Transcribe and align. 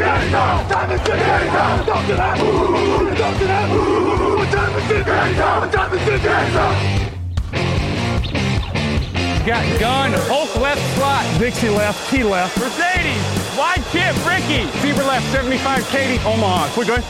Time 0.00 0.20
is 0.20 0.26
it 0.26 0.32
now? 0.32 0.68
Time 0.68 0.90
is 0.90 1.00
it 1.00 1.08
now? 1.08 1.84
Talk 1.84 2.06
to 2.06 2.14
that. 2.14 2.36
Talk 3.18 3.38
to 3.38 3.44
that. 3.46 3.68
Time 4.50 4.74
is 4.78 4.90
it 4.90 5.06
now? 5.06 5.70
Time 5.70 5.92
is 5.94 6.08
it 6.08 6.22
now? 6.24 7.06
Got 9.46 9.80
gun, 9.80 10.12
Hulk 10.28 10.54
left 10.56 10.82
slot. 10.96 11.24
Dixie 11.38 11.70
left, 11.70 12.10
T 12.10 12.22
left. 12.22 12.58
Mercedes, 12.58 13.24
wide 13.56 13.82
chip, 13.90 14.14
Ricky. 14.24 14.66
Fever 14.80 15.02
left, 15.02 15.26
75, 15.32 15.88
Katie, 15.88 16.18
Omaha. 16.24 16.68
We're 16.76 16.84
good. 16.84 17.04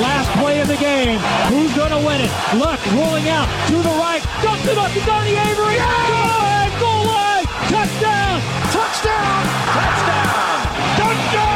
Last 0.00 0.30
play 0.38 0.60
of 0.60 0.68
the 0.68 0.76
game. 0.76 1.18
Who's 1.48 1.74
going 1.74 1.90
to 1.90 2.06
win 2.06 2.20
it? 2.20 2.30
Luck 2.56 2.78
rolling 2.92 3.28
out 3.28 3.48
to 3.68 3.76
the 3.76 3.94
right. 3.98 4.22
Dumps 4.42 4.68
it 4.68 4.78
up 4.78 4.92
to 4.92 5.00
Donnie 5.00 5.36
Avery. 5.36 5.76
Good! 5.76 6.80
Goal 6.80 7.06
line. 7.06 7.27
Touchdown. 7.68 8.40
Touchdown. 8.72 9.44
Touchdown. 9.74 10.60
Touchdown. 10.96 11.48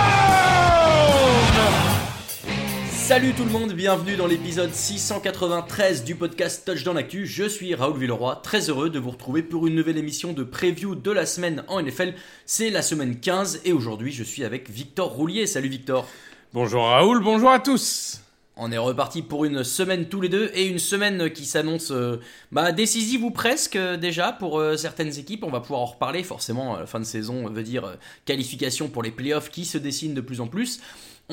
Salut 2.90 3.32
tout 3.32 3.44
le 3.44 3.50
monde, 3.50 3.72
bienvenue 3.72 4.16
dans 4.16 4.26
l'épisode 4.26 4.74
693 4.74 6.04
du 6.04 6.14
podcast 6.14 6.66
Touchdown 6.66 6.98
Actu. 6.98 7.26
Je 7.26 7.44
suis 7.44 7.74
Raoul 7.74 7.98
Villeroy, 7.98 8.36
très 8.42 8.68
heureux 8.68 8.90
de 8.90 8.98
vous 8.98 9.10
retrouver 9.10 9.42
pour 9.42 9.66
une 9.66 9.74
nouvelle 9.74 9.96
émission 9.96 10.34
de 10.34 10.44
preview 10.44 10.94
de 10.94 11.10
la 11.10 11.24
semaine 11.24 11.64
en 11.68 11.80
NFL. 11.80 12.12
C'est 12.44 12.68
la 12.68 12.82
semaine 12.82 13.18
15 13.18 13.62
et 13.64 13.72
aujourd'hui 13.72 14.12
je 14.12 14.22
suis 14.22 14.44
avec 14.44 14.68
Victor 14.68 15.08
Roulier. 15.08 15.46
Salut 15.46 15.70
Victor. 15.70 16.06
Bonjour 16.52 16.84
Raoul, 16.84 17.22
bonjour 17.24 17.50
à 17.50 17.58
tous. 17.58 18.21
On 18.64 18.70
est 18.70 18.78
reparti 18.78 19.22
pour 19.22 19.44
une 19.44 19.64
semaine 19.64 20.06
tous 20.06 20.20
les 20.20 20.28
deux 20.28 20.52
et 20.54 20.68
une 20.68 20.78
semaine 20.78 21.32
qui 21.32 21.46
s'annonce 21.46 21.90
euh, 21.90 22.20
bah, 22.52 22.70
décisive 22.70 23.24
ou 23.24 23.32
presque 23.32 23.74
euh, 23.74 23.96
déjà 23.96 24.30
pour 24.30 24.60
euh, 24.60 24.76
certaines 24.76 25.18
équipes. 25.18 25.42
On 25.42 25.50
va 25.50 25.58
pouvoir 25.58 25.80
en 25.80 25.86
reparler 25.86 26.22
forcément. 26.22 26.76
La 26.76 26.86
fin 26.86 27.00
de 27.00 27.04
saison 27.04 27.48
veut 27.48 27.64
dire 27.64 27.96
qualification 28.24 28.88
pour 28.88 29.02
les 29.02 29.10
playoffs 29.10 29.50
qui 29.50 29.64
se 29.64 29.78
dessinent 29.78 30.14
de 30.14 30.20
plus 30.20 30.40
en 30.40 30.46
plus. 30.46 30.78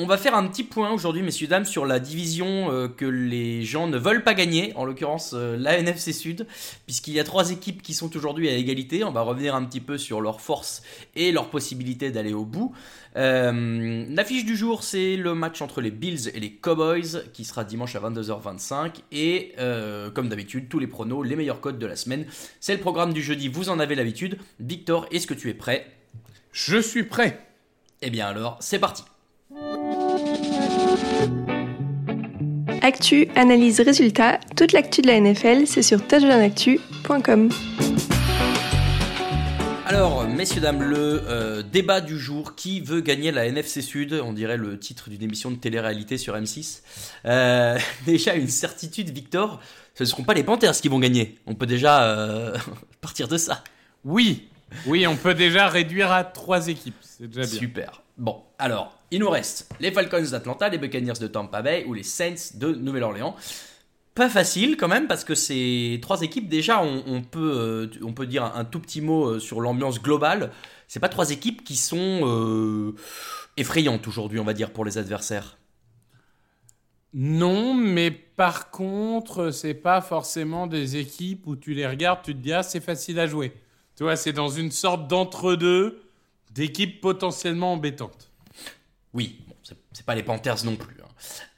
On 0.02 0.06
va 0.06 0.16
faire 0.16 0.34
un 0.34 0.46
petit 0.46 0.64
point 0.64 0.90
aujourd'hui, 0.92 1.20
messieurs 1.20 1.46
dames, 1.46 1.66
sur 1.66 1.84
la 1.84 2.00
division 2.00 2.72
euh, 2.72 2.88
que 2.88 3.04
les 3.04 3.64
gens 3.64 3.86
ne 3.86 3.98
veulent 3.98 4.24
pas 4.24 4.32
gagner, 4.32 4.72
en 4.74 4.86
l'occurrence 4.86 5.32
euh, 5.34 5.58
la 5.58 5.78
NFC 5.78 6.14
Sud, 6.14 6.46
puisqu'il 6.86 7.12
y 7.12 7.20
a 7.20 7.24
trois 7.24 7.50
équipes 7.50 7.82
qui 7.82 7.92
sont 7.92 8.16
aujourd'hui 8.16 8.48
à 8.48 8.54
égalité. 8.54 9.04
On 9.04 9.12
va 9.12 9.20
revenir 9.20 9.54
un 9.54 9.62
petit 9.62 9.80
peu 9.80 9.98
sur 9.98 10.22
leurs 10.22 10.40
forces 10.40 10.82
et 11.16 11.32
leurs 11.32 11.50
possibilités 11.50 12.10
d'aller 12.10 12.32
au 12.32 12.46
bout. 12.46 12.74
Euh, 13.16 14.06
L'affiche 14.08 14.46
du 14.46 14.56
jour, 14.56 14.84
c'est 14.84 15.16
le 15.16 15.34
match 15.34 15.60
entre 15.60 15.82
les 15.82 15.90
Bills 15.90 16.30
et 16.32 16.40
les 16.40 16.50
Cowboys, 16.50 17.22
qui 17.34 17.44
sera 17.44 17.64
dimanche 17.64 17.94
à 17.94 18.00
22h25. 18.00 19.02
Et 19.12 19.52
euh, 19.58 20.10
comme 20.10 20.30
d'habitude, 20.30 20.70
tous 20.70 20.78
les 20.78 20.86
pronos, 20.86 21.24
les 21.24 21.36
meilleurs 21.36 21.60
codes 21.60 21.78
de 21.78 21.86
la 21.86 21.96
semaine. 21.96 22.24
C'est 22.58 22.72
le 22.72 22.80
programme 22.80 23.12
du 23.12 23.20
jeudi, 23.20 23.48
vous 23.48 23.68
en 23.68 23.78
avez 23.78 23.96
l'habitude. 23.96 24.38
Victor, 24.60 25.06
est-ce 25.10 25.26
que 25.26 25.34
tu 25.34 25.50
es 25.50 25.54
prêt? 25.54 25.92
Je 26.52 26.78
suis 26.78 27.04
prêt. 27.04 27.46
Eh 28.00 28.08
bien 28.08 28.28
alors, 28.28 28.56
c'est 28.60 28.78
parti. 28.78 29.04
Actu, 32.82 33.28
analyse, 33.36 33.80
résultat, 33.80 34.40
toute 34.56 34.72
l'actu 34.72 35.02
de 35.02 35.08
la 35.08 35.20
NFL, 35.20 35.66
c'est 35.66 35.82
sur 35.82 36.06
touchdownactu.com. 36.06 37.50
Alors, 39.84 40.26
messieurs, 40.26 40.62
dames, 40.62 40.82
le 40.82 41.22
euh, 41.26 41.62
débat 41.62 42.00
du 42.00 42.18
jour, 42.18 42.54
qui 42.54 42.80
veut 42.80 43.00
gagner 43.02 43.32
la 43.32 43.46
NFC 43.46 43.82
Sud? 43.82 44.14
On 44.24 44.32
dirait 44.32 44.56
le 44.56 44.78
titre 44.78 45.10
d'une 45.10 45.22
émission 45.22 45.50
de 45.50 45.56
télé-réalité 45.56 46.16
sur 46.16 46.34
M6. 46.34 46.80
Euh, 47.26 47.78
déjà, 48.06 48.34
une 48.34 48.48
certitude, 48.48 49.10
Victor, 49.10 49.60
ce 49.94 50.04
ne 50.04 50.08
seront 50.08 50.22
pas 50.22 50.34
les 50.34 50.44
Panthers 50.44 50.72
qui 50.72 50.88
vont 50.88 51.00
gagner. 51.00 51.38
On 51.46 51.54
peut 51.54 51.66
déjà 51.66 52.04
euh, 52.04 52.56
partir 53.02 53.28
de 53.28 53.36
ça. 53.36 53.62
Oui, 54.04 54.48
oui, 54.86 55.06
on 55.06 55.16
peut 55.16 55.34
déjà 55.34 55.68
réduire 55.68 56.10
à 56.12 56.24
trois 56.24 56.68
équipes. 56.68 56.96
C'est 57.02 57.26
déjà 57.26 57.42
bien. 57.42 57.58
Super. 57.58 58.02
Bon, 58.16 58.42
alors, 58.58 58.99
il 59.10 59.20
nous 59.20 59.30
reste 59.30 59.68
les 59.80 59.90
Falcons 59.90 60.30
d'Atlanta, 60.30 60.68
les 60.68 60.78
Buccaneers 60.78 61.18
de 61.20 61.26
Tampa 61.26 61.62
Bay 61.62 61.84
ou 61.86 61.94
les 61.94 62.02
Saints 62.02 62.54
de 62.54 62.72
Nouvelle-Orléans. 62.72 63.34
Pas 64.14 64.28
facile 64.28 64.76
quand 64.76 64.88
même 64.88 65.06
parce 65.06 65.24
que 65.24 65.34
ces 65.34 65.98
trois 66.02 66.22
équipes 66.22 66.48
déjà 66.48 66.82
on, 66.82 67.02
on 67.06 67.22
peut 67.22 67.52
euh, 67.56 67.86
on 68.02 68.12
peut 68.12 68.26
dire 68.26 68.44
un, 68.44 68.64
tout 68.64 68.80
petit 68.80 69.00
mot 69.00 69.26
euh, 69.26 69.38
sur 69.38 69.60
l'ambiance 69.60 70.02
globale. 70.02 70.50
C'est 70.88 71.00
pas 71.00 71.08
trois 71.08 71.30
équipes 71.30 71.64
qui 71.64 71.76
sont 71.76 72.20
euh, 72.22 72.94
effrayantes 73.56 74.06
aujourd'hui 74.08 74.38
on 74.38 74.44
va 74.44 74.52
dire 74.52 74.72
pour 74.72 74.84
les 74.84 74.98
adversaires. 74.98 75.56
Non, 77.12 77.74
mais 77.74 78.12
par 78.12 78.70
contre, 78.70 79.50
c'est 79.50 79.74
pas 79.74 80.00
forcément 80.00 80.68
des 80.68 80.96
équipes 80.96 81.46
où 81.48 81.56
tu 81.56 81.74
les 81.74 81.86
regardes, 81.86 82.22
tu 82.22 82.34
te 82.34 82.38
dis 82.38 82.52
ah 82.52 82.62
c'est 82.62 82.80
facile 82.80 83.18
à 83.18 83.26
jouer. 83.26 83.52
Tu 83.96 84.04
vois, 84.04 84.16
c'est 84.16 84.32
dans 84.32 84.48
une 84.48 84.70
sorte 84.70 85.08
d'entre-deux 85.08 86.02
d'équipes 86.52 87.00
potentiellement 87.00 87.72
embêtantes. 87.72 88.29
Oui, 89.12 89.40
bon, 89.48 89.54
c'est- 89.62 90.04
pas 90.06 90.14
les 90.14 90.22
Panthers 90.22 90.64
non 90.64 90.76
plus. 90.76 90.96
hein. 91.02 91.06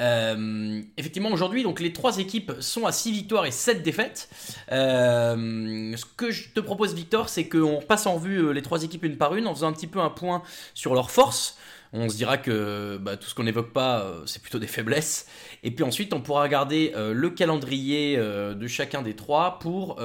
Euh, 0.00 0.82
effectivement, 0.96 1.30
aujourd'hui, 1.30 1.62
donc 1.62 1.78
les 1.80 1.92
trois 1.92 2.18
équipes 2.18 2.52
sont 2.60 2.86
à 2.86 2.92
6 2.92 3.12
victoires 3.12 3.46
et 3.46 3.50
7 3.52 3.82
défaites. 3.82 4.28
Euh, 4.72 5.96
ce 5.96 6.04
que 6.16 6.30
je 6.30 6.48
te 6.50 6.60
propose, 6.60 6.94
Victor, 6.94 7.28
c'est 7.28 7.48
qu'on 7.48 7.76
repasse 7.78 8.06
en 8.06 8.14
revue 8.14 8.38
euh, 8.48 8.50
les 8.52 8.62
trois 8.62 8.82
équipes 8.82 9.04
une 9.04 9.16
par 9.16 9.36
une 9.36 9.46
en 9.46 9.54
faisant 9.54 9.68
un 9.68 9.72
petit 9.72 9.86
peu 9.86 10.00
un 10.00 10.10
point 10.10 10.42
sur 10.74 10.94
leurs 10.94 11.10
forces. 11.10 11.56
On 11.92 12.08
se 12.08 12.16
dira 12.16 12.38
que 12.38 12.96
bah, 13.00 13.16
tout 13.18 13.28
ce 13.28 13.34
qu'on 13.34 13.44
n'évoque 13.44 13.72
pas, 13.72 14.10
c'est 14.26 14.40
plutôt 14.42 14.58
des 14.58 14.66
faiblesses. 14.66 15.26
Et 15.62 15.70
puis 15.70 15.84
ensuite, 15.84 16.14
on 16.14 16.22
pourra 16.22 16.42
regarder 16.42 16.92
le 16.96 17.28
calendrier 17.30 18.16
de 18.16 18.66
chacun 18.66 19.02
des 19.02 19.14
trois 19.14 19.58
pour 19.58 20.02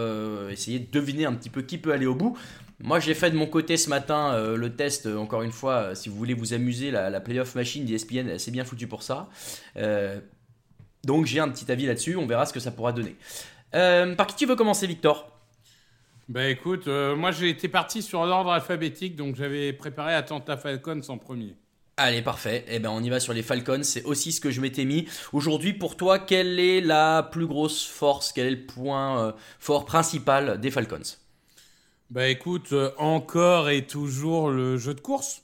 essayer 0.52 0.80
de 0.80 0.92
deviner 0.92 1.26
un 1.26 1.34
petit 1.34 1.50
peu 1.50 1.62
qui 1.62 1.78
peut 1.78 1.94
aller 1.94 2.06
au 2.06 2.14
bout. 2.14 2.38
Moi, 2.80 3.00
j'ai 3.00 3.16
fait 3.16 3.32
de 3.32 3.36
mon 3.36 3.48
côté 3.48 3.76
ce 3.76 3.90
matin 3.90 4.34
euh, 4.34 4.56
le 4.56 4.76
test, 4.76 5.08
euh, 5.08 5.18
encore 5.18 5.42
une 5.42 5.52
fois, 5.52 5.74
euh, 5.74 5.96
si 5.96 6.10
vous 6.10 6.16
voulez 6.16 6.36
vous 6.36 6.54
amuser, 6.54 6.92
la, 6.92 7.10
la 7.10 7.20
playoff 7.20 7.56
machine 7.56 7.86
d'ESPN 7.86 8.30
est 8.30 8.34
assez 8.34 8.52
bien 8.52 8.66
foutue 8.66 8.88
pour 8.88 9.02
ça. 9.02 9.30
Donc 11.04 11.26
j'ai 11.26 11.40
un 11.40 11.50
petit 11.50 11.72
avis 11.72 11.86
là-dessus, 11.86 12.18
on 12.18 12.28
verra 12.28 12.46
ce 12.46 12.54
que 12.54 12.60
ça 12.60 12.72
pourra 12.72 12.92
donner. 12.92 13.16
Par 13.72 14.28
qui 14.28 14.36
tu 14.36 14.46
veux 14.46 14.56
commencer, 14.56 14.86
Victor? 14.88 15.32
Bah 16.28 16.50
écoute, 16.50 16.88
moi 16.88 17.32
j'ai 17.32 17.50
été 17.50 17.70
parti 17.70 18.02
sur 18.02 18.26
l'ordre 18.26 18.52
alphabétique, 18.52 19.16
donc 19.16 19.38
j'avais 19.38 19.72
préparé 19.72 20.14
Atlanta 20.14 20.58
Falcons 20.58 21.02
en 21.08 21.18
premier. 21.18 21.56
Allez, 21.96 22.22
parfait. 22.22 22.66
Eh 22.68 22.80
ben, 22.80 22.90
on 22.90 23.02
y 23.02 23.10
va 23.10 23.20
sur 23.20 23.34
les 23.34 23.42
Falcons. 23.42 23.82
C'est 23.84 24.04
aussi 24.04 24.32
ce 24.32 24.42
que 24.42 24.52
je 24.52 24.60
m'étais 24.60 24.86
mis. 24.86 25.08
Aujourd'hui, 25.34 25.74
pour 25.74 25.96
toi, 25.98 26.20
quelle 26.20 26.60
est 26.60 26.82
la 26.82 27.24
plus 27.24 27.48
grosse 27.48 27.88
force 27.88 28.34
Quel 28.34 28.48
est 28.48 28.52
le 28.52 28.66
point 28.66 29.34
fort 29.60 29.86
principal 29.86 30.60
des 30.60 30.70
Falcons? 30.70 31.18
Bah 32.10 32.30
écoute, 32.30 32.72
euh, 32.72 32.92
encore 32.98 33.70
et 33.70 33.86
toujours 33.86 34.50
le 34.50 34.78
jeu 34.78 34.94
de 34.94 35.02
course, 35.02 35.44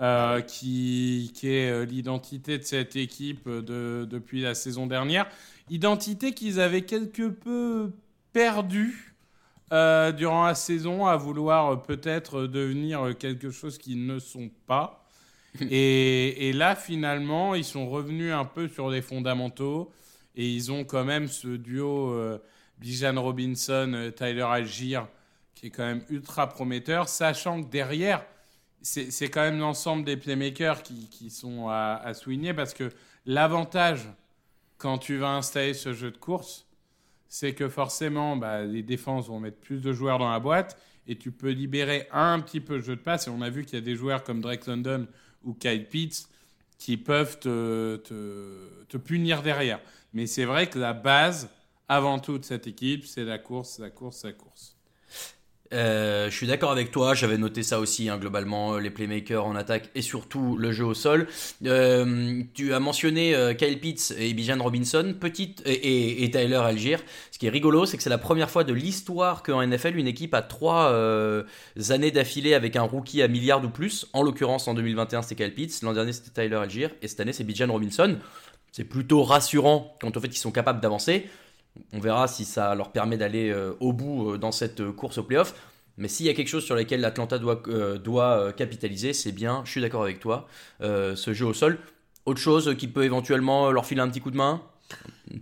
euh, 0.00 0.40
qui, 0.40 1.30
qui 1.34 1.48
est 1.48 1.70
euh, 1.70 1.84
l'identité 1.84 2.56
de 2.56 2.62
cette 2.62 2.96
équipe 2.96 3.46
de, 3.46 4.06
depuis 4.10 4.40
la 4.40 4.54
saison 4.54 4.86
dernière. 4.86 5.28
Identité 5.68 6.32
qu'ils 6.32 6.58
avaient 6.58 6.86
quelque 6.86 7.28
peu 7.28 7.92
perdue 8.32 9.14
durant 9.70 10.46
la 10.46 10.54
saison 10.54 11.04
à 11.04 11.16
vouloir 11.16 11.82
peut-être 11.82 12.46
devenir 12.46 13.14
quelque 13.18 13.50
chose 13.50 13.76
qu'ils 13.76 14.06
ne 14.06 14.18
sont 14.18 14.50
pas. 14.66 15.04
Et, 15.70 16.48
et 16.48 16.52
là, 16.54 16.76
finalement, 16.76 17.54
ils 17.54 17.64
sont 17.64 17.88
revenus 17.88 18.32
un 18.32 18.44
peu 18.46 18.68
sur 18.68 18.88
les 18.88 19.02
fondamentaux 19.02 19.90
et 20.36 20.48
ils 20.48 20.70
ont 20.72 20.84
quand 20.84 21.04
même 21.04 21.26
ce 21.26 21.48
duo 21.48 22.14
Bijan 22.78 23.20
Robinson, 23.20 24.12
Tyler 24.16 24.42
Algier 24.42 25.00
qui 25.58 25.66
est 25.66 25.70
quand 25.70 25.84
même 25.84 26.04
ultra 26.08 26.48
prometteur, 26.48 27.08
sachant 27.08 27.64
que 27.64 27.68
derrière, 27.68 28.24
c'est 28.80 29.28
quand 29.28 29.40
même 29.40 29.58
l'ensemble 29.58 30.04
des 30.04 30.16
playmakers 30.16 30.84
qui, 30.84 31.30
sont 31.30 31.68
à, 31.68 32.14
souligner 32.14 32.54
parce 32.54 32.74
que 32.74 32.92
l'avantage 33.26 34.08
quand 34.76 34.98
tu 34.98 35.16
vas 35.16 35.30
installer 35.30 35.74
ce 35.74 35.92
jeu 35.92 36.12
de 36.12 36.16
course, 36.16 36.68
c'est 37.26 37.54
que 37.54 37.68
forcément, 37.68 38.36
bah, 38.36 38.62
les 38.62 38.84
défenses 38.84 39.26
vont 39.26 39.40
mettre 39.40 39.58
plus 39.58 39.82
de 39.82 39.92
joueurs 39.92 40.20
dans 40.20 40.30
la 40.30 40.38
boîte 40.38 40.80
et 41.08 41.16
tu 41.16 41.32
peux 41.32 41.50
libérer 41.50 42.06
un 42.12 42.38
petit 42.38 42.60
peu 42.60 42.76
le 42.76 42.82
jeu 42.82 42.94
de 42.94 43.00
passe. 43.00 43.26
Et 43.26 43.30
on 43.30 43.42
a 43.42 43.50
vu 43.50 43.64
qu'il 43.64 43.80
y 43.80 43.82
a 43.82 43.84
des 43.84 43.96
joueurs 43.96 44.22
comme 44.22 44.40
Drake 44.40 44.64
London 44.66 45.08
ou 45.42 45.54
Kyle 45.54 45.88
Pitts 45.88 46.28
qui 46.78 46.96
peuvent 46.96 47.40
te 47.40 48.96
punir 48.96 49.42
derrière. 49.42 49.80
Mais 50.12 50.28
c'est 50.28 50.44
vrai 50.44 50.70
que 50.70 50.78
la 50.78 50.92
base, 50.92 51.50
avant 51.88 52.20
tout, 52.20 52.38
de 52.38 52.44
cette 52.44 52.68
équipe, 52.68 53.04
c'est 53.04 53.24
la 53.24 53.38
course, 53.38 53.80
la 53.80 53.90
course, 53.90 54.24
la 54.24 54.32
course. 54.32 54.77
Euh, 55.72 56.30
je 56.30 56.34
suis 56.34 56.46
d'accord 56.46 56.70
avec 56.70 56.90
toi, 56.90 57.14
j'avais 57.14 57.36
noté 57.36 57.62
ça 57.62 57.78
aussi, 57.78 58.08
hein, 58.08 58.16
globalement, 58.16 58.74
euh, 58.74 58.80
les 58.80 58.90
playmakers 58.90 59.44
en 59.44 59.54
attaque 59.54 59.90
et 59.94 60.02
surtout 60.02 60.56
le 60.56 60.72
jeu 60.72 60.84
au 60.84 60.94
sol. 60.94 61.26
Euh, 61.66 62.42
tu 62.54 62.72
as 62.72 62.80
mentionné 62.80 63.34
Kyle 63.58 63.78
Pitts 63.78 64.14
et 64.18 64.32
Bijan 64.32 64.62
Robinson, 64.62 65.14
petite, 65.18 65.62
et, 65.66 66.30
Tyler 66.30 66.56
Algier. 66.56 66.96
Ce 67.30 67.38
qui 67.38 67.46
est 67.46 67.50
rigolo, 67.50 67.86
c'est 67.86 67.96
que 67.96 68.02
c'est 68.02 68.10
la 68.10 68.18
première 68.18 68.50
fois 68.50 68.64
de 68.64 68.72
l'histoire 68.72 69.42
qu'en 69.42 69.64
NFL, 69.66 69.96
une 69.96 70.06
équipe 70.06 70.34
a 70.34 70.42
trois 70.42 70.92
années 71.90 72.10
d'affilée 72.10 72.54
avec 72.54 72.76
un 72.76 72.82
rookie 72.82 73.22
à 73.22 73.28
milliard 73.28 73.62
ou 73.64 73.68
plus. 73.68 74.06
En 74.12 74.22
l'occurrence, 74.22 74.68
en 74.68 74.74
2021, 74.74 75.22
c'était 75.22 75.44
Kyle 75.44 75.54
Pitts, 75.54 75.82
l'an 75.82 75.92
dernier, 75.92 76.12
c'était 76.12 76.42
Tyler 76.42 76.56
Algier, 76.56 76.88
et 77.02 77.08
cette 77.08 77.20
année, 77.20 77.32
c'est 77.32 77.44
Bijan 77.44 77.70
Robinson. 77.70 78.16
C'est 78.72 78.84
plutôt 78.84 79.22
rassurant 79.22 79.96
quand 80.00 80.16
au 80.16 80.20
fait 80.20 80.28
ils 80.28 80.36
sont 80.36 80.52
capables 80.52 80.80
d'avancer. 80.80 81.26
On 81.92 82.00
verra 82.00 82.28
si 82.28 82.44
ça 82.44 82.74
leur 82.74 82.92
permet 82.92 83.16
d'aller 83.16 83.50
euh, 83.50 83.72
au 83.80 83.92
bout 83.92 84.32
euh, 84.32 84.38
dans 84.38 84.52
cette 84.52 84.80
euh, 84.80 84.92
course 84.92 85.18
au 85.18 85.22
playoff. 85.22 85.54
Mais 85.96 86.08
s'il 86.08 86.26
y 86.26 86.28
a 86.28 86.34
quelque 86.34 86.48
chose 86.48 86.64
sur 86.64 86.76
lequel 86.76 87.00
l'Atlanta 87.00 87.38
doit, 87.38 87.60
doit 88.04 88.52
capitaliser, 88.52 89.12
c'est 89.12 89.32
bien, 89.32 89.62
je 89.64 89.72
suis 89.72 89.80
d'accord 89.80 90.04
avec 90.04 90.20
toi, 90.20 90.46
ce 90.80 91.32
jeu 91.32 91.44
au 91.44 91.52
sol. 91.52 91.76
Autre 92.24 92.38
chose 92.38 92.76
qui 92.78 92.86
peut 92.86 93.02
éventuellement 93.02 93.72
leur 93.72 93.84
filer 93.84 94.00
un 94.00 94.08
petit 94.08 94.20
coup 94.20 94.30
de 94.30 94.36
main? 94.36 94.62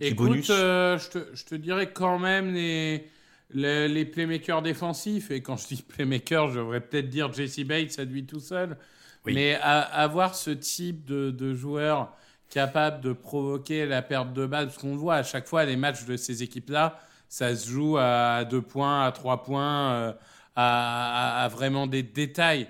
Écoute, 0.01 0.45
je, 0.45 1.11
te, 1.11 1.27
je, 1.35 1.45
te, 1.45 1.55
dirais 1.55 1.93
quand 1.93 2.19
même 2.19 2.55
les, 2.55 3.07
les, 3.51 4.05
playmakers 4.07 4.63
défensifs. 4.63 5.31
Et 5.31 5.43
quand 5.43 5.59
je 5.59 5.67
dis 5.67 5.83
playmaker, 5.83 6.49
je 6.49 6.61
devrais 6.61 6.81
peut-être 6.81 7.11
dire 7.11 7.31
Jesse 7.35 7.61
Bates 7.61 7.99
à 7.99 8.05
lui 8.05 8.25
tout 8.25 8.41
seul. 8.41 8.79
Mais 9.27 9.57
avoir 9.57 10.35
ce 10.35 10.53
type 10.53 11.05
de, 11.05 11.31
de 11.31 11.53
joueur 11.53 12.17
capable 12.51 13.01
de 13.01 13.13
provoquer 13.13 13.87
la 13.87 14.03
perte 14.03 14.33
de 14.33 14.47
balle. 14.47 14.67
Parce 14.67 14.79
qu'on 14.79 14.97
voit 14.97 15.17
à 15.17 15.23
chaque 15.23 15.47
fois 15.47 15.65
les 15.65 15.77
matchs 15.77 16.05
de 16.05 16.17
ces 16.17 16.43
équipes-là, 16.43 17.01
ça 17.29 17.55
se 17.55 17.69
joue 17.69 17.97
à 17.99 18.45
2 18.45 18.63
points, 18.63 19.05
à 19.05 19.13
3 19.13 19.43
points, 19.43 19.93
euh, 19.93 20.13
à, 20.55 21.49
vraiment 21.51 21.87
des 21.87 22.03
détails. 22.03 22.69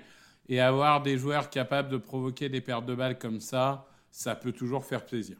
Et 0.49 0.61
avoir 0.61 1.01
des 1.01 1.17
joueurs 1.17 1.49
capables 1.49 1.89
de 1.89 1.97
provoquer 1.97 2.47
des 2.47 2.61
pertes 2.61 2.85
de 2.85 2.95
balles 2.95 3.19
comme 3.19 3.41
ça, 3.41 3.85
ça 4.11 4.33
peut 4.33 4.53
toujours 4.53 4.85
faire 4.85 5.05
plaisir. 5.05 5.35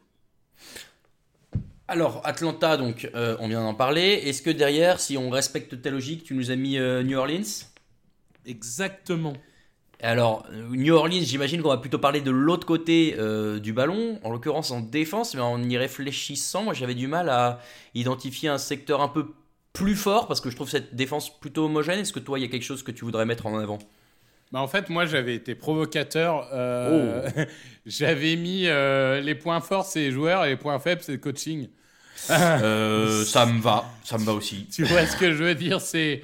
Alors, 1.90 2.20
Atlanta, 2.24 2.76
donc, 2.76 3.10
euh, 3.14 3.34
on 3.40 3.48
vient 3.48 3.62
d'en 3.62 3.72
parler. 3.72 4.20
Est-ce 4.24 4.42
que 4.42 4.50
derrière, 4.50 5.00
si 5.00 5.16
on 5.16 5.30
respecte 5.30 5.80
ta 5.80 5.88
logique, 5.88 6.24
tu 6.24 6.34
nous 6.34 6.50
as 6.50 6.56
mis 6.56 6.76
euh, 6.76 7.02
New 7.02 7.16
Orleans? 7.16 7.64
Exactement. 8.44 9.32
Alors, 10.00 10.46
New 10.70 10.94
Orleans, 10.94 11.22
j'imagine 11.22 11.60
qu'on 11.60 11.70
va 11.70 11.78
plutôt 11.78 11.98
parler 11.98 12.20
de 12.20 12.30
l'autre 12.30 12.66
côté 12.66 13.16
euh, 13.18 13.58
du 13.58 13.72
ballon, 13.72 14.20
en 14.22 14.30
l'occurrence 14.30 14.70
en 14.70 14.80
défense, 14.80 15.34
mais 15.34 15.40
en 15.40 15.60
y 15.62 15.76
réfléchissant, 15.76 16.62
moi 16.62 16.74
j'avais 16.74 16.94
du 16.94 17.08
mal 17.08 17.28
à 17.28 17.58
identifier 17.94 18.48
un 18.48 18.58
secteur 18.58 19.00
un 19.00 19.08
peu 19.08 19.26
plus 19.72 19.96
fort, 19.96 20.28
parce 20.28 20.40
que 20.40 20.50
je 20.50 20.56
trouve 20.56 20.70
cette 20.70 20.94
défense 20.94 21.36
plutôt 21.40 21.64
homogène. 21.64 21.98
Est-ce 21.98 22.12
que 22.12 22.20
toi, 22.20 22.38
il 22.38 22.42
y 22.42 22.44
a 22.44 22.48
quelque 22.48 22.62
chose 22.62 22.84
que 22.84 22.92
tu 22.92 23.04
voudrais 23.04 23.26
mettre 23.26 23.46
en 23.46 23.58
avant? 23.58 23.78
Bah 24.52 24.60
en 24.60 24.68
fait, 24.68 24.88
moi, 24.88 25.04
j'avais 25.04 25.34
été 25.34 25.56
provocateur. 25.56 26.48
Euh, 26.52 27.28
oh. 27.36 27.40
j'avais 27.86 28.36
mis 28.36 28.66
euh, 28.66 29.20
les 29.20 29.34
points 29.34 29.60
forts, 29.60 29.84
c'est 29.84 30.00
les 30.00 30.12
joueurs, 30.12 30.44
et 30.44 30.50
les 30.50 30.56
points 30.56 30.78
faibles, 30.78 31.02
c'est 31.02 31.12
le 31.12 31.18
coaching. 31.18 31.68
ça 32.14 32.56
me 32.60 33.60
va, 33.60 33.84
ça 34.04 34.16
me 34.16 34.24
va 34.24 34.32
aussi. 34.32 34.68
Tu 34.72 34.84
vois 34.84 35.06
ce 35.06 35.16
que 35.16 35.32
je 35.32 35.42
veux 35.42 35.54
dire 35.56 35.80
C'est 35.80 36.22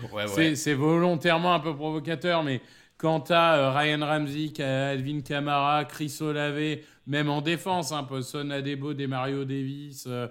c'est 0.55 0.75
volontairement 0.75 1.55
un 1.55 1.61
peu 1.61 1.75
provocateur, 1.75 2.45
mais 2.45 2.61
Quant 2.97 3.25
à 3.29 3.57
euh, 3.57 3.71
Ryan 3.73 4.07
Ramsey, 4.07 4.61
Alvin 4.61 5.21
Kamara, 5.21 5.85
Chris 5.85 6.17
Olave, 6.21 6.79
même 7.07 7.29
en 7.29 7.41
défense, 7.41 7.91
un 7.91 8.05
peu 8.05 8.23
Son 8.23 8.51
Adebo, 8.51 8.95
des 8.95 9.09
Mario 9.09 9.45
Davis, 9.45 10.05
euh, 10.07 10.29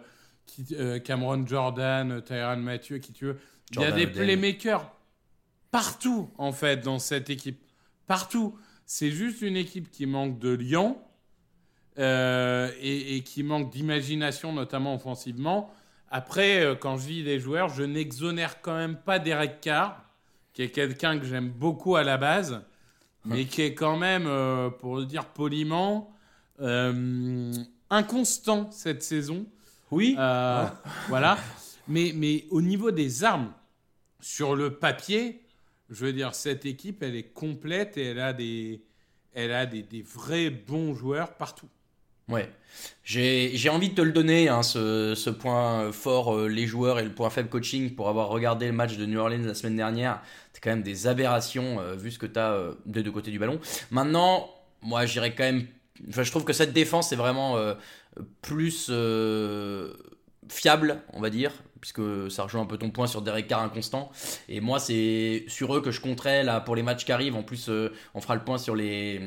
euh, 0.72 1.00
Cameron 1.00 1.46
Jordan, 1.46 2.22
Tyron 2.22 2.58
Mathieu, 2.58 3.00
qui 3.00 3.12
tu 3.12 3.26
veux. 3.26 3.38
Il 3.72 3.82
y 3.82 3.84
a 3.84 3.92
des 3.92 4.08
playmakers 4.08 4.90
partout, 5.72 6.30
en 6.38 6.52
fait, 6.52 6.78
dans 6.78 7.00
cette 7.00 7.30
équipe. 7.30 7.62
Partout. 8.08 8.58
C'est 8.86 9.12
juste 9.12 9.42
une 9.42 9.56
équipe 9.56 9.90
qui 9.90 10.06
manque 10.06 10.40
de 10.40 10.50
lion 10.50 10.98
et, 11.98 13.24
qui 13.26 13.42
manque 13.42 13.72
d'imagination, 13.72 14.52
notamment 14.52 14.94
offensivement. 14.94 15.74
Après, 16.12 16.78
quand 16.82 16.98
je 16.98 17.08
dis 17.08 17.24
les 17.24 17.40
joueurs, 17.40 17.70
je 17.70 17.84
n'exonère 17.84 18.62
quand 18.62 18.76
même 18.76 18.98
pas 18.98 19.20
Derek 19.20 19.62
Carr 19.62 20.04
qui 20.54 20.62
est 20.62 20.70
quelqu'un 20.70 21.20
que 21.20 21.26
j'aime 21.26 21.50
beaucoup 21.50 21.96
à 21.96 22.04
la 22.04 22.18
base, 22.18 22.62
mais 23.26 23.46
qui 23.46 23.62
est 23.62 23.74
quand 23.74 23.98
même, 23.98 24.28
euh, 24.28 24.70
pour 24.70 24.98
le 24.98 25.06
dire 25.06 25.26
poliment, 25.26 26.14
euh, 26.62 27.54
inconstant 27.90 28.70
cette 28.72 29.02
saison. 29.02 29.46
Oui. 29.92 30.16
Euh, 30.18 30.66
voilà. 31.08 31.38
Mais, 31.88 32.12
mais 32.16 32.46
au 32.50 32.62
niveau 32.62 32.92
des 32.92 33.24
armes, 33.24 33.52
sur 34.20 34.56
le 34.56 34.76
papier, 34.76 35.42
je 35.90 36.06
veux 36.06 36.14
dire, 36.14 36.34
cette 36.34 36.66
équipe, 36.66 37.04
elle 37.04 37.16
est 37.16 37.34
complète 37.34 37.98
et 37.98 38.06
elle 38.06 38.20
a 38.20 38.34
des, 38.34 38.84
elle 39.34 39.52
a 39.52 39.66
des, 39.66 39.84
des 39.84 40.02
vrais 40.02 40.50
bons 40.50 40.94
joueurs 40.94 41.34
partout. 41.34 41.68
Ouais. 42.30 42.50
J'ai 43.04 43.70
envie 43.70 43.90
de 43.90 43.96
te 43.96 44.02
le 44.02 44.14
donner, 44.14 44.48
hein, 44.48 44.64
ce, 44.64 45.14
ce, 45.14 45.30
point 45.30 45.92
fort, 45.92 46.48
les 46.48 46.68
joueurs 46.68 47.00
et 47.00 47.04
le 47.04 47.12
point 47.12 47.30
faible 47.30 47.50
coaching, 47.50 47.96
pour 47.96 48.08
avoir 48.08 48.30
regardé 48.30 48.66
le 48.66 48.72
match 48.72 48.96
de 48.96 49.06
New 49.06 49.20
Orleans 49.20 49.44
la 49.46 49.54
semaine 49.54 49.76
dernière 49.76 50.22
quand 50.64 50.70
même 50.72 50.84
des 50.84 51.08
aberrations 51.08 51.80
euh, 51.80 51.96
vu 51.96 52.12
ce 52.12 52.18
que 52.18 52.26
tu 52.26 52.40
euh, 52.40 52.74
des 52.86 53.04
deux 53.04 53.12
côtés 53.12 53.32
du 53.32 53.40
ballon. 53.40 53.60
Maintenant, 53.92 54.50
moi 54.82 55.06
j'irais 55.06 55.36
quand 55.36 55.44
même. 55.44 55.68
Enfin, 56.10 56.24
je 56.24 56.32
trouve 56.32 56.46
que 56.46 56.54
cette 56.54 56.74
défense 56.74 57.12
est 57.12 57.16
vraiment 57.16 57.58
euh, 57.58 57.76
plus 58.42 58.92
fiable, 60.50 61.02
on 61.14 61.22
va 61.22 61.30
dire, 61.30 61.52
puisque 61.80 62.02
ça 62.32 62.44
rejoint 62.44 62.62
un 62.62 62.66
peu 62.66 62.78
ton 62.78 62.90
point 62.90 63.08
sur 63.08 63.22
Derek 63.22 63.48
Carr 63.48 63.62
inconstant. 63.62 64.12
Et 64.50 64.60
moi, 64.60 64.80
c'est 64.80 65.46
sur 65.48 65.76
eux 65.76 65.82
que 65.82 65.92
je 65.92 66.02
compterais 66.02 66.44
là 66.44 66.62
pour 66.62 66.76
les 66.76 66.84
matchs 66.84 67.06
qui 67.06 67.12
arrivent. 67.12 67.36
En 67.36 67.44
plus, 67.44 67.70
on 68.14 68.22
fera 68.22 68.36
le 68.36 68.44
point 68.44 68.58
sur 68.58 68.76
les 68.76 69.22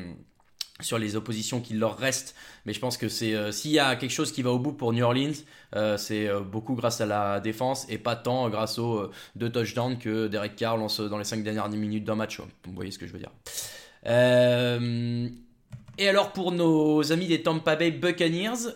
sur 0.79 0.97
les 0.97 1.15
oppositions 1.15 1.59
qui 1.59 1.73
leur 1.73 1.97
restent. 1.97 2.35
Mais 2.65 2.73
je 2.73 2.79
pense 2.79 2.97
que 2.97 3.09
c'est 3.09 3.33
euh, 3.33 3.51
s'il 3.51 3.71
y 3.71 3.79
a 3.79 3.95
quelque 3.95 4.11
chose 4.11 4.31
qui 4.31 4.41
va 4.41 4.51
au 4.51 4.59
bout 4.59 4.73
pour 4.73 4.93
New 4.93 5.03
Orleans, 5.03 5.33
euh, 5.75 5.97
c'est 5.97 6.27
euh, 6.27 6.41
beaucoup 6.41 6.75
grâce 6.75 7.01
à 7.01 7.05
la 7.05 7.39
défense 7.39 7.85
et 7.89 7.97
pas 7.97 8.15
tant 8.15 8.49
grâce 8.49 8.79
aux 8.79 9.09
deux 9.35 9.51
touchdowns 9.51 9.97
que 9.97 10.27
Derek 10.27 10.55
Carr 10.55 10.77
lance 10.77 10.99
dans 10.99 11.17
les 11.17 11.23
cinq 11.23 11.43
dernières 11.43 11.69
minutes 11.69 12.03
d'un 12.03 12.15
match. 12.15 12.39
Vous 12.39 12.73
voyez 12.73 12.91
ce 12.91 12.99
que 12.99 13.07
je 13.07 13.13
veux 13.13 13.19
dire. 13.19 13.31
et 15.97 16.07
alors 16.07 16.31
pour 16.33 16.51
nos 16.51 17.11
amis 17.11 17.27
des 17.27 17.41
Tampa 17.41 17.75
Bay 17.75 17.91
Buccaneers, 17.91 18.71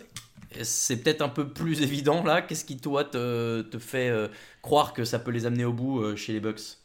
c'est 0.62 1.02
peut-être 1.02 1.22
un 1.22 1.28
peu 1.28 1.48
plus 1.48 1.82
évident 1.82 2.24
là. 2.24 2.42
Qu'est-ce 2.42 2.64
qui 2.64 2.78
toi 2.78 3.04
te, 3.04 3.62
te 3.62 3.78
fait 3.78 4.12
croire 4.60 4.92
que 4.92 5.04
ça 5.04 5.18
peut 5.18 5.30
les 5.30 5.46
amener 5.46 5.64
au 5.64 5.72
bout 5.72 6.16
chez 6.16 6.32
les 6.32 6.40
Bucks 6.40 6.78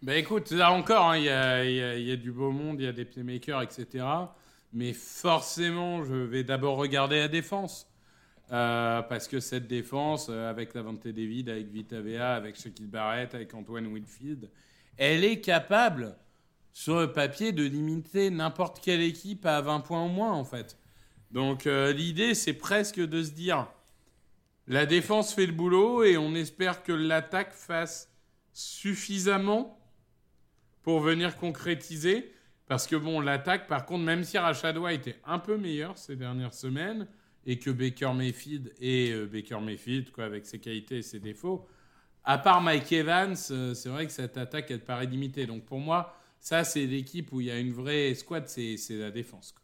ben 0.00 0.16
écoute, 0.16 0.52
là 0.52 0.70
encore, 0.70 1.10
hein, 1.10 1.16
il 1.16 1.24
y, 1.24 2.04
y, 2.04 2.12
a, 2.12 2.16
du 2.16 2.30
beau 2.30 2.52
monde, 2.52 2.76
il 2.78 2.84
y 2.84 2.88
a 2.88 2.92
des 2.92 3.04
playmakers, 3.04 3.62
etc 3.62 4.04
mais 4.72 4.92
forcément, 4.92 6.04
je 6.04 6.14
vais 6.14 6.44
d'abord 6.44 6.76
regarder 6.76 7.18
la 7.18 7.28
défense. 7.28 7.88
Euh, 8.50 9.02
parce 9.02 9.28
que 9.28 9.40
cette 9.40 9.66
défense, 9.66 10.28
euh, 10.30 10.48
avec 10.48 10.72
Lavante 10.72 11.06
David, 11.06 11.50
avec 11.50 11.68
Vita 11.68 12.00
Vea, 12.00 12.34
avec 12.34 12.56
Shaquille 12.56 12.86
Barrett, 12.86 13.34
avec 13.34 13.52
Antoine 13.52 13.86
Winfield, 13.86 14.48
elle 14.96 15.22
est 15.22 15.40
capable, 15.40 16.16
sur 16.72 16.98
le 16.98 17.12
papier, 17.12 17.52
de 17.52 17.62
limiter 17.62 18.30
n'importe 18.30 18.80
quelle 18.80 19.02
équipe 19.02 19.44
à 19.44 19.60
20 19.60 19.80
points 19.80 20.02
au 20.02 20.08
moins, 20.08 20.32
en 20.32 20.44
fait. 20.44 20.78
Donc 21.30 21.66
euh, 21.66 21.92
l'idée, 21.92 22.34
c'est 22.34 22.54
presque 22.54 23.00
de 23.00 23.22
se 23.22 23.32
dire, 23.32 23.68
la 24.66 24.86
défense 24.86 25.34
fait 25.34 25.46
le 25.46 25.52
boulot 25.52 26.02
et 26.02 26.16
on 26.16 26.34
espère 26.34 26.82
que 26.82 26.92
l'attaque 26.92 27.52
fasse 27.52 28.10
suffisamment 28.54 29.78
pour 30.82 31.00
venir 31.00 31.36
concrétiser. 31.36 32.32
Parce 32.68 32.86
que 32.86 32.96
bon, 32.96 33.20
l'attaque, 33.20 33.66
par 33.66 33.86
contre, 33.86 34.04
même 34.04 34.24
si 34.24 34.38
White 34.38 35.08
était 35.08 35.18
un 35.24 35.38
peu 35.38 35.56
meilleur 35.56 35.96
ces 35.96 36.16
dernières 36.16 36.54
semaines, 36.54 37.08
et 37.46 37.58
que 37.58 37.70
Baker 37.70 38.12
Mayfield 38.14 38.72
et 38.78 39.10
euh, 39.10 39.26
Baker 39.26 39.60
Mayfield, 39.60 40.10
quoi, 40.10 40.24
avec 40.24 40.44
ses 40.44 40.58
qualités 40.58 40.98
et 40.98 41.02
ses 41.02 41.18
défauts, 41.18 41.66
à 42.24 42.36
part 42.36 42.60
Mike 42.60 42.92
Evans, 42.92 43.34
euh, 43.50 43.72
c'est 43.72 43.88
vrai 43.88 44.06
que 44.06 44.12
cette 44.12 44.36
attaque, 44.36 44.70
elle 44.70 44.80
paraît 44.80 45.06
limitée. 45.06 45.46
Donc 45.46 45.64
pour 45.64 45.78
moi, 45.78 46.14
ça, 46.40 46.62
c'est 46.62 46.84
l'équipe 46.84 47.32
où 47.32 47.40
il 47.40 47.46
y 47.46 47.50
a 47.50 47.58
une 47.58 47.72
vraie 47.72 48.14
squad, 48.14 48.46
c'est 48.46 48.76
la 48.90 49.10
défense. 49.10 49.54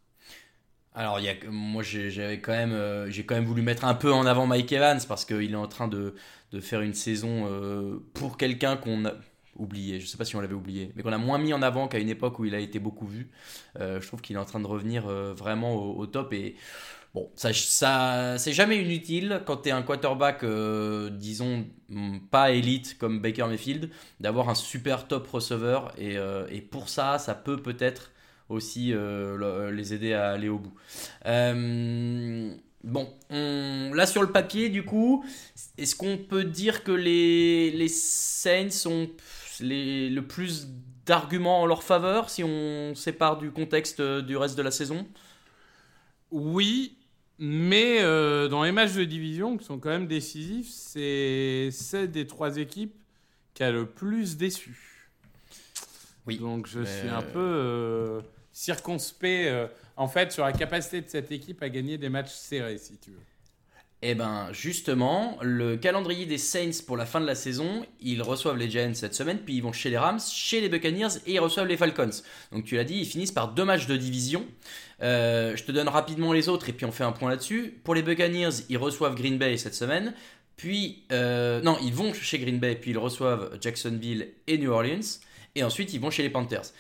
Alors, 0.95 1.21
moi, 1.51 1.83
j'avais 1.83 2.41
quand 2.41 2.53
même, 2.53 2.73
euh, 2.73 3.11
j'ai 3.11 3.27
quand 3.27 3.35
même 3.35 3.45
voulu 3.45 3.61
mettre 3.61 3.85
un 3.85 3.95
peu 3.95 4.13
en 4.13 4.25
avant 4.25 4.47
Mike 4.47 4.73
Evans 4.73 5.01
parce 5.07 5.27
qu'il 5.27 5.53
est 5.53 5.57
en 5.57 5.67
train 5.67 5.89
de, 5.89 6.15
de 6.53 6.61
faire 6.61 6.81
une 6.81 6.95
saison 6.95 8.01
pour 8.15 8.39
quelqu'un 8.39 8.77
qu'on 8.77 9.05
a 9.05 9.13
oublié, 9.57 10.01
je 10.01 10.07
sais 10.07 10.17
pas 10.17 10.25
si 10.25 10.37
on 10.37 10.41
l'avait 10.41 10.55
oublié, 10.55 10.93
mais 10.95 11.03
qu'on 11.03 11.13
a 11.13 11.19
moins 11.19 11.39
mis 11.39 11.53
en 11.53 11.63
avant 11.63 11.89
qu'à 11.89 11.99
une 11.99 12.09
époque 12.09 12.39
où 12.39 12.45
il 12.45 12.55
a 12.55 12.59
été 12.59 12.79
beaucoup 12.79 13.07
vu. 13.07 13.29
Euh, 13.81 14.01
je 14.01 14.07
trouve 14.07 14.21
qu'il 14.21 14.37
est 14.37 14.39
en 14.39 14.45
train 14.45 14.61
de 14.61 14.67
revenir 14.67 15.07
euh, 15.07 15.33
vraiment 15.35 15.75
au, 15.75 16.07
top 16.07 16.33
et 16.33 16.57
bon, 17.15 17.31
ça, 17.37 17.53
ça 17.53 18.37
c'est 18.39 18.53
jamais 18.53 18.83
inutile 18.83 19.43
quand 19.47 19.59
tu 19.59 19.69
es 19.69 19.73
un 19.73 19.83
quarterback, 19.83 20.45
euh, 20.45 21.11
disons, 21.11 21.67
mm, 21.89 22.19
pas 22.31 22.51
élite 22.53 22.97
comme 22.99 23.21
Baker 23.21 23.47
Mayfield, 23.47 23.91
d'avoir 24.21 24.49
un 24.49 24.55
super 24.55 25.07
top 25.09 25.27
receveur 25.29 25.93
et, 25.99 26.17
et, 26.51 26.61
pour 26.61 26.89
ça, 26.89 27.19
ça 27.19 27.35
peut 27.35 27.59
peut-être 27.63 28.11
aussi 28.49 28.93
le- 28.93 29.71
les 29.71 29.95
aider 29.95 30.13
à 30.13 30.31
aller 30.31 30.49
au 30.49 30.59
bout. 30.59 30.75
Bon, 32.85 33.09
on- 33.31 33.93
là 33.95 34.07
sur 34.07 34.21
le 34.21 34.31
papier, 34.31 34.69
du 34.69 34.85
coup, 34.85 35.25
est-ce 35.79 35.97
qu'on 35.97 36.19
peut 36.19 36.45
dire 36.45 36.85
que 36.85 36.93
les, 36.93 37.71
les 37.71 37.89
Saints 37.89 38.87
ont 38.87 39.09
les, 39.61 40.11
le 40.11 40.27
plus 40.27 40.69
d'arguments 41.07 41.63
en 41.63 41.67
leur 41.67 41.83
faveur 41.83 42.31
si 42.31 42.43
on 42.45 42.95
sépare 42.95 43.39
du 43.39 43.51
contexte 43.51 44.01
euh, 44.01 44.23
du 44.23 44.37
reste 44.37 44.57
de 44.57 44.63
la 44.63 44.71
saison? 44.71 45.07
Oui, 46.31 46.97
mais 47.39 47.99
euh, 48.03 48.49
dans 48.49 48.63
les 48.65 48.73
matchs 48.73 48.95
de 48.95 49.05
division 49.05 49.57
qui 49.57 49.65
sont 49.65 49.79
quand 49.79 49.91
même 49.91 50.07
décisifs, 50.07 50.71
c'est 50.71 51.69
celle 51.71 52.11
des 52.11 52.27
trois 52.27 52.57
équipes 52.57 52.95
qui 53.55 53.63
a 53.63 53.71
le 53.71 53.87
plus 53.87 54.37
déçu. 54.37 55.11
Oui, 56.27 56.39
Donc 56.39 56.67
je 56.67 56.81
mais- 56.81 56.87
suis 57.01 57.09
un 57.09 57.23
peu 57.23 57.39
euh, 57.39 58.21
circonspect 58.53 59.47
euh, 59.47 59.69
en 59.97 60.09
fait 60.09 60.33
sur 60.33 60.45
la 60.45 60.53
capacité 60.53 61.01
de 61.03 61.09
cette 61.09 61.31
équipe 61.31 61.63
à 61.63 61.69
gagner 61.69 61.99
des 61.99 62.09
matchs 62.09 62.33
serrés, 62.33 62.79
si 62.79 62.97
tu 62.97 63.11
veux. 63.11 63.19
Eh 64.07 64.15
ben 64.15 64.49
justement, 64.53 65.39
le 65.41 65.79
calendrier 65.79 66.27
des 66.27 66.37
Saints 66.37 66.83
pour 66.87 66.99
la 66.99 67.07
fin 67.07 67.23
de 67.23 67.27
la 67.27 67.35
saison, 67.35 67.87
ils 68.03 68.21
reçoivent 68.21 68.59
les 68.59 68.69
Giants 68.69 68.93
cette 68.93 69.15
semaine, 69.15 69.39
puis 69.39 69.55
ils 69.55 69.63
vont 69.63 69.73
chez 69.73 69.89
les 69.89 69.97
Rams, 69.97 70.21
chez 70.21 70.61
les 70.61 70.69
Buccaneers 70.69 71.17
et 71.27 71.33
ils 71.33 71.39
reçoivent 71.39 71.69
les 71.69 71.79
Falcons. 71.79 72.11
Donc 72.53 72.67
tu 72.67 72.77
l'as 72.77 72.85
dit, 72.85 72.99
ils 72.99 73.07
finissent 73.07 73.33
par 73.33 73.55
deux 73.55 73.65
matchs 73.65 73.87
de 73.87 73.97
division. 73.97 74.45
Euh, 75.03 75.57
je 75.57 75.65
te 75.65 75.73
donne 75.73 75.89
rapidement 75.89 76.35
les 76.35 76.51
autres 76.51 76.69
et 76.69 76.75
puis 76.75 76.85
on 76.85 76.93
fait 76.93 77.03
un 77.03 77.13
point 77.13 77.31
là-dessus. 77.31 77.81
Pour 77.83 77.95
les 77.95 78.03
Buccaneers, 78.03 78.51
ils 78.69 78.77
reçoivent 78.77 79.15
Green 79.15 79.39
Bay 79.39 79.57
cette 79.57 79.75
semaine. 79.75 80.13
Puis, 80.59 81.05
euh, 81.11 81.63
non, 81.63 81.79
ils 81.83 81.95
vont 81.95 82.13
chez 82.13 82.39
Green 82.39 82.59
Bay, 82.59 82.75
puis 82.75 82.91
ils 82.91 82.99
reçoivent 82.99 83.57
Jacksonville 83.59 84.29
et 84.47 84.59
New 84.59 84.71
Orleans. 84.71 85.19
Et 85.55 85.65
ensuite, 85.65 85.95
ils 85.95 86.01
vont 86.01 86.11
chez 86.11 86.23
les 86.23 86.31
Panthers. 86.31 86.73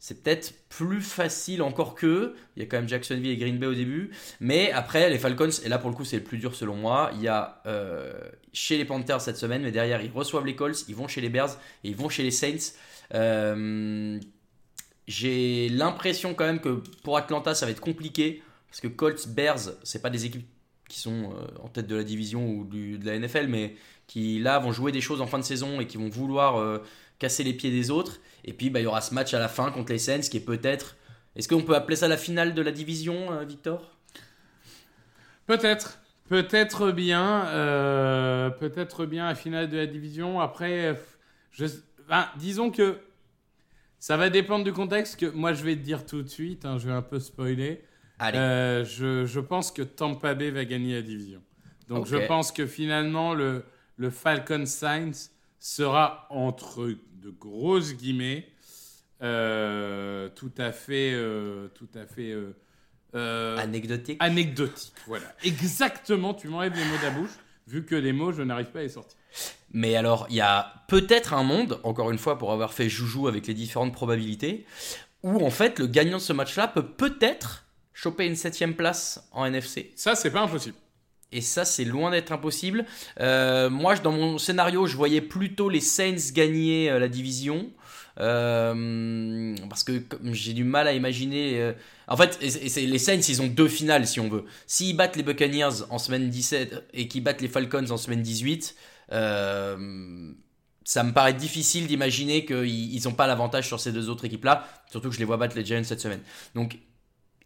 C'est 0.00 0.22
peut-être 0.22 0.54
plus 0.68 1.00
facile 1.00 1.60
encore 1.60 1.94
qu'eux. 1.96 2.36
Il 2.56 2.62
y 2.62 2.62
a 2.62 2.68
quand 2.68 2.76
même 2.76 2.88
Jacksonville 2.88 3.30
et 3.30 3.36
Green 3.36 3.58
Bay 3.58 3.66
au 3.66 3.74
début. 3.74 4.10
Mais 4.40 4.70
après, 4.70 5.10
les 5.10 5.18
Falcons, 5.18 5.50
et 5.64 5.68
là 5.68 5.78
pour 5.78 5.90
le 5.90 5.96
coup, 5.96 6.04
c'est 6.04 6.18
le 6.18 6.22
plus 6.22 6.38
dur 6.38 6.54
selon 6.54 6.76
moi. 6.76 7.10
Il 7.14 7.22
y 7.22 7.28
a 7.28 7.60
euh, 7.66 8.12
chez 8.52 8.78
les 8.78 8.84
Panthers 8.84 9.20
cette 9.20 9.36
semaine, 9.36 9.62
mais 9.62 9.72
derrière, 9.72 10.00
ils 10.00 10.12
reçoivent 10.12 10.46
les 10.46 10.54
Colts, 10.54 10.84
ils 10.88 10.94
vont 10.94 11.08
chez 11.08 11.20
les 11.20 11.28
Bears 11.28 11.58
et 11.82 11.88
ils 11.88 11.96
vont 11.96 12.08
chez 12.08 12.22
les 12.22 12.30
Saints. 12.30 12.74
Euh, 13.14 14.20
J'ai 15.08 15.68
l'impression 15.68 16.34
quand 16.34 16.46
même 16.46 16.60
que 16.60 16.80
pour 17.02 17.16
Atlanta, 17.16 17.54
ça 17.54 17.66
va 17.66 17.72
être 17.72 17.80
compliqué. 17.80 18.42
Parce 18.70 18.80
que 18.80 18.88
Colts, 18.88 19.26
Bears, 19.28 19.72
c'est 19.82 20.02
pas 20.02 20.10
des 20.10 20.26
équipes 20.26 20.46
qui 20.88 21.00
sont 21.00 21.32
euh, 21.32 21.46
en 21.60 21.68
tête 21.68 21.88
de 21.88 21.96
la 21.96 22.04
division 22.04 22.48
ou 22.48 22.64
de 22.64 23.04
la 23.04 23.18
NFL, 23.18 23.48
mais 23.48 23.74
qui 24.06 24.38
là 24.38 24.60
vont 24.60 24.70
jouer 24.70 24.92
des 24.92 25.00
choses 25.00 25.20
en 25.20 25.26
fin 25.26 25.38
de 25.38 25.44
saison 25.44 25.80
et 25.80 25.86
qui 25.86 25.96
vont 25.96 26.08
vouloir 26.08 26.80
casser 27.18 27.44
les 27.44 27.52
pieds 27.52 27.70
des 27.70 27.90
autres. 27.90 28.20
Et 28.44 28.52
puis 28.52 28.70
bah, 28.70 28.80
il 28.80 28.84
y 28.84 28.86
aura 28.86 29.00
ce 29.00 29.14
match 29.14 29.34
à 29.34 29.38
la 29.38 29.48
fin 29.48 29.70
contre 29.70 29.92
les 29.92 29.98
Saints 29.98 30.20
qui 30.20 30.36
est 30.38 30.44
peut-être. 30.44 30.96
Est-ce 31.36 31.48
qu'on 31.48 31.62
peut 31.62 31.74
appeler 31.76 31.96
ça 31.96 32.08
la 32.08 32.16
finale 32.16 32.54
de 32.54 32.62
la 32.62 32.72
division, 32.72 33.32
euh, 33.32 33.44
Victor? 33.44 33.96
Peut-être. 35.46 36.00
Peut-être 36.28 36.90
bien. 36.92 37.46
euh, 37.48 38.50
Peut-être 38.50 39.06
bien 39.06 39.26
à 39.28 39.34
finale 39.34 39.68
de 39.68 39.76
la 39.76 39.86
division. 39.86 40.40
Après, 40.40 40.98
je, 41.52 41.66
disons 42.36 42.70
que 42.70 42.98
ça 43.98 44.16
va 44.16 44.30
dépendre 44.30 44.64
du 44.64 44.72
contexte. 44.72 45.18
Que 45.18 45.26
moi, 45.26 45.52
je 45.52 45.64
vais 45.64 45.74
te 45.76 45.80
dire 45.80 46.04
tout 46.06 46.22
de 46.22 46.28
suite. 46.28 46.64
hein, 46.64 46.78
je 46.78 46.88
vais 46.88 46.94
un 46.94 47.02
peu 47.02 47.18
spoiler. 47.18 47.82
Allez, 48.18 48.38
Euh, 48.38 48.84
je, 48.84 49.24
je 49.26 49.40
pense 49.40 49.70
que 49.70 49.82
Tampa 49.82 50.34
Bay 50.34 50.50
va 50.50 50.64
gagner 50.64 50.94
la 50.94 51.02
division. 51.02 51.40
Donc 51.88 52.06
je 52.06 52.16
pense 52.26 52.52
que 52.52 52.66
finalement 52.66 53.32
le, 53.32 53.64
le 53.96 54.10
Falcon 54.10 54.66
Saints 54.66 55.30
sera 55.58 56.26
entre 56.28 56.92
de 57.20 57.30
grosses 57.30 57.94
guillemets 57.94 58.48
euh, 59.20 60.28
tout 60.36 60.52
à 60.58 60.70
fait 60.70 61.12
euh, 61.12 61.68
tout 61.74 61.88
à 61.94 62.06
fait 62.06 62.32
euh, 63.14 63.58
anecdotique. 63.58 64.16
anecdotique. 64.20 64.92
Voilà, 65.06 65.26
exactement. 65.42 66.34
Tu 66.34 66.48
m'enlèves 66.48 66.74
les 66.74 66.84
mots 66.84 66.96
de 66.98 67.02
la 67.02 67.10
bouche 67.10 67.38
vu 67.66 67.84
que 67.84 67.96
les 67.96 68.12
mots 68.12 68.32
je 68.32 68.42
n'arrive 68.42 68.66
pas 68.66 68.80
à 68.80 68.82
les 68.82 68.88
sortir. 68.90 69.16
Mais 69.72 69.96
alors, 69.96 70.26
il 70.30 70.36
y 70.36 70.40
a 70.40 70.84
peut-être 70.88 71.34
un 71.34 71.42
monde, 71.42 71.80
encore 71.82 72.10
une 72.10 72.18
fois, 72.18 72.38
pour 72.38 72.52
avoir 72.52 72.72
fait 72.72 72.88
joujou 72.88 73.28
avec 73.28 73.46
les 73.46 73.54
différentes 73.54 73.92
probabilités, 73.92 74.64
où 75.22 75.44
en 75.44 75.50
fait 75.50 75.78
le 75.78 75.86
gagnant 75.86 76.18
de 76.18 76.22
ce 76.22 76.32
match-là 76.32 76.68
peut 76.68 76.86
peut-être 76.86 77.66
choper 77.92 78.26
une 78.26 78.36
septième 78.36 78.74
place 78.74 79.28
en 79.32 79.44
NFC. 79.44 79.92
Ça 79.96 80.14
c'est 80.14 80.30
pas 80.30 80.42
impossible. 80.42 80.76
Et 81.32 81.40
ça, 81.42 81.64
c'est 81.64 81.84
loin 81.84 82.10
d'être 82.10 82.32
impossible. 82.32 82.86
Euh, 83.20 83.68
moi, 83.68 83.94
dans 83.96 84.12
mon 84.12 84.38
scénario, 84.38 84.86
je 84.86 84.96
voyais 84.96 85.20
plutôt 85.20 85.68
les 85.68 85.80
Saints 85.80 86.32
gagner 86.32 86.90
euh, 86.90 86.98
la 86.98 87.08
division. 87.08 87.70
Euh, 88.20 89.54
parce 89.68 89.84
que 89.84 90.02
j'ai 90.32 90.52
du 90.52 90.64
mal 90.64 90.88
à 90.88 90.92
imaginer. 90.92 91.72
En 92.08 92.16
fait, 92.16 92.38
et- 92.40 92.86
les 92.86 92.98
Saints, 92.98 93.20
ils 93.28 93.42
ont 93.42 93.46
deux 93.46 93.68
finales 93.68 94.06
si 94.06 94.18
on 94.20 94.28
veut. 94.28 94.44
S'ils 94.66 94.96
battent 94.96 95.16
les 95.16 95.22
Buccaneers 95.22 95.82
en 95.90 95.98
semaine 95.98 96.28
17 96.28 96.84
et 96.94 97.06
qu'ils 97.08 97.22
battent 97.22 97.40
les 97.42 97.48
Falcons 97.48 97.90
en 97.90 97.96
semaine 97.96 98.22
18, 98.22 98.74
euh, 99.12 100.32
ça 100.84 101.04
me 101.04 101.12
paraît 101.12 101.34
difficile 101.34 101.86
d'imaginer 101.86 102.44
qu'ils 102.44 103.02
n'ont 103.04 103.12
pas 103.12 103.26
l'avantage 103.26 103.66
sur 103.66 103.78
ces 103.78 103.92
deux 103.92 104.08
autres 104.08 104.24
équipes-là. 104.24 104.66
Surtout 104.90 105.10
que 105.10 105.14
je 105.14 105.20
les 105.20 105.24
vois 105.26 105.36
battre 105.36 105.56
les 105.56 105.64
Giants 105.64 105.84
cette 105.84 106.00
semaine. 106.00 106.22
Donc, 106.54 106.78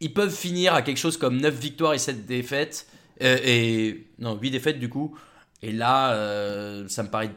ils 0.01 0.13
peuvent 0.15 0.35
finir 0.35 0.75
à 0.75 0.83
quelque 0.83 0.97
chose 0.99 1.17
comme 1.17 1.39
9 1.41 1.55
victoires 1.55 1.95
et 1.95 1.99
7 1.99 2.25
défaites. 2.27 2.87
Euh, 3.23 3.39
et 3.45 4.07
non, 4.19 4.37
8 4.41 4.51
défaites 4.51 4.79
du 4.79 4.89
coup. 4.89 5.17
Et 5.63 5.73
là, 5.73 6.13
euh, 6.15 6.89
ça 6.89 7.03
me 7.03 7.09
paraît 7.09 7.31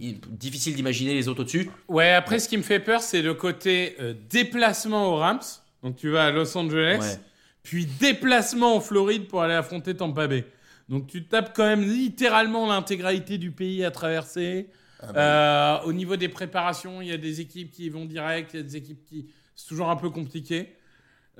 difficile 0.00 0.74
d'imaginer 0.74 1.14
les 1.14 1.28
autres 1.28 1.40
au-dessus. 1.42 1.70
Ouais, 1.88 2.10
après, 2.12 2.38
ce 2.38 2.48
qui 2.48 2.56
me 2.56 2.62
fait 2.62 2.80
peur, 2.80 3.02
c'est 3.02 3.20
le 3.22 3.34
côté 3.34 3.96
euh, 4.00 4.14
déplacement 4.30 5.12
aux 5.12 5.16
Rams. 5.16 5.40
Donc, 5.82 5.96
tu 5.96 6.08
vas 6.10 6.26
à 6.26 6.30
Los 6.30 6.56
Angeles, 6.56 6.98
Ouais. 7.00 7.18
puis 7.62 7.86
déplacement 8.00 8.76
en 8.76 8.80
Floride 8.80 9.28
pour 9.28 9.42
aller 9.42 9.54
affronter 9.54 9.94
Tampa 9.94 10.26
Bay. 10.26 10.44
Donc, 10.88 11.06
tu 11.06 11.24
tapes 11.24 11.52
quand 11.54 11.66
même 11.66 11.82
littéralement 11.82 12.66
l'intégralité 12.66 13.36
du 13.36 13.50
pays 13.50 13.84
à 13.84 13.90
traverser. 13.90 14.68
Euh, 15.14 15.78
au 15.84 15.92
niveau 15.92 16.16
des 16.16 16.28
préparations, 16.28 17.00
il 17.02 17.08
y 17.08 17.12
a 17.12 17.18
des 17.18 17.40
équipes 17.40 17.70
qui 17.70 17.88
vont 17.90 18.04
direct, 18.06 18.50
il 18.54 18.56
y 18.56 18.60
a 18.60 18.62
des 18.62 18.76
équipes 18.76 19.04
qui. 19.04 19.26
C'est 19.54 19.68
toujours 19.68 19.90
un 19.90 19.96
peu 19.96 20.08
compliqué. 20.10 20.72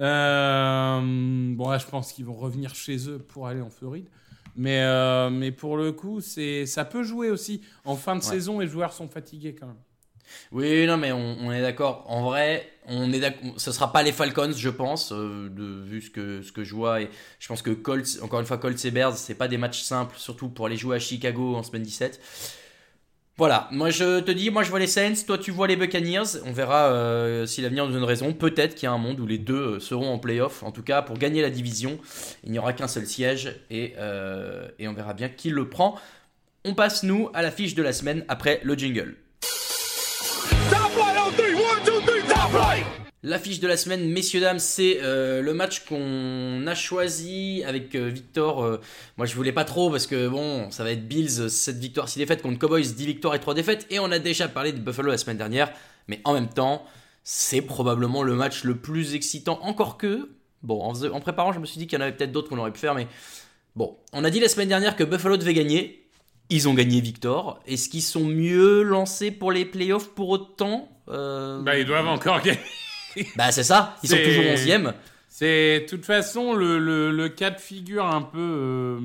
Euh, 0.00 1.00
bon, 1.54 1.68
là, 1.70 1.78
je 1.78 1.86
pense 1.86 2.12
qu'ils 2.12 2.24
vont 2.24 2.34
revenir 2.34 2.74
chez 2.74 3.08
eux 3.08 3.18
pour 3.18 3.46
aller 3.46 3.60
en 3.60 3.70
Floride. 3.70 4.08
Mais, 4.56 4.80
euh, 4.82 5.30
mais 5.30 5.52
pour 5.52 5.76
le 5.76 5.92
coup, 5.92 6.20
c'est, 6.20 6.66
ça 6.66 6.84
peut 6.84 7.02
jouer 7.04 7.30
aussi. 7.30 7.60
En 7.84 7.94
fin 7.96 8.16
de 8.16 8.20
Ouais. 8.22 8.26
saison, 8.30 8.58
les 8.58 8.66
joueurs 8.66 8.92
sont 8.92 9.08
fatigués 9.08 9.54
quand 9.54 9.66
même. 9.68 9.76
Oui, 10.52 10.86
non, 10.86 10.98
mais 10.98 11.10
on, 11.12 11.38
on 11.40 11.52
est 11.52 11.62
d'accord. 11.62 12.04
En 12.06 12.22
vrai, 12.24 12.68
on 12.86 13.10
est. 13.12 13.34
Ce 13.56 13.72
sera 13.72 13.92
pas 13.92 14.02
les 14.02 14.12
Falcons, 14.12 14.52
je 14.54 14.68
pense, 14.68 15.10
euh, 15.12 15.48
de, 15.48 15.82
vu 15.84 16.02
ce 16.02 16.10
que, 16.10 16.42
ce 16.42 16.52
que 16.52 16.64
je 16.64 16.74
vois. 16.74 17.00
Et 17.02 17.08
je 17.38 17.48
pense 17.48 17.62
que 17.62 17.70
Colts, 17.70 18.18
encore 18.22 18.40
une 18.40 18.46
fois, 18.46 18.58
Colts 18.58 18.84
et 18.84 18.90
Bears, 18.90 19.16
c'est 19.16 19.34
pas 19.36 19.48
des 19.48 19.56
matchs 19.58 19.80
simples, 19.82 20.16
surtout 20.18 20.48
pour 20.50 20.66
aller 20.66 20.76
jouer 20.76 20.96
à 20.96 20.98
Chicago 20.98 21.54
en 21.56 21.62
semaine 21.62 21.82
17. 21.82 22.20
Voilà, 23.38 23.68
moi 23.70 23.90
je 23.90 24.18
te 24.18 24.32
dis, 24.32 24.50
moi 24.50 24.64
je 24.64 24.70
vois 24.70 24.80
les 24.80 24.88
Saints, 24.88 25.14
toi 25.24 25.38
tu 25.38 25.52
vois 25.52 25.68
les 25.68 25.76
Buccaneers. 25.76 26.42
On 26.44 26.50
verra 26.50 26.86
euh, 26.86 27.46
si 27.46 27.60
l'avenir 27.60 27.86
nous 27.86 27.92
donne 27.92 28.02
raison. 28.02 28.32
Peut-être 28.32 28.74
qu'il 28.74 28.82
y 28.82 28.86
a 28.88 28.92
un 28.92 28.98
monde 28.98 29.20
où 29.20 29.26
les 29.28 29.38
deux 29.38 29.76
euh, 29.76 29.78
seront 29.78 30.12
en 30.12 30.18
playoff. 30.18 30.64
En 30.64 30.72
tout 30.72 30.82
cas, 30.82 31.02
pour 31.02 31.16
gagner 31.18 31.40
la 31.40 31.48
division, 31.48 32.00
il 32.42 32.50
n'y 32.50 32.58
aura 32.58 32.72
qu'un 32.72 32.88
seul 32.88 33.06
siège 33.06 33.54
et, 33.70 33.94
euh, 33.98 34.66
et 34.80 34.88
on 34.88 34.92
verra 34.92 35.14
bien 35.14 35.28
qui 35.28 35.50
le 35.50 35.68
prend. 35.68 35.94
On 36.64 36.74
passe 36.74 37.04
nous 37.04 37.30
à 37.32 37.42
la 37.42 37.52
fiche 37.52 37.76
de 37.76 37.82
la 37.84 37.92
semaine 37.92 38.24
après 38.26 38.60
le 38.64 38.74
jingle. 38.74 39.14
L'affiche 43.24 43.58
de 43.58 43.66
la 43.66 43.76
semaine, 43.76 44.08
messieurs, 44.08 44.40
dames, 44.40 44.60
c'est 44.60 45.00
euh, 45.02 45.42
le 45.42 45.52
match 45.52 45.84
qu'on 45.86 46.64
a 46.68 46.74
choisi 46.76 47.64
avec 47.66 47.96
euh, 47.96 48.08
Victor. 48.08 48.62
euh, 48.62 48.80
moi, 49.16 49.26
je 49.26 49.34
voulais 49.34 49.50
pas 49.50 49.64
trop 49.64 49.90
parce 49.90 50.06
que 50.06 50.28
bon, 50.28 50.70
ça 50.70 50.84
va 50.84 50.92
être 50.92 51.08
Bills, 51.08 51.50
7 51.50 51.78
victoires, 51.78 52.08
6 52.08 52.20
défaites 52.20 52.42
contre 52.42 52.60
Cowboys, 52.60 52.94
10 52.94 53.06
victoires 53.06 53.34
et 53.34 53.40
3 53.40 53.54
défaites. 53.54 53.88
Et 53.90 53.98
on 53.98 54.12
a 54.12 54.20
déjà 54.20 54.46
parlé 54.46 54.72
de 54.72 54.78
Buffalo 54.78 55.10
la 55.10 55.18
semaine 55.18 55.36
dernière. 55.36 55.72
Mais 56.06 56.20
en 56.22 56.32
même 56.32 56.48
temps, 56.48 56.84
c'est 57.24 57.60
probablement 57.60 58.22
le 58.22 58.36
match 58.36 58.62
le 58.62 58.76
plus 58.76 59.16
excitant. 59.16 59.58
Encore 59.62 59.98
que, 59.98 60.30
bon, 60.62 60.80
en, 60.80 60.94
en 61.10 61.20
préparant, 61.20 61.52
je 61.52 61.58
me 61.58 61.66
suis 61.66 61.78
dit 61.78 61.88
qu'il 61.88 61.98
y 61.98 62.00
en 62.00 62.04
avait 62.04 62.14
peut-être 62.16 62.30
d'autres 62.30 62.48
qu'on 62.48 62.58
aurait 62.58 62.72
pu 62.72 62.78
faire. 62.78 62.94
Mais 62.94 63.08
bon, 63.74 63.96
on 64.12 64.22
a 64.22 64.30
dit 64.30 64.38
la 64.38 64.48
semaine 64.48 64.68
dernière 64.68 64.94
que 64.94 65.02
Buffalo 65.02 65.36
devait 65.36 65.54
gagner. 65.54 66.04
Ils 66.50 66.68
ont 66.68 66.74
gagné 66.74 67.00
Victor. 67.00 67.60
Est-ce 67.66 67.88
qu'ils 67.88 68.02
sont 68.02 68.24
mieux 68.24 68.82
lancés 68.82 69.32
pour 69.32 69.50
les 69.50 69.64
playoffs 69.64 70.08
pour 70.10 70.28
autant 70.28 70.88
Bah, 71.08 71.76
ils 71.76 71.84
doivent 71.84 72.06
encore 72.06 72.40
gagner. 72.42 72.60
bah 73.36 73.50
c'est 73.52 73.64
ça, 73.64 73.96
ils 74.02 74.08
sont 74.08 74.20
toujours 74.22 74.44
11e. 74.44 74.94
C'est 75.28 75.80
de 75.80 75.86
toute 75.86 76.04
façon 76.04 76.54
le, 76.54 76.78
le, 76.78 77.10
le 77.10 77.28
cas 77.28 77.50
de 77.50 77.60
figure 77.60 78.06
un 78.06 78.22
peu, 78.22 78.38
euh, 78.38 79.00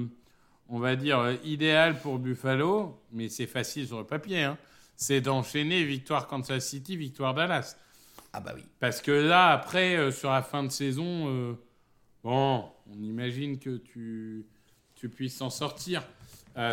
on 0.70 0.80
va 0.80 0.96
dire, 0.96 1.20
euh, 1.20 1.36
idéal 1.44 2.00
pour 2.00 2.20
Buffalo, 2.20 3.02
mais 3.12 3.30
c'est 3.30 3.48
facile 3.48 3.88
sur 3.88 4.00
le 4.00 4.06
papier. 4.06 4.44
hein. 4.44 4.58
C'est 4.96 5.22
d'enchaîner 5.22 5.84
victoire 5.84 6.28
Kansas 6.28 6.66
City, 6.68 6.98
victoire 6.98 7.34
Dallas. 7.34 7.76
Ah 8.34 8.40
bah 8.40 8.54
oui. 8.56 8.64
Parce 8.80 9.02
que 9.02 9.12
là, 9.12 9.52
après, 9.52 9.96
euh, 9.98 10.12
sur 10.12 10.32
la 10.32 10.42
fin 10.42 10.64
de 10.64 10.70
saison, 10.72 11.28
euh, 11.30 11.54
bon, 12.24 12.66
on 12.92 13.02
imagine 13.04 13.60
que 13.60 13.78
tu, 13.78 14.46
tu 14.96 15.10
puisses 15.10 15.38
s'en 15.38 15.50
sortir. 15.50 16.04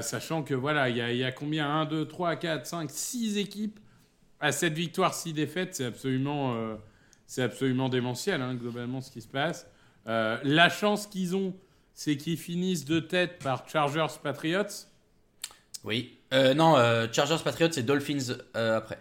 Sachant 0.03 0.43
que 0.43 0.53
voilà, 0.53 0.91
il 0.91 0.97
y 0.97 1.17
y 1.19 1.25
a 1.25 1.33
combien? 1.33 1.67
1, 1.67 1.87
2, 1.87 2.07
3, 2.07 2.37
4, 2.37 2.67
5, 2.67 2.91
6 2.91 3.39
équipes 3.39 3.81
à 4.39 4.53
7 4.53 4.75
victoires, 4.75 5.15
6 5.15 5.33
défaites. 5.33 5.75
C'est 5.75 5.87
absolument, 5.87 6.55
c'est 7.31 7.43
absolument 7.45 7.89
démentiel, 7.89 8.43
hein, 8.43 8.57
globalement, 8.57 9.01
ce 9.01 9.09
qui 9.09 9.21
se 9.21 9.29
passe. 9.29 9.65
Euh, 10.09 10.37
la 10.43 10.69
chance 10.69 11.07
qu'ils 11.07 11.37
ont, 11.37 11.55
c'est 11.95 12.17
qu'ils 12.17 12.37
finissent 12.37 12.85
de 12.85 12.99
tête 12.99 13.39
par 13.39 13.69
Chargers 13.69 14.19
Patriots. 14.21 14.89
Oui. 15.85 16.19
Euh, 16.35 16.55
non, 16.55 16.77
euh, 16.77 17.07
Chargers 17.13 17.37
Patriots 17.45 17.71
et 17.71 17.85
Dolphins 17.85 18.35
après. 18.53 18.99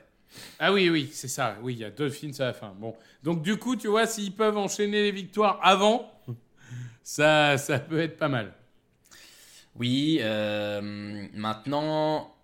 Ah 0.59 0.71
oui, 0.71 0.91
oui, 0.91 1.09
c'est 1.11 1.27
ça. 1.27 1.57
Oui, 1.63 1.73
il 1.73 1.79
y 1.79 1.83
a 1.83 1.89
Dolphins 1.89 2.29
à 2.37 2.45
la 2.45 2.53
fin. 2.53 2.71
Bon. 2.77 2.93
Donc, 3.23 3.41
du 3.41 3.57
coup, 3.57 3.75
tu 3.75 3.87
vois, 3.87 4.05
s'ils 4.05 4.35
peuvent 4.35 4.57
enchaîner 4.57 5.01
les 5.01 5.11
victoires 5.11 5.59
avant, 5.63 6.13
ça, 7.03 7.57
ça 7.57 7.79
peut 7.79 7.99
être 7.99 8.17
pas 8.17 8.29
mal. 8.29 8.53
Oui, 9.75 10.21
maintenant, 11.33 12.35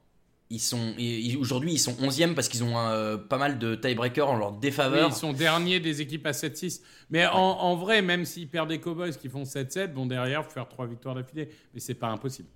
ils 0.52 0.60
sont 0.60 0.94
aujourd'hui 1.40 1.74
ils 1.74 1.80
sont 1.80 1.94
11e 1.94 2.34
parce 2.36 2.48
qu'ils 2.50 2.64
ont 2.64 2.78
euh, 2.78 3.18
pas 3.18 3.38
mal 3.38 3.58
de 3.58 3.74
tiebreakers 3.76 4.30
en 4.30 4.38
leur 4.38 4.52
Oui, 4.54 4.60
défaveur. 4.62 5.10
ils 5.10 5.16
sont 5.16 5.34
derniers 5.34 5.80
des 5.80 6.02
équipes 6.02 6.26
à 6.28 6.32
7-6. 6.32 6.82
Mais 7.10 7.26
en, 7.26 7.34
en 7.36 7.76
vrai, 7.76 8.02
même 8.02 8.26
s'ils 8.26 8.48
perdent 8.48 8.70
des 8.70 8.80
Cowboys 8.80 9.16
qui 9.16 9.28
font 9.30 9.44
7-7, 9.44 9.94
bon, 9.94 10.06
derrière, 10.06 10.44
faut 10.46 10.52
faire 10.52 10.68
trois 10.70 10.86
victoires 10.88 11.16
d'affilée. 11.16 11.50
Mais 11.74 11.80
c'est 11.80 11.96
pas 11.96 12.08
impossible. 12.08 12.48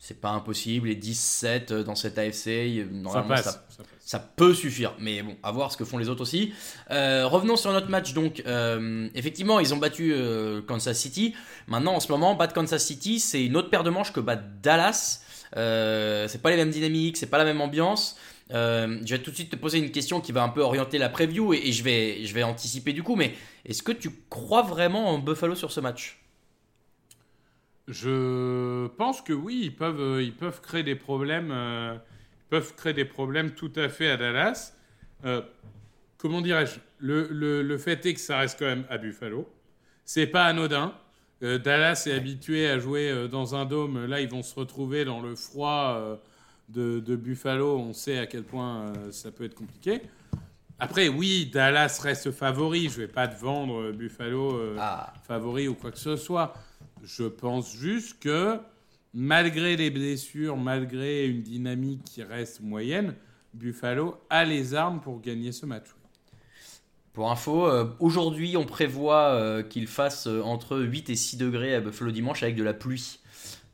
C'est 0.00 0.20
pas 0.20 0.28
impossible, 0.30 0.86
les 0.88 0.94
17 0.94 1.72
dans 1.72 1.96
cette 1.96 2.18
AFC, 2.18 2.46
euh, 2.48 2.84
Ça 2.84 2.92
normalement 2.92 3.28
passe. 3.34 3.44
ça, 3.46 3.50
ça 3.68 3.82
passe. 3.82 3.86
ça 3.98 4.18
peut 4.20 4.54
suffire. 4.54 4.94
Mais 5.00 5.22
bon, 5.24 5.36
à 5.42 5.50
voir 5.50 5.72
ce 5.72 5.76
que 5.76 5.84
font 5.84 5.98
les 5.98 6.08
autres 6.08 6.20
aussi. 6.20 6.52
Euh, 6.92 7.26
revenons 7.26 7.56
sur 7.56 7.72
notre 7.72 7.88
match 7.88 8.12
donc. 8.12 8.42
Euh, 8.46 9.08
effectivement, 9.16 9.58
ils 9.58 9.74
ont 9.74 9.78
battu 9.78 10.12
euh, 10.12 10.62
Kansas 10.62 10.96
City. 10.96 11.34
Maintenant, 11.66 11.94
en 11.94 12.00
ce 12.00 12.12
moment, 12.12 12.36
battre 12.36 12.54
Kansas 12.54 12.84
City, 12.84 13.18
c'est 13.18 13.44
une 13.44 13.56
autre 13.56 13.70
paire 13.70 13.82
de 13.82 13.90
manches 13.90 14.12
que 14.12 14.20
battre 14.20 14.44
Dallas. 14.62 15.22
Euh, 15.56 16.28
c'est 16.28 16.42
pas 16.42 16.50
les 16.50 16.56
mêmes 16.56 16.70
dynamiques, 16.70 17.16
c'est 17.16 17.26
pas 17.30 17.38
la 17.38 17.44
même 17.44 17.60
ambiance. 17.60 18.18
Euh, 18.52 18.98
je 19.04 19.14
vais 19.14 19.22
tout 19.22 19.30
de 19.30 19.36
suite 19.36 19.50
te 19.50 19.56
poser 19.56 19.78
une 19.78 19.90
question 19.90 20.20
qui 20.20 20.32
va 20.32 20.42
un 20.42 20.48
peu 20.48 20.60
orienter 20.62 20.98
la 20.98 21.08
preview 21.08 21.52
et, 21.54 21.72
je, 21.72 21.82
vais, 21.84 22.24
je 22.24 22.34
vais 22.34 22.42
anticiper 22.42 22.92
du 22.92 23.02
coup. 23.02 23.16
Mais 23.16 23.34
est-ce 23.64 23.82
que 23.82 23.92
tu 23.92 24.10
crois 24.30 24.62
vraiment 24.62 25.10
en 25.10 25.18
Buffalo 25.18 25.54
sur 25.54 25.72
ce 25.72 25.80
match? 25.80 26.20
Je 27.86 28.86
pense 28.98 29.22
que 29.22 29.32
oui, 29.32 29.60
ils 29.64 29.74
peuvent, 29.74 30.00
euh, 30.00 30.22
ils 30.22 30.34
peuvent 30.34 30.60
créer 30.60 30.82
des 30.82 30.94
problèmes. 30.94 31.48
peuvent 32.50 32.74
créer 32.76 32.92
des 32.92 33.04
problèmes 33.04 33.52
tout 33.52 33.72
à 33.76 33.88
fait 33.88 34.10
à 34.10 34.16
Dallas. 34.16 34.72
Comment 36.18 36.40
dirais-je? 36.40 36.80
Le, 36.98 37.28
le- 37.30 37.62
le 37.62 37.78
fait 37.78 38.04
est 38.06 38.14
que 38.14 38.20
ça 38.20 38.38
reste 38.38 38.58
quand 38.58 38.64
même 38.66 38.84
à 38.90 38.98
Buffalo. 38.98 39.48
C'est 40.04 40.26
pas 40.26 40.44
anodin. 40.46 40.94
Euh, 41.42 41.58
Dallas 41.58 42.04
est 42.06 42.12
habitué 42.12 42.68
à 42.68 42.78
jouer 42.78 43.10
euh, 43.10 43.28
dans 43.28 43.54
un 43.54 43.64
dôme. 43.64 44.06
Là, 44.06 44.20
ils 44.20 44.28
vont 44.28 44.42
se 44.42 44.54
retrouver 44.54 45.04
dans 45.04 45.20
le 45.20 45.36
froid 45.36 45.94
euh, 45.96 46.16
de, 46.68 47.00
de 47.00 47.16
Buffalo. 47.16 47.78
On 47.78 47.92
sait 47.92 48.18
à 48.18 48.26
quel 48.26 48.42
point 48.42 48.92
ça 49.10 49.30
peut 49.30 49.44
être 49.44 49.54
compliqué. 49.54 50.02
Après, 50.80 51.08
oui, 51.08 51.50
Dallas 51.52 52.00
reste 52.02 52.30
favori. 52.30 52.88
Je 52.88 53.00
vais 53.00 53.08
pas 53.08 53.28
te 53.28 53.38
vendre 53.40 53.92
Buffalo 53.92 54.74
Ah, 54.78 55.12
favori 55.26 55.68
ou 55.68 55.74
quoi 55.74 55.90
que 55.90 55.98
ce 55.98 56.16
soit. 56.16 56.54
Je 57.02 57.24
pense 57.24 57.74
juste 57.74 58.20
que 58.20 58.58
malgré 59.14 59.76
les 59.76 59.90
blessures, 59.90 60.56
malgré 60.56 61.26
une 61.26 61.42
dynamique 61.42 62.04
qui 62.04 62.22
reste 62.22 62.60
moyenne, 62.60 63.14
Buffalo 63.54 64.16
a 64.30 64.44
les 64.44 64.74
armes 64.74 65.00
pour 65.00 65.20
gagner 65.20 65.52
ce 65.52 65.66
match. 65.66 65.86
Pour 67.18 67.32
info, 67.32 67.66
euh, 67.66 67.84
aujourd'hui 67.98 68.56
on 68.56 68.64
prévoit 68.64 69.30
euh, 69.32 69.64
qu'il 69.64 69.88
fasse 69.88 70.28
euh, 70.28 70.40
entre 70.42 70.78
8 70.78 71.10
et 71.10 71.16
6 71.16 71.36
degrés 71.36 71.74
à 71.74 71.80
Buffalo 71.80 72.12
dimanche 72.12 72.44
avec 72.44 72.54
de 72.54 72.62
la 72.62 72.72
pluie. 72.74 73.18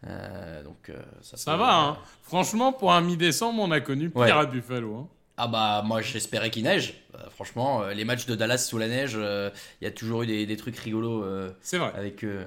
Euh, 0.06 0.62
donc 0.62 0.88
euh, 0.88 0.94
ça, 1.20 1.36
Ça 1.36 1.52
peut- 1.52 1.58
va, 1.58 1.74
hein 1.78 1.98
Franchement, 2.22 2.72
pour 2.72 2.94
un 2.94 3.02
mi-décembre, 3.02 3.60
on 3.62 3.70
a 3.70 3.80
connu 3.82 4.08
pire 4.08 4.18
Ouais. 4.22 4.30
à 4.30 4.46
Buffalo. 4.46 4.96
hein. 4.96 5.08
Ah 5.36 5.46
bah 5.46 5.82
moi 5.84 6.00
j'espérais 6.00 6.48
qu'il 6.48 6.62
neige. 6.62 6.94
Euh, 7.16 7.18
franchement, 7.28 7.86
les 7.88 8.06
matchs 8.06 8.24
de 8.24 8.34
Dallas 8.34 8.56
sous 8.56 8.78
la 8.78 8.88
neige, 8.88 9.12
il 9.20 9.84
y 9.84 9.86
a 9.86 9.90
toujours 9.90 10.22
eu 10.22 10.26
des, 10.26 10.46
des 10.46 10.56
trucs 10.56 10.78
rigolos 10.78 11.22
C'est 11.60 11.76
vrai. 11.76 11.92
avec 11.94 12.24
eux. 12.24 12.46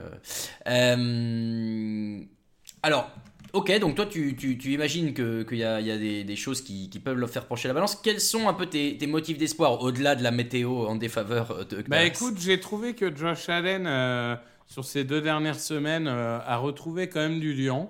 Alors, 2.82 3.12
ok, 3.54 3.80
donc 3.80 3.96
toi 3.96 4.06
tu, 4.06 4.36
imagines 4.66 5.14
qu'il 5.14 5.58
y 5.58 5.64
a, 5.64 5.82
des, 5.82 6.36
choses 6.36 6.62
qui, 6.62 6.90
peuvent 7.04 7.18
leur 7.18 7.30
faire 7.30 7.46
pencher 7.46 7.68
la 7.68 7.74
balance. 7.74 7.96
Quels 7.96 8.22
sont 8.22 8.48
un 8.48 8.54
peu 8.54 8.66
tes, 8.66 8.98
motifs 9.08 9.38
d'espoir 9.38 9.82
au-delà 9.82 10.16
de 10.16 10.24
la 10.24 10.32
météo 10.32 10.86
en 10.88 10.96
défaveur 10.96 11.52
euh, 11.52 11.64
de 11.64 11.84
Bah 11.88 12.04
écoute, 12.04 12.36
j'ai 12.40 12.60
trouvé 12.60 12.94
que 12.94 13.16
Josh 13.16 13.50
Allen, 13.50 13.86
euh, 13.88 14.36
sur 14.68 14.86
ces 14.86 15.04
deux 15.04 15.22
dernières 15.22 15.60
semaines, 15.60 16.08
euh, 16.08 16.40
a 16.46 16.58
retrouvé 16.58 17.08
quand 17.10 17.22
même 17.22 17.40
du 17.40 17.54
lion. 17.54 17.90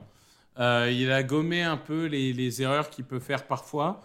Il 0.60 1.12
a 1.12 1.22
gommé 1.22 1.62
un 1.62 1.78
peu 1.78 2.06
les, 2.06 2.62
erreurs 2.62 2.90
qu'il 2.90 3.06
peut 3.06 3.20
faire 3.20 3.46
parfois. 3.46 4.02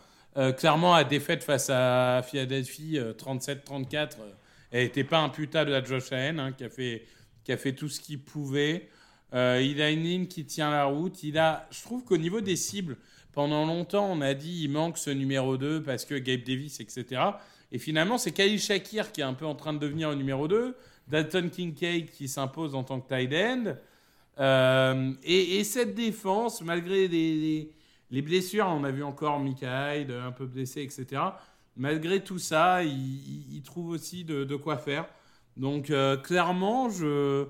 Clairement, 0.59 0.97
la 0.97 1.05
défaite 1.05 1.45
face 1.45 1.69
à 1.71 2.23
Philadelphie, 2.23 2.99
euh, 2.99 3.13
37-34, 3.13 4.17
euh, 4.21 4.33
elle 4.71 4.85
n'était 4.85 5.05
pas 5.05 5.19
imputable 5.19 5.75
à 5.75 5.85
Josh 5.85 6.11
Allen, 6.13 6.41
hein, 6.41 6.53
qui 6.53 6.65
a 7.53 7.57
fait 7.57 7.73
tout 7.75 7.89
ce 7.89 8.01
qu'il 8.01 8.23
pouvait. 8.23 8.89
Euh, 9.35 9.61
il 9.63 9.81
a 9.81 9.91
une 9.91 10.03
ligne 10.03 10.27
qui 10.27 10.45
tient 10.45 10.71
la 10.71 10.85
route. 10.85 11.23
Il 11.23 11.39
a, 11.39 11.67
je 11.71 11.83
trouve 11.83 12.05
qu'au 12.05 12.17
niveau 12.19 12.41
des 12.41 12.57
cibles, 12.57 12.97
pendant 13.33 13.65
longtemps, 13.67 14.07
on 14.11 14.21
a 14.21 14.35
dit 14.35 14.63
il 14.65 14.71
manque 14.71 14.99
ce 14.99 15.11
numéro 15.11 15.57
2 15.57 15.83
parce 15.83 16.05
que 16.05 16.15
Gabe 16.17 16.43
Davis, 16.43 16.81
etc. 16.81 17.23
Et 17.73 17.79
finalement, 17.79 18.19
c'est 18.19 18.33
Khalil 18.33 18.61
Shakir 18.61 19.13
qui 19.13 19.21
est 19.23 19.25
un 19.25 19.35
peu 19.35 19.47
en 19.47 19.55
train 19.55 19.73
de 19.73 19.79
devenir 19.79 20.11
le 20.11 20.17
numéro 20.17 20.49
2. 20.49 20.77
Dalton 21.09 21.49
Kincaid 21.51 22.11
qui 22.11 22.29
s'impose 22.29 22.75
en 22.75 22.85
tant 22.85 23.01
que 23.01 23.09
tight 23.09 23.33
end. 23.33 23.75
Euh, 24.39 25.13
et, 25.25 25.59
et 25.59 25.65
cette 25.65 25.95
défense, 25.95 26.63
malgré 26.63 27.09
les, 27.09 27.35
les- 27.35 27.71
les 28.11 28.21
blessures, 28.23 28.67
on 28.69 28.85
a 28.85 28.91
vu 28.91 29.03
encore 29.03 29.41
Mika 29.41 29.97
Hyde 29.97 30.11
un 30.11 30.33
peu 30.33 30.45
blessé, 30.47 30.83
etc. 30.83 31.23
Malgré 31.77 32.23
tout 32.23 32.39
ça, 32.39 32.85
il, 32.85 33.63
trouve 33.65 33.89
aussi 33.89 34.23
de, 34.25 34.45
de 34.45 34.57
quoi 34.57 34.77
faire. 34.77 35.07
Donc 35.57 35.89
euh, 35.91 36.19
clairement, 36.19 36.91
je, 36.91 37.47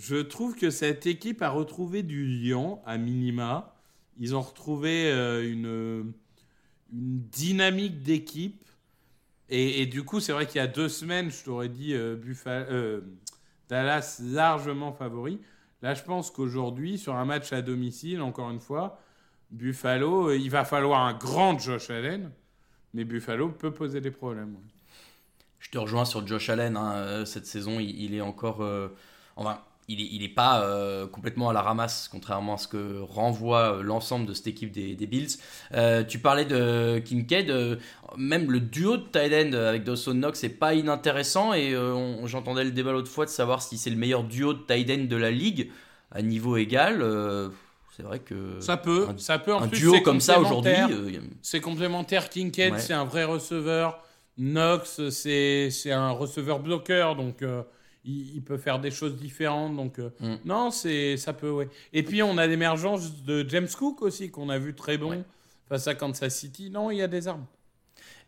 je 0.00 0.16
trouve 0.16 0.56
que 0.56 0.70
cette 0.70 1.06
équipe 1.06 1.42
a 1.42 1.50
retrouvé 1.50 2.02
du 2.02 2.24
lion 2.24 2.80
à 2.86 2.96
minima. 2.96 3.74
Ils 4.18 4.34
ont 4.34 4.40
retrouvé 4.40 5.10
euh, 5.12 5.46
une, 5.46 6.12
dynamique 6.90 8.02
d'équipe. 8.02 8.64
Et, 9.50 9.84
du 9.86 10.04
coup, 10.04 10.20
c'est 10.20 10.32
vrai 10.32 10.46
qu'il 10.46 10.56
y 10.56 10.64
a 10.64 10.68
deux 10.68 10.88
semaines, 10.88 11.30
je 11.30 11.44
t'aurais 11.44 11.68
dit 11.68 11.92
euh, 11.92 12.16
euh, 12.46 13.00
Dallas 13.68 14.22
largement 14.22 14.92
favori. 14.92 15.40
Là, 15.82 15.92
je 15.94 16.02
pense 16.02 16.30
qu'aujourd'hui, 16.30 16.98
sur 16.98 17.16
un 17.16 17.24
match 17.24 17.52
à 17.52 17.60
domicile, 17.60 18.22
encore 18.22 18.50
une 18.50 18.60
fois, 18.60 19.00
Buffalo, 19.50 20.32
il 20.32 20.48
va 20.48 20.64
falloir 20.64 21.00
un 21.00 21.14
grand 21.14 21.58
Josh 21.58 21.90
Allen, 21.90 22.30
mais 22.94 23.04
Buffalo 23.04 23.50
peut 23.50 23.72
poser 23.72 24.00
des 24.00 24.12
problèmes. 24.12 24.56
Je 25.58 25.68
te 25.68 25.78
rejoins 25.78 26.04
sur 26.04 26.24
Josh 26.26 26.48
Allen. 26.48 26.76
hein, 26.76 27.26
cette 27.26 27.46
saison, 27.46 27.80
il, 27.80 28.00
il 28.00 28.14
est 28.14 28.20
encore. 28.20 28.64
enfin, 29.34 29.60
il 29.88 30.00
est, 30.00 30.08
il 30.12 30.22
est 30.22 30.28
pas 30.28 30.62
euh, 30.62 31.06
complètement 31.08 31.48
à 31.50 31.52
la 31.52 31.62
ramasse, 31.62 32.08
contrairement 32.10 32.54
à 32.54 32.58
ce 32.58 32.68
que 32.68 33.00
renvoie 33.00 33.78
euh, 33.78 33.82
l'ensemble 33.82 34.26
de 34.26 34.32
cette 34.34 34.46
équipe 34.46 34.70
des, 34.70 34.94
des 34.94 35.06
Bills. 35.06 35.28
Euh, 35.74 36.04
tu 36.04 36.18
parlais 36.20 36.44
de 36.44 37.00
Kincaid. 37.04 37.50
euh, 37.50 37.76
même 38.16 38.50
le 38.50 38.60
duo 38.60 38.96
de 38.96 39.02
tight 39.04 39.32
end 39.32 39.52
avec 39.56 39.82
Dawson 39.84 40.12
Knox, 40.14 40.38
c'est 40.40 40.48
pas 40.48 40.74
inintéressant. 40.74 41.54
Et 41.54 41.74
j'entendais 42.24 42.64
le 42.64 42.70
débat 42.72 42.92
l'autre 42.92 43.10
fois 43.10 43.24
de 43.24 43.30
savoir 43.30 43.62
si 43.62 43.78
c'est 43.78 43.90
le 43.90 43.96
meilleur 43.96 44.24
duo 44.24 44.52
de 44.54 44.60
tight 44.60 44.90
end 44.90 45.04
de 45.08 45.16
la 45.16 45.30
ligue 45.30 45.70
à 46.12 46.22
niveau 46.22 46.56
égal. 46.56 47.04
c'est 47.96 48.02
vrai 48.02 48.18
que. 48.20 48.58
Ça 48.60 48.76
peut, 48.76 49.06
Un- 49.08 49.18
ça 49.18 49.38
peut. 49.38 49.54
En 49.54 49.62
un 49.62 49.68
plus, 49.68 49.78
duo 49.80 50.00
comme 50.02 50.20
ça 50.20 50.40
aujourd'hui. 50.40 50.72
C'est 51.42 51.60
complémentaire. 51.60 52.28
Kincaid, 52.28 52.72
Ouais. 52.74 52.78
c'est 52.80 52.94
un 52.94 53.04
vrai 53.04 53.24
receveur. 53.24 54.02
Knox, 54.38 55.08
c'est 55.10 55.70
c'est 55.70 55.92
un 55.92 56.10
receveur 56.10 56.60
bloqueur, 56.60 57.14
donc 57.16 57.42
il, 58.04 58.34
il 58.36 58.42
peut 58.42 58.58
faire 58.58 58.78
des 58.80 58.90
choses 58.90 59.16
différentes. 59.16 59.76
Donc 59.76 59.98
euh, 59.98 60.10
Mm. 60.20 60.36
non, 60.44 60.70
c'est 60.70 61.16
ça 61.16 61.32
peut, 61.32 61.50
ouais. 61.50 61.68
Et 61.92 62.02
puis 62.02 62.22
on 62.22 62.38
a 62.38 62.46
l'émergence 62.46 63.22
de 63.24 63.44
James 63.48 63.68
Cook 63.76 64.02
aussi 64.02 64.30
qu'on 64.30 64.48
a 64.48 64.58
vu 64.58 64.74
très 64.74 64.98
bon 64.98 65.10
Ouais. 65.10 65.24
face 65.68 65.86
à 65.86 65.94
Kansas 65.94 66.34
City. 66.34 66.70
Non, 66.70 66.90
il 66.90 66.98
y 66.98 67.02
a 67.02 67.08
des 67.08 67.28
armes. 67.28 67.46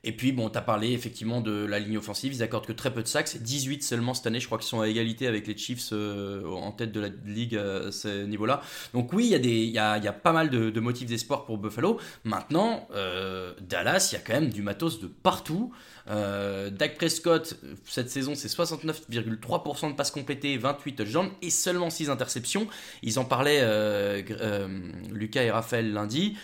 Et 0.05 0.11
puis, 0.11 0.33
bon, 0.33 0.51
tu 0.51 0.59
as 0.59 0.63
parlé 0.63 0.91
effectivement 0.95 1.41
de 1.41 1.65
la 1.65 1.79
ligne 1.79 1.97
offensive. 1.97 2.33
Ils 2.35 2.43
accordent 2.43 2.67
que 2.67 2.73
très 2.73 2.93
peu 2.93 3.05
de 3.05 3.07
sacs. 3.07 3.29
C'est 3.29 3.41
18 3.41 3.85
seulement 3.85 4.15
cette 4.15 4.27
année. 4.27 4.41
Je 4.41 4.47
crois 4.47 4.59
qu'ils 4.59 4.67
sont 4.67 4.81
à 4.81 4.89
égalité 4.89 5.29
avec 5.29 5.47
les 5.47 5.57
Chiefs 5.57 5.91
euh, 5.93 6.45
en 6.45 6.73
tête 6.73 6.91
de 6.91 6.99
la 6.99 7.09
ligue 7.25 7.55
à 7.55 7.93
ce 7.93 8.25
niveau-là. 8.25 8.63
Donc, 8.95 9.13
oui, 9.13 9.27
il 9.27 9.31
y, 9.31 9.35
a 9.37 9.39
des- 9.39 9.63
il 9.63 9.71
y 9.71 9.79
a, 9.79 9.99
y 9.99 10.09
a 10.09 10.13
pas 10.13 10.33
mal 10.33 10.51
de, 10.51 10.71
de 10.71 10.81
motifs 10.81 11.09
d'espoir 11.09 11.45
pour 11.45 11.57
Buffalo. 11.57 12.01
Maintenant, 12.25 12.89
euh, 12.97 13.55
Dallas, 13.61 14.09
il 14.11 14.17
y 14.17 14.19
a 14.19 14.23
quand 14.25 14.33
même 14.33 14.51
du 14.51 14.63
matos 14.63 14.99
de 15.01 15.07
partout. 15.07 15.73
Euh, 16.09 16.71
Dak 16.71 16.97
Prescott, 16.97 17.57
cette 17.87 18.11
saison, 18.11 18.35
c'est 18.35 18.49
69,3% 18.49 19.91
de 19.91 19.95
passes 19.95 20.11
complétées, 20.11 20.57
28 20.57 20.97
touchdowns 20.97 21.31
et 21.43 21.51
seulement 21.51 21.91
6 21.91 22.11
interceptions. 22.11 22.67
Ils 23.03 23.19
en 23.19 23.25
parlaient, 23.25 23.61
euh, 23.63 24.23
euh, 24.31 24.69
Lucas 25.11 25.43
et 25.43 25.51
Raphaël 25.51 25.93
lundi. 25.93 26.37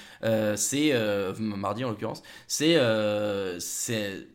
C'est 0.57 0.93
mardi 1.39 1.85
en 1.85 1.91
l'occurrence. 1.91 2.23
C'est 2.47 2.79
c'est 3.61 4.27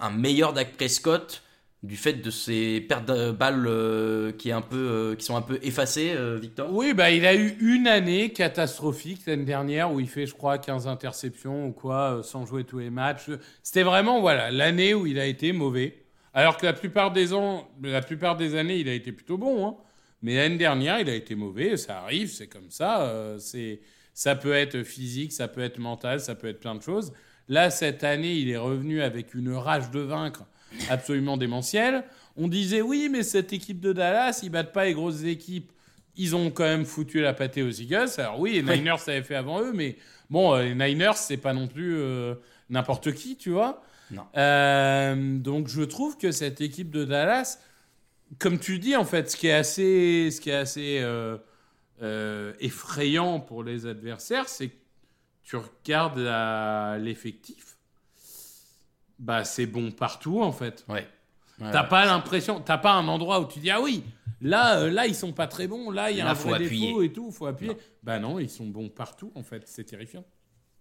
un 0.00 0.10
meilleur 0.10 0.52
Dak 0.52 0.76
Prescott 0.76 1.42
du 1.84 1.96
fait 1.96 2.14
de 2.14 2.30
ces 2.30 2.80
pertes 2.80 3.06
de 3.06 3.30
balles 3.30 3.66
euh, 3.68 4.32
qui, 4.32 4.48
est 4.48 4.52
un 4.52 4.62
peu, 4.62 4.76
euh, 4.76 5.14
qui 5.14 5.24
sont 5.24 5.36
un 5.36 5.42
peu 5.42 5.60
effacées, 5.62 6.12
euh, 6.16 6.36
Victor? 6.40 6.72
Oui, 6.72 6.92
bah, 6.92 7.10
il 7.10 7.24
a 7.24 7.34
eu 7.34 7.56
une 7.60 7.86
année 7.86 8.32
catastrophique 8.32 9.20
l'année 9.26 9.44
dernière 9.44 9.92
où 9.92 10.00
il 10.00 10.08
fait, 10.08 10.26
je 10.26 10.34
crois, 10.34 10.58
15 10.58 10.88
interceptions 10.88 11.68
ou 11.68 11.72
quoi, 11.72 12.22
sans 12.24 12.46
jouer 12.46 12.64
tous 12.64 12.80
les 12.80 12.90
matchs. 12.90 13.30
C'était 13.62 13.84
vraiment, 13.84 14.20
voilà, 14.20 14.50
l'année 14.50 14.92
où 14.92 15.06
il 15.06 15.20
a 15.20 15.26
été 15.26 15.52
mauvais. 15.52 16.02
Alors 16.34 16.56
que 16.56 16.66
la 16.66 16.72
plupart 16.72 17.12
des 17.12 17.32
ans, 17.32 17.68
la 17.82 18.02
plupart 18.02 18.36
des 18.36 18.56
années, 18.56 18.78
il 18.78 18.88
a 18.88 18.94
été 18.94 19.12
plutôt 19.12 19.38
bon. 19.38 19.66
Hein. 19.66 19.76
Mais 20.22 20.34
l'année 20.34 20.58
dernière, 20.58 20.98
il 20.98 21.08
a 21.08 21.14
été 21.14 21.36
mauvais. 21.36 21.76
Ça 21.76 22.00
arrive, 22.00 22.28
c'est 22.28 22.48
comme 22.48 22.70
ça. 22.70 23.36
c'est, 23.38 23.80
ça 24.14 24.34
peut 24.34 24.52
être 24.52 24.82
physique, 24.82 25.32
ça 25.32 25.46
peut 25.46 25.62
être 25.62 25.78
mental, 25.78 26.18
ça 26.20 26.34
peut 26.34 26.48
être 26.48 26.58
plein 26.58 26.74
de 26.74 26.82
choses. 26.82 27.12
Là, 27.48 27.70
cette 27.70 28.02
année, 28.02 28.34
il 28.34 28.50
est 28.50 28.56
revenu 28.56 29.00
avec 29.00 29.32
une 29.34 29.52
rage 29.52 29.90
de 29.90 30.00
vaincre 30.00 30.44
absolument 30.90 31.36
démentielle. 31.36 32.04
On 32.36 32.48
disait 32.48 32.82
oui, 32.82 33.08
mais 33.10 33.22
cette 33.22 33.52
équipe 33.52 33.80
de 33.80 33.92
Dallas, 33.92 34.40
ils 34.42 34.50
battent 34.50 34.72
pas 34.72 34.84
les 34.84 34.94
grosses 34.94 35.24
équipes. 35.24 35.72
Ils 36.16 36.34
ont 36.34 36.50
quand 36.50 36.64
même 36.64 36.84
foutu 36.84 37.20
la 37.20 37.32
pâtée 37.32 37.62
aux 37.62 37.70
Eagles. 37.70 38.08
Alors 38.18 38.40
oui, 38.40 38.52
les 38.54 38.62
Niners 38.62 38.96
l'avaient 39.06 39.22
fait 39.22 39.34
avant 39.34 39.60
eux, 39.60 39.72
mais 39.72 39.96
bon, 40.30 40.54
euh, 40.54 40.62
les 40.62 40.74
Niners, 40.74 41.16
c'est 41.16 41.36
pas 41.36 41.52
non 41.52 41.68
plus 41.68 41.96
euh, 41.96 42.34
n'importe 42.70 43.12
qui, 43.12 43.36
tu 43.36 43.50
vois. 43.50 43.82
Non. 44.10 44.24
Euh, 44.36 45.38
donc 45.38 45.68
je 45.68 45.82
trouve 45.82 46.16
que 46.16 46.32
cette 46.32 46.60
équipe 46.60 46.90
de 46.90 47.04
Dallas, 47.04 47.58
comme 48.38 48.58
tu 48.58 48.78
dis 48.78 48.96
en 48.96 49.04
fait, 49.04 49.30
ce 49.30 49.36
qui 49.36 49.48
est 49.48 49.52
assez, 49.52 50.30
ce 50.30 50.40
qui 50.40 50.50
est 50.50 50.54
assez 50.54 51.00
euh, 52.00 52.52
effrayant 52.60 53.40
pour 53.40 53.64
les 53.64 53.86
adversaires, 53.86 54.48
c'est 54.48 54.68
que 54.68 54.76
tu 55.42 55.56
regardes 55.56 57.00
l'effectif, 57.02 57.67
bah 59.18 59.44
c'est 59.44 59.66
bon 59.66 59.90
partout 59.90 60.42
en 60.42 60.52
fait. 60.52 60.84
Ouais. 60.88 61.06
Ouais, 61.60 61.70
T'as 61.72 61.82
ouais. 61.82 61.88
pas 61.88 62.04
l'impression, 62.06 62.60
t'as 62.60 62.78
pas 62.78 62.92
un 62.92 63.08
endroit 63.08 63.40
où 63.40 63.46
tu 63.46 63.58
dis 63.58 63.70
ah 63.70 63.80
oui, 63.80 64.04
là, 64.40 64.78
euh, 64.78 64.90
là 64.90 65.06
ils 65.06 65.14
sont 65.14 65.32
pas 65.32 65.46
très 65.48 65.66
bons, 65.66 65.90
là 65.90 66.10
il 66.10 66.16
y 66.16 66.20
a 66.20 66.24
Là, 66.24 66.30
un 66.30 66.34
faut 66.36 66.50
vrai 66.50 66.62
appuyer. 66.64 66.86
défaut 66.88 67.02
et 67.02 67.12
tout, 67.12 67.30
faut 67.32 67.46
appuyer. 67.46 67.72
Bah 68.04 68.18
non, 68.20 68.38
ils 68.38 68.48
sont 68.50 68.66
bons 68.66 68.88
partout 68.88 69.32
en 69.34 69.42
fait, 69.42 69.62
c'est 69.66 69.84
terrifiant. 69.84 70.24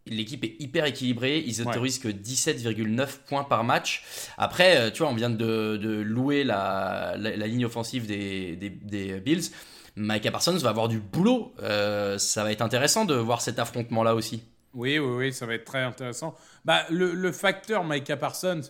L'équipe 0.09 0.41
est 0.45 0.55
hyper 0.59 0.85
équilibrée. 0.85 1.43
Ils 1.45 1.61
Ouais. 1.61 1.67
autorisent 1.67 1.99
que 1.99 2.07
17,9 2.07 3.25
points 3.27 3.43
par 3.43 3.65
match. 3.65 4.03
Après, 4.37 4.77
euh, 4.77 4.89
tu 4.89 4.99
vois, 4.99 5.11
on 5.11 5.15
vient 5.15 5.29
de, 5.29 5.75
de 5.75 5.89
louer 5.99 6.45
la, 6.45 7.15
la, 7.17 7.35
la 7.35 7.47
ligne 7.47 7.65
offensive 7.65 8.07
des, 8.07 8.55
des, 8.55 8.69
des 8.69 9.19
Bills. 9.19 9.49
Micah 9.97 10.31
Parsons 10.31 10.55
va 10.59 10.69
avoir 10.69 10.87
du 10.87 10.99
boulot. 10.99 11.53
Euh, 11.61 12.17
ça 12.19 12.43
va 12.45 12.53
être 12.53 12.61
intéressant 12.61 13.03
de 13.03 13.15
voir 13.15 13.41
cet 13.41 13.59
affrontement-là 13.59 14.15
aussi. 14.15 14.43
Oui, 14.77 14.99
oui, 14.99 15.15
oui, 15.17 15.33
ça 15.33 15.47
va 15.47 15.55
être 15.55 15.65
très 15.65 15.81
intéressant. 15.81 16.35
Bah, 16.63 16.85
le, 16.91 17.31
facteur 17.31 17.83
Micah 17.83 18.15
Parsons, 18.15 18.61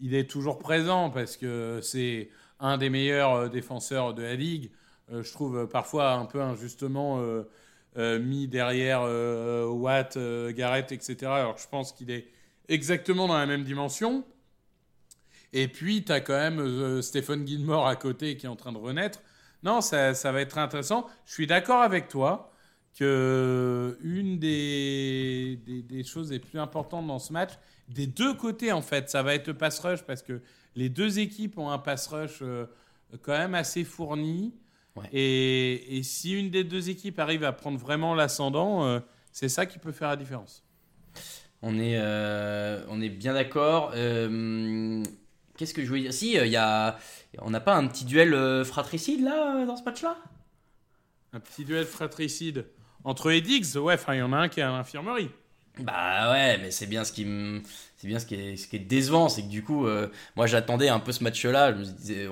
il 0.00 0.14
est 0.14 0.28
toujours 0.28 0.58
présent 0.58 1.10
parce 1.10 1.36
que 1.36 1.80
c'est 1.82 2.30
un 2.60 2.78
des 2.78 2.88
meilleurs 2.88 3.34
euh, 3.34 3.48
défenseur 3.50 4.14
de 4.14 4.22
la 4.22 4.36
ligue. 4.36 4.70
Euh, 5.12 5.22
je 5.22 5.30
trouve 5.30 5.58
euh, 5.58 5.66
parfois 5.66 6.12
un 6.12 6.24
peu 6.24 6.40
injustement 6.40 7.22
mis 7.96 8.48
derrière 8.48 9.02
Watt, 9.02 10.16
Garrett, 10.16 10.92
etc. 10.92 11.16
Alors 11.24 11.58
je 11.58 11.68
pense 11.68 11.92
qu'il 11.92 12.10
est 12.10 12.28
exactement 12.68 13.28
dans 13.28 13.36
la 13.36 13.46
même 13.46 13.64
dimension. 13.64 14.24
Et 15.52 15.68
puis, 15.68 16.04
tu 16.04 16.12
as 16.12 16.20
quand 16.20 16.38
même 16.38 17.02
Stephen 17.02 17.46
Gilmore 17.46 17.86
à 17.86 17.96
côté 17.96 18.36
qui 18.36 18.46
est 18.46 18.48
en 18.48 18.56
train 18.56 18.72
de 18.72 18.78
renaître. 18.78 19.20
Non, 19.64 19.80
ça, 19.82 20.14
ça 20.14 20.32
va 20.32 20.40
être 20.40 20.56
intéressant. 20.56 21.06
Je 21.26 21.32
suis 21.32 21.48
d'accord 21.48 21.82
avec 21.82 22.08
toi 22.08 22.49
que 22.98 23.98
une 24.02 24.38
des, 24.38 25.58
des, 25.64 25.82
des 25.82 26.04
choses 26.04 26.30
les 26.30 26.38
plus 26.38 26.58
importantes 26.58 27.06
dans 27.06 27.18
ce 27.18 27.32
match, 27.32 27.52
des 27.88 28.06
deux 28.06 28.34
côtés 28.34 28.72
en 28.72 28.82
fait, 28.82 29.08
ça 29.08 29.22
va 29.22 29.34
être 29.34 29.46
le 29.46 29.54
pass 29.54 29.78
rush 29.80 30.02
parce 30.02 30.22
que 30.22 30.40
les 30.76 30.88
deux 30.88 31.18
équipes 31.18 31.58
ont 31.58 31.70
un 31.70 31.78
pass 31.78 32.06
rush 32.08 32.40
euh, 32.42 32.66
quand 33.22 33.36
même 33.36 33.54
assez 33.54 33.84
fourni. 33.84 34.54
Ouais. 34.96 35.08
Et, 35.12 35.98
et 35.98 36.02
si 36.02 36.32
une 36.32 36.50
des 36.50 36.64
deux 36.64 36.90
équipes 36.90 37.18
arrive 37.20 37.44
à 37.44 37.52
prendre 37.52 37.78
vraiment 37.78 38.14
l'ascendant, 38.14 38.84
euh, 38.84 39.00
c'est 39.32 39.48
ça 39.48 39.66
qui 39.66 39.78
peut 39.78 39.92
faire 39.92 40.08
la 40.08 40.16
différence. 40.16 40.64
On 41.62 41.78
est, 41.78 41.96
euh, 41.96 42.84
on 42.88 43.00
est 43.00 43.08
bien 43.08 43.34
d'accord. 43.34 43.92
Euh, 43.94 45.02
Qu'est-ce 45.56 45.74
que 45.74 45.82
je 45.82 45.88
voulais 45.88 46.00
dire? 46.02 46.12
Si, 46.14 46.32
il 46.32 46.46
y 46.48 46.56
a, 46.56 46.98
on 47.38 47.50
n'a 47.50 47.60
pas 47.60 47.76
un 47.76 47.86
petit 47.86 48.04
duel 48.04 48.64
fratricide 48.64 49.22
là 49.22 49.64
dans 49.66 49.76
ce 49.76 49.84
match-là? 49.84 50.16
Un 51.32 51.40
petit 51.40 51.64
duel 51.64 51.84
fratricide 51.84 52.64
entre 53.04 53.32
Diggs, 53.32 53.76
ouais, 53.76 53.96
il 54.08 54.16
y 54.16 54.22
en 54.22 54.32
a 54.32 54.38
un 54.38 54.48
qui 54.48 54.60
est 54.60 54.64
à 54.64 54.70
l'infirmerie. 54.70 55.30
Bah 55.78 56.30
ouais, 56.32 56.58
mais 56.58 56.70
c'est 56.70 56.86
bien 56.86 57.04
ce 57.04 57.12
qui 57.12 57.24
c'est 57.96 58.06
bien 58.06 58.18
ce 58.18 58.26
qui 58.26 58.34
est, 58.34 58.56
ce 58.56 58.66
qui 58.66 58.76
est 58.76 58.80
décevant, 58.80 59.28
c'est 59.28 59.42
que 59.42 59.48
du 59.48 59.62
coup, 59.62 59.86
euh, 59.86 60.08
moi 60.36 60.46
j'attendais 60.46 60.88
un 60.88 60.98
peu 61.00 61.12
ce 61.12 61.22
match-là. 61.22 61.74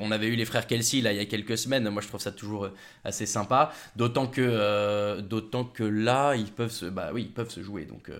On 0.00 0.11
avait 0.11 0.26
eu 0.28 0.35
les 0.35 0.44
frères 0.44 0.66
Kelsey 0.66 1.00
là 1.00 1.12
il 1.12 1.16
y 1.16 1.20
a 1.20 1.24
quelques 1.24 1.57
semaines. 1.57 1.88
Moi 1.88 2.02
je 2.02 2.09
trouve 2.09 2.20
ça 2.20 2.33
toujours 2.33 2.64
euh, 2.64 2.74
assez 3.04 3.26
sympa, 3.26 3.72
d'autant 3.96 4.26
que, 4.26 4.40
euh, 4.42 5.20
d'autant 5.20 5.64
que 5.64 5.85
là 5.85 6.35
ils 6.35 6.50
peuvent 6.50 6.72
se, 6.72 6.87
bah 6.87 7.11
oui, 7.14 7.24
ils 7.28 7.33
peuvent 7.33 7.50
se 7.50 7.62
jouer. 7.62 7.85
Donc 7.85 8.11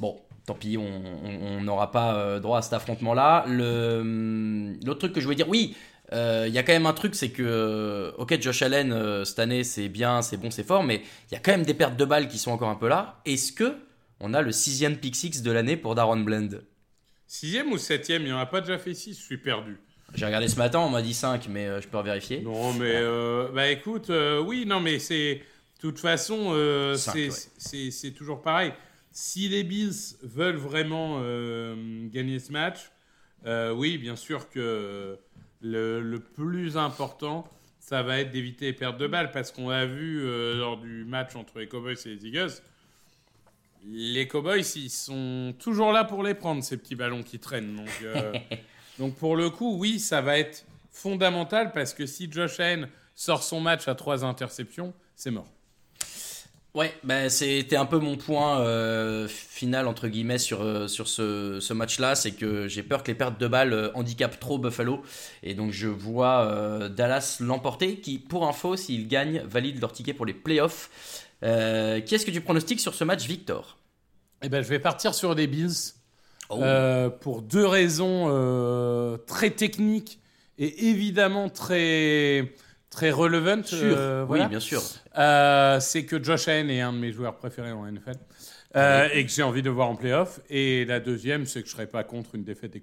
bon, 0.00 0.18
tant 0.46 0.54
pis, 0.54 0.76
on 0.78 1.60
n'aura 1.62 1.90
pas 1.90 2.40
droit 2.40 2.58
à 2.58 2.62
cet 2.62 2.72
affrontement-là. 2.74 3.44
Hum, 3.46 4.78
l'autre 4.84 5.00
truc 5.00 5.12
que 5.12 5.20
je 5.20 5.26
voulais 5.26 5.36
dire, 5.36 5.48
oui. 5.48 5.76
Euh, 6.12 6.44
Il 6.48 6.54
y 6.54 6.58
a 6.58 6.62
quand 6.62 6.72
même 6.72 6.86
un 6.86 6.92
truc, 6.92 7.14
c'est 7.14 7.30
que, 7.30 7.42
euh, 7.44 8.12
ok, 8.18 8.40
Josh 8.40 8.62
Allen, 8.62 8.92
euh, 8.92 9.24
cette 9.24 9.38
année, 9.38 9.64
c'est 9.64 9.88
bien, 9.88 10.22
c'est 10.22 10.36
bon, 10.36 10.50
c'est 10.50 10.62
fort, 10.66 10.82
mais 10.84 11.02
il 11.30 11.34
y 11.34 11.36
a 11.36 11.40
quand 11.40 11.50
même 11.52 11.64
des 11.64 11.74
pertes 11.74 11.96
de 11.96 12.04
balles 12.04 12.28
qui 12.28 12.38
sont 12.38 12.50
encore 12.52 12.68
un 12.68 12.76
peu 12.76 12.88
là. 12.88 13.20
Est-ce 13.24 13.52
que 13.52 13.74
on 14.20 14.32
a 14.32 14.40
le 14.42 14.52
sixième 14.52 14.96
pick 14.96 15.14
six 15.16 15.42
de 15.42 15.50
l'année 15.52 15.76
pour 15.76 15.94
Darren 15.94 16.16
Bland. 16.18 16.48
Sixième 17.26 17.72
ou 17.72 17.78
septième, 17.78 18.22
il 18.22 18.26
n'y 18.26 18.32
en 18.32 18.38
a 18.38 18.46
pas 18.46 18.60
déjà 18.60 18.78
fait 18.78 18.94
six, 18.94 19.18
je 19.18 19.22
suis 19.22 19.36
perdu. 19.38 19.78
J'ai 20.14 20.24
regardé 20.24 20.48
ce 20.48 20.56
matin, 20.56 20.78
on 20.78 20.88
m'a 20.88 21.02
dit 21.02 21.12
5, 21.12 21.48
mais 21.48 21.66
euh, 21.66 21.80
je 21.80 21.88
peux 21.88 22.00
vérifier. 22.00 22.40
Non, 22.40 22.72
mais 22.72 22.92
euh, 22.94 23.48
bah 23.52 23.68
écoute, 23.68 24.08
euh, 24.10 24.40
oui, 24.40 24.64
non, 24.64 24.80
mais 24.80 24.98
c'est 25.00 25.34
de 25.34 25.80
toute 25.80 25.98
façon, 25.98 26.52
c'est 26.96 27.28
ouais. 27.28 27.30
c'est- 27.58 27.90
c'est 27.90 28.12
toujours 28.12 28.40
pareil. 28.40 28.72
Si 29.10 29.48
les 29.48 29.64
Bills 29.64 30.16
veulent 30.22 30.56
vraiment 30.56 31.20
gagner 32.12 32.38
ce 32.38 32.52
match, 32.52 32.90
oui, 33.74 33.98
bien 33.98 34.16
sûr 34.16 34.48
que 34.48 35.18
le, 35.60 36.00
le 36.00 36.20
plus 36.20 36.76
important, 36.76 37.48
ça 37.86 38.02
va 38.02 38.18
être 38.18 38.32
d'éviter 38.32 38.66
les 38.66 38.72
pertes 38.72 38.98
de 38.98 39.06
balles, 39.06 39.30
parce 39.30 39.52
qu'on 39.52 39.68
l'a 39.68 39.86
vu 39.86 40.20
euh, 40.24 40.56
lors 40.56 40.76
du 40.76 41.04
match 41.04 41.36
entre 41.36 41.60
les 41.60 41.68
Cowboys 41.68 41.96
et 42.04 42.08
les 42.16 42.26
Eagles. 42.26 42.52
Les 43.84 44.26
Cowboys, 44.26 44.64
ils 44.74 44.90
sont 44.90 45.54
toujours 45.58 45.92
là 45.92 46.02
pour 46.02 46.24
les 46.24 46.34
prendre, 46.34 46.64
ces 46.64 46.76
petits 46.76 46.96
ballons 46.96 47.22
qui 47.22 47.38
traînent. 47.38 47.76
Donc, 47.76 47.88
euh, 48.02 48.32
donc 48.98 49.14
pour 49.14 49.36
le 49.36 49.50
coup, 49.50 49.76
oui, 49.78 50.00
ça 50.00 50.20
va 50.20 50.36
être 50.36 50.66
fondamental 50.90 51.70
parce 51.72 51.94
que 51.94 52.06
si 52.06 52.30
Josh 52.30 52.58
Allen 52.58 52.88
sort 53.14 53.44
son 53.44 53.60
match 53.60 53.86
à 53.86 53.94
trois 53.94 54.24
interceptions, 54.24 54.92
c'est 55.14 55.30
mort. 55.30 55.46
Ouais, 56.76 56.94
bah, 57.04 57.30
c'était 57.30 57.76
un 57.76 57.86
peu 57.86 57.98
mon 57.98 58.18
point 58.18 58.60
euh, 58.60 59.26
final, 59.28 59.88
entre 59.88 60.08
guillemets, 60.08 60.36
sur, 60.36 60.60
euh, 60.60 60.88
sur 60.88 61.08
ce, 61.08 61.58
ce 61.58 61.72
match-là. 61.72 62.14
C'est 62.14 62.32
que 62.32 62.68
j'ai 62.68 62.82
peur 62.82 63.02
que 63.02 63.10
les 63.10 63.14
pertes 63.14 63.40
de 63.40 63.48
balles 63.48 63.72
euh, 63.72 63.90
handicapent 63.94 64.38
trop 64.38 64.58
Buffalo. 64.58 65.00
Et 65.42 65.54
donc 65.54 65.72
je 65.72 65.88
vois 65.88 66.90
Dallas 66.90 67.38
l'emporter, 67.40 67.96
qui, 68.00 68.18
pour 68.18 68.46
info, 68.46 68.76
s'ils 68.76 69.08
gagnent, 69.08 69.42
valide 69.46 69.80
leur 69.80 69.90
ticket 69.90 70.12
pour 70.12 70.26
les 70.26 70.34
playoffs. 70.34 70.90
Euh, 71.42 72.00
qui 72.00 72.14
est-ce 72.14 72.26
que 72.26 72.30
tu 72.30 72.42
pronostiques 72.42 72.80
sur 72.80 72.94
ce 72.94 73.04
match, 73.04 73.24
Victor? 73.26 73.78
Eh 74.42 74.50
ben, 74.50 74.62
je 74.62 74.68
vais 74.68 74.78
partir 74.78 75.14
sur 75.14 75.34
des 75.34 75.46
Bills 75.46 75.94
Oh. 76.48 76.62
pour 77.22 77.42
deux 77.42 77.66
raisons 77.66 79.18
très 79.26 79.50
techniques 79.50 80.20
et 80.58 80.90
évidemment 80.90 81.48
très 81.48 82.52
très 82.90 83.10
relevant. 83.10 83.62
Euh, 83.72 84.24
voilà. 84.26 84.44
Oui, 84.44 84.50
bien 84.50 84.60
sûr. 84.60 84.82
Euh, 85.18 85.80
c'est 85.80 86.04
que 86.04 86.22
Josh 86.22 86.48
Allen 86.48 86.70
est 86.70 86.80
un 86.80 86.92
de 86.92 86.98
mes 86.98 87.12
joueurs 87.12 87.36
préférés 87.36 87.72
en 87.72 87.86
NFL 87.90 88.16
euh, 88.76 89.08
et 89.12 89.24
que 89.24 89.30
j'ai 89.30 89.42
envie 89.42 89.62
de 89.62 89.70
voir 89.70 89.88
en 89.88 89.96
playoff. 89.96 90.40
Et 90.50 90.84
la 90.84 91.00
deuxième, 91.00 91.46
c'est 91.46 91.62
que 91.62 91.68
je 91.68 91.72
serais 91.72 91.86
pas 91.86 92.04
contre 92.04 92.34
une 92.34 92.44
défaite 92.44 92.72
des 92.72 92.80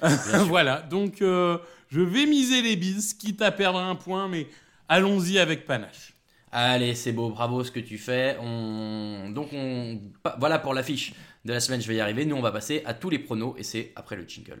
voilà, 0.46 0.80
donc 0.82 1.22
euh, 1.22 1.58
je 1.88 2.00
vais 2.00 2.26
miser 2.26 2.62
les 2.62 2.76
Bills, 2.76 3.02
quitte 3.18 3.42
à 3.42 3.50
perdre 3.50 3.80
un 3.80 3.96
point, 3.96 4.28
mais 4.28 4.46
allons-y 4.88 5.38
avec 5.38 5.66
panache. 5.66 6.14
Allez, 6.52 6.94
c'est 6.94 7.12
beau, 7.12 7.30
bravo 7.30 7.64
ce 7.64 7.70
que 7.70 7.80
tu 7.80 7.98
fais. 7.98 8.36
On... 8.40 9.30
Donc, 9.30 9.48
on... 9.52 10.00
voilà 10.38 10.58
pour 10.58 10.72
l'affiche 10.72 11.14
de 11.44 11.52
la 11.52 11.60
semaine, 11.60 11.80
je 11.80 11.88
vais 11.88 11.96
y 11.96 12.00
arriver. 12.00 12.24
Nous, 12.24 12.36
on 12.36 12.40
va 12.40 12.52
passer 12.52 12.82
à 12.86 12.94
tous 12.94 13.10
les 13.10 13.18
pronos 13.18 13.54
et 13.58 13.62
c'est 13.62 13.92
après 13.96 14.16
le 14.16 14.26
jingle. 14.26 14.60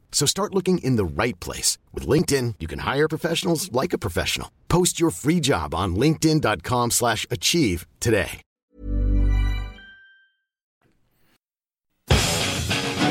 So 0.11 0.27
start 0.27 0.53
looking 0.53 0.77
in 0.83 0.97
the 0.97 1.05
right 1.05 1.39
place. 1.39 1.79
With 1.93 2.05
LinkedIn, 2.05 2.55
you 2.59 2.67
can 2.67 2.79
hire 2.79 3.07
professionals 3.07 3.71
like 3.71 3.93
a 3.93 3.97
professional. 3.97 4.51
Post 4.67 4.99
your 4.99 5.09
free 5.09 5.39
job 5.39 5.73
on 5.73 5.95
linkedin.com/achieve 5.95 6.91
slash 6.91 7.25
achieve 7.31 7.87
today. 7.99 8.41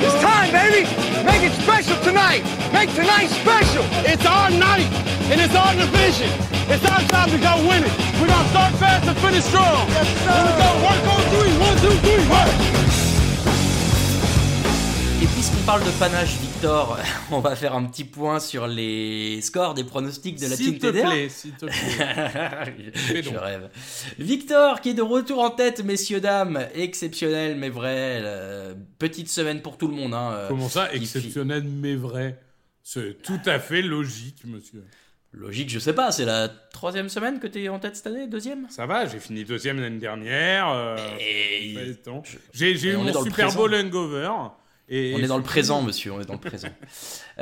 It's 0.03 0.21
time, 0.23 0.53
baby! 0.53 0.87
Make 1.25 1.41
Make 1.41 1.53
it 1.53 1.63
special 1.63 1.97
tonight. 2.03 2.45
Make 2.71 2.93
tonight 2.95 3.29
special. 3.29 3.83
It's 4.05 4.27
our 4.27 4.51
night, 4.51 4.85
and 5.33 5.41
it's 5.41 5.55
our 5.55 5.73
division. 5.73 6.29
It's 6.69 6.85
our 6.85 7.01
time 7.09 7.31
to 7.31 7.39
go 7.39 7.67
win 7.67 7.83
it. 7.83 7.93
We're 8.21 8.29
gonna 8.29 8.49
start 8.51 8.75
fast 8.75 9.09
and 9.09 9.17
finish 9.25 9.45
strong. 9.45 9.89
Yes, 9.89 10.05
sir. 10.21 10.37
Here 10.37 10.45
we 10.45 10.53
go. 10.61 10.69
Work 10.85 11.03
on 11.15 11.23
three. 11.33 11.53
One, 11.65 11.77
two, 11.81 11.97
three. 12.05 12.25
Work. 12.29 12.53
Et 15.23 15.29
puisqu'on 15.33 15.65
parle 15.65 15.83
de 15.83 15.91
panache, 15.93 16.37
Victor, 16.61 16.99
on 17.31 17.41
va 17.41 17.57
faire 17.57 17.75
un 17.75 17.85
petit 17.87 18.05
point 18.05 18.39
sur 18.39 18.67
les 18.67 19.41
scores 19.41 19.73
des 19.73 19.83
pronostics 19.83 20.39
de 20.39 20.47
la 20.47 20.57
S'il 20.57 20.79
team 20.79 20.79
te 20.79 20.87
TDR. 20.89 21.09
plaît, 21.11 21.29
s'il 21.31 21.53
te 21.53 21.65
plaît. 21.65 23.23
Je 23.23 23.35
rêve. 23.35 23.71
Victor 24.19 24.83
qui 24.83 24.91
est 24.91 24.95
de 24.95 25.01
retour 25.01 25.39
en 25.43 25.49
tête, 25.49 25.83
messieurs 25.83 26.21
dames, 26.21 26.67
exceptionnel 26.75 27.57
mais 27.57 27.71
vrai. 27.71 28.21
euh, 28.23 28.75
petite 28.99 29.31
semaine 29.31 29.63
pour 29.63 29.79
tout 29.79 29.89
le 29.89 29.95
monde. 29.95 30.13
Hein, 30.13 30.33
euh, 30.35 30.49
Comment 30.49 30.69
ça, 30.69 30.93
exceptionnel 30.93 31.63
mais 31.65 31.95
vrai? 31.95 32.39
C'est 32.83 33.23
tout 33.23 33.41
à 33.47 33.59
fait 33.59 33.81
logique, 33.81 34.43
monsieur. 34.45 34.85
Logique, 35.33 35.71
je 35.71 35.79
sais 35.79 35.95
pas. 35.95 36.13
C'est 36.13 36.27
la 36.27 36.49
troisième 36.49 37.09
semaine 37.09 37.41
que 37.41 37.47
t'es 37.47 37.71
en 37.71 37.79
tête 37.79 37.97
cette 37.97 38.09
année, 38.09 38.27
deuxième? 38.27 38.67
Ça 38.69 38.85
va, 38.85 39.07
j'ai 39.07 39.19
fini 39.19 39.45
deuxième 39.45 39.81
l'année 39.81 39.99
dernière. 39.99 40.69
euh, 40.69 40.97
Et-. 41.19 41.97
J'ai 42.53 42.73
eu 42.91 42.97
mon 42.99 43.25
Super. 43.25 43.51
Bowl 43.55 43.75
hangover. 43.75 44.29
Et 44.93 45.15
On 45.15 45.19
est 45.19 45.29
dans 45.29 45.37
le 45.37 45.45
présent, 45.45 45.83
monsieur, 45.83 46.13
on 46.13 46.21
est 46.21 46.27
dans 46.27 46.35
le 46.35 46.41
présent. 46.41 46.69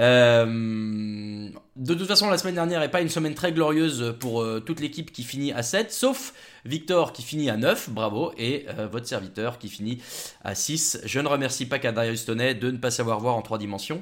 Euh, 0.00 1.48
de 1.74 1.94
toute 1.94 2.06
façon, 2.06 2.30
la 2.30 2.38
semaine 2.38 2.54
dernière 2.54 2.78
n'est 2.78 2.88
pas 2.88 3.00
une 3.00 3.08
semaine 3.08 3.34
très 3.34 3.50
glorieuse 3.50 4.14
pour 4.20 4.42
euh, 4.42 4.60
toute 4.60 4.78
l'équipe 4.78 5.10
qui 5.10 5.24
finit 5.24 5.52
à 5.52 5.64
7, 5.64 5.90
sauf 5.90 6.34
Victor 6.64 7.12
qui 7.12 7.22
finit 7.22 7.50
à 7.50 7.56
9, 7.56 7.90
bravo, 7.90 8.30
et 8.38 8.66
euh, 8.78 8.86
votre 8.86 9.08
serviteur 9.08 9.58
qui 9.58 9.68
finit 9.68 10.00
à 10.44 10.54
6. 10.54 11.00
Je 11.04 11.18
ne 11.18 11.26
remercie 11.26 11.66
pas 11.66 11.80
Kadarius 11.80 12.26
Toney 12.26 12.54
de 12.54 12.70
ne 12.70 12.76
pas 12.76 12.92
savoir 12.92 13.18
voir 13.18 13.34
en 13.34 13.42
3 13.42 13.58
dimensions. 13.58 14.00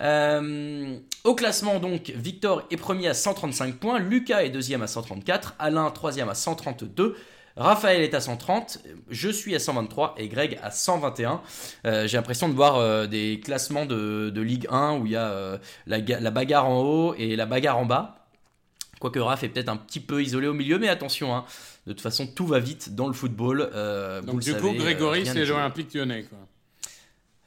Au 0.00 1.34
classement, 1.34 1.78
donc, 1.78 2.10
Victor 2.16 2.62
est 2.70 2.78
premier 2.78 3.08
à 3.08 3.14
135 3.14 3.74
points, 3.74 3.98
Lucas 3.98 4.44
est 4.44 4.50
deuxième 4.50 4.80
à 4.80 4.86
134, 4.86 5.56
Alain 5.58 5.90
troisième 5.90 6.30
à 6.30 6.34
132. 6.34 7.16
Raphaël 7.56 8.02
est 8.02 8.14
à 8.14 8.20
130, 8.20 8.78
je 9.10 9.28
suis 9.28 9.54
à 9.54 9.60
123 9.60 10.16
et 10.18 10.26
Greg 10.28 10.58
à 10.62 10.70
121. 10.72 11.40
Euh, 11.86 12.08
J'ai 12.08 12.16
l'impression 12.16 12.48
de 12.48 12.54
voir 12.54 12.76
euh, 12.76 13.06
des 13.06 13.40
classements 13.44 13.86
de, 13.86 14.30
de 14.34 14.40
Ligue 14.40 14.66
1 14.70 14.98
où 14.98 15.06
il 15.06 15.12
y 15.12 15.16
a 15.16 15.28
euh, 15.30 15.58
la, 15.86 16.00
ga- 16.00 16.18
la 16.18 16.30
bagarre 16.32 16.66
en 16.68 16.80
haut 16.82 17.14
et 17.16 17.36
la 17.36 17.46
bagarre 17.46 17.78
en 17.78 17.86
bas. 17.86 18.26
Quoique 18.98 19.20
Raph 19.20 19.44
est 19.44 19.48
peut-être 19.50 19.68
un 19.68 19.76
petit 19.76 20.00
peu 20.00 20.20
isolé 20.22 20.46
au 20.48 20.54
milieu, 20.54 20.78
mais 20.80 20.88
attention, 20.88 21.34
hein, 21.34 21.44
de 21.86 21.92
toute 21.92 22.00
façon 22.00 22.26
tout 22.26 22.46
va 22.46 22.58
vite 22.58 22.94
dans 22.96 23.06
le 23.06 23.12
football. 23.12 23.70
vous 23.72 24.26
Donc 24.26 24.36
le 24.36 24.40
du 24.42 24.50
savez, 24.50 24.60
coup, 24.60 24.74
euh, 24.74 24.78
Grégory, 24.78 25.24
c'est 25.26 25.44
l'Olympique 25.44 25.94
lyonnais. 25.94 26.24
Quoi. 26.24 26.38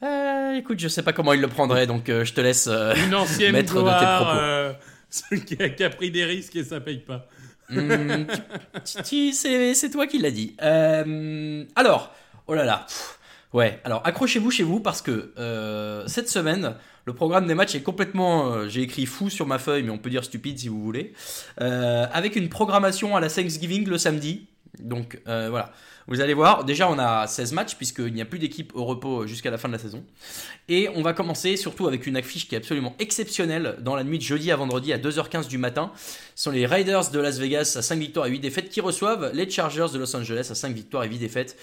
Euh, 0.08 0.54
écoute, 0.54 0.78
je 0.78 0.88
sais 0.88 1.02
pas 1.02 1.12
comment 1.12 1.32
il 1.34 1.40
le 1.40 1.48
prendrait, 1.48 1.86
donc 1.86 2.08
euh, 2.08 2.24
je 2.24 2.32
te 2.32 2.40
laisse. 2.40 2.66
euh, 2.70 2.94
Une 3.06 3.14
ancienne 3.14 3.52
Maître 3.52 3.74
de 3.74 3.78
tes 3.78 3.82
gloire 3.82 4.76
propos. 5.20 5.44
qui 5.76 5.84
a 5.84 5.90
pris 5.90 6.10
des 6.10 6.24
risques 6.24 6.56
et 6.56 6.64
ça 6.64 6.80
paye 6.80 6.98
pas. 6.98 7.26
Hmm, 7.70 8.24
c'est 8.84 9.90
toi 9.90 10.06
qui 10.06 10.18
l'as 10.18 10.30
dit. 10.30 10.56
Euh, 10.62 11.64
alors, 11.76 12.12
oh 12.46 12.54
là 12.54 12.64
là. 12.64 12.86
ouais, 13.52 13.80
alors 13.84 14.00
accrochez-vous 14.06 14.50
chez 14.50 14.62
vous 14.62 14.80
parce 14.80 15.02
que 15.02 15.32
euh, 15.38 16.06
cette 16.06 16.28
semaine, 16.28 16.74
le 17.04 17.12
programme 17.14 17.46
des 17.46 17.54
matchs 17.54 17.74
est 17.74 17.82
complètement. 17.82 18.52
euh, 18.52 18.68
J'ai 18.68 18.82
écrit 18.82 19.06
fou 19.06 19.30
sur 19.30 19.46
ma 19.46 19.58
feuille, 19.58 19.82
mais 19.82 19.90
on 19.90 19.98
peut 19.98 20.10
dire 20.10 20.24
stupide 20.24 20.58
si 20.58 20.68
vous 20.68 20.82
voulez. 20.82 21.12
Avec 21.58 22.36
une 22.36 22.48
programmation 22.48 23.16
à 23.16 23.20
la 23.20 23.28
Thanksgiving 23.28 23.86
le 23.88 23.98
samedi. 23.98 24.46
Donc 24.80 25.20
euh, 25.28 25.48
voilà. 25.50 25.72
Vous 26.06 26.20
allez 26.22 26.32
voir, 26.32 26.64
déjà 26.64 26.88
on 26.90 26.98
a 26.98 27.26
16 27.26 27.52
matchs 27.52 27.74
puisqu'il 27.76 28.14
n'y 28.14 28.22
a 28.22 28.24
plus 28.24 28.38
d'équipe 28.38 28.72
au 28.74 28.84
repos 28.86 29.26
jusqu'à 29.26 29.50
la 29.50 29.58
fin 29.58 29.68
de 29.68 29.74
la 29.74 29.78
saison. 29.78 30.02
Et 30.68 30.88
on 30.94 31.02
va 31.02 31.12
commencer 31.12 31.56
surtout 31.56 31.86
avec 31.86 32.06
une 32.06 32.16
affiche 32.16 32.48
qui 32.48 32.54
est 32.54 32.58
absolument 32.58 32.94
exceptionnelle 32.98 33.76
dans 33.80 33.94
la 33.94 34.04
nuit 34.04 34.16
de 34.18 34.22
jeudi 34.22 34.50
à 34.50 34.56
vendredi 34.56 34.92
à 34.92 34.98
2h15 34.98 35.48
du 35.48 35.58
matin. 35.58 35.92
Ce 36.34 36.44
sont 36.44 36.50
les 36.50 36.64
Raiders 36.66 37.10
de 37.10 37.18
Las 37.20 37.38
Vegas 37.38 37.74
à 37.78 37.82
5 37.82 37.98
victoires 37.98 38.26
et 38.26 38.30
8 38.30 38.38
défaites 38.40 38.70
qui 38.70 38.80
reçoivent 38.80 39.30
les 39.34 39.50
Chargers 39.50 39.88
de 39.92 39.98
Los 39.98 40.16
Angeles 40.16 40.48
à 40.50 40.54
5 40.54 40.74
victoires 40.74 41.04
et 41.04 41.08
8 41.08 41.18
défaites. 41.18 41.56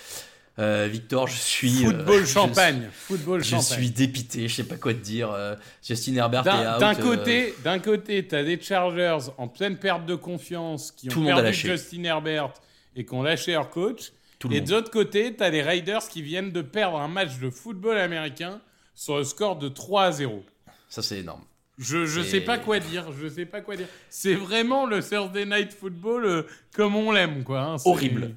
Euh, 0.58 0.88
Victor, 0.89 1.28
je 1.28 1.36
suis... 1.36 1.84
euh, 1.84 1.89
Football 1.89 2.21
je- 2.21 2.32
champagne. 2.32 2.89
Football 2.93 3.43
Je, 3.43 3.49
champagne. 3.49 3.78
suis 3.78 3.89
dépité, 3.89 4.47
je 4.47 4.56
sais 4.56 4.63
pas 4.63 4.78
quoi 4.78 4.93
te 4.93 4.99
dire. 4.99 5.30
Euh, 5.32 5.56
Justin 5.86 6.15
Herbert 6.15 6.43
D'un 6.43 6.78
d'un 6.80 6.93
euh, 6.95 7.01
côté, 7.01 7.54
d'un 7.63 7.80
côté, 7.80 8.25
t'as 8.25 8.41
des 8.43 8.58
Chargers 8.62 9.17
en 9.38 9.49
pleine 9.49 9.75
perte 9.75 10.06
de 10.06 10.15
confiance 10.15 10.93
qui 10.93 11.10
ont 11.13 11.25
perdu. 11.25 11.51
Justin 11.51 12.04
Herbert 12.06 12.54
et 12.95 13.05
qui 13.05 13.13
ont 13.13 13.23
lâché 13.23 13.53
leur 13.53 13.69
coach. 13.69 14.12
Tout 14.39 14.51
Et 14.51 14.62
de 14.62 14.71
l'autre 14.71 14.91
côté, 14.91 15.34
t'as 15.36 15.49
les 15.49 15.62
Raiders 15.62 16.08
qui 16.08 16.21
viennent 16.21 16.51
de 16.51 16.62
perdre 16.62 16.97
un 16.99 17.08
match 17.08 17.39
de 17.39 17.49
football 17.49 17.97
américain 17.97 18.62
sur 18.93 19.17
le 19.17 19.23
score 19.23 19.58
de 19.58 19.69
3 19.69 20.03
à 20.03 20.12
0. 20.12 20.43
Ça 20.89 21.01
c'est 21.01 21.19
énorme. 21.19 21.43
Je, 21.77 22.05
je 22.05 22.21
sais 22.21 22.39
pas 22.41 22.58
quoi 22.58 22.79
dire, 22.79 23.12
je 23.12 23.27
sais 23.27 23.45
pas 23.45 23.60
quoi 23.62 23.75
dire. 23.75 23.88
C'est 24.10 24.36
vraiment 24.36 24.86
le 24.86 25.01
Thursday 25.03 25.45
Night 25.45 25.73
Football 25.73 26.25
euh, 26.25 26.43
comme 26.73 26.95
on 26.95 27.12
l'aime, 27.12 27.43
quoi. 27.43 27.62
hein. 27.62 27.77
C'est- 27.77 27.89
Horrible. 27.89 28.36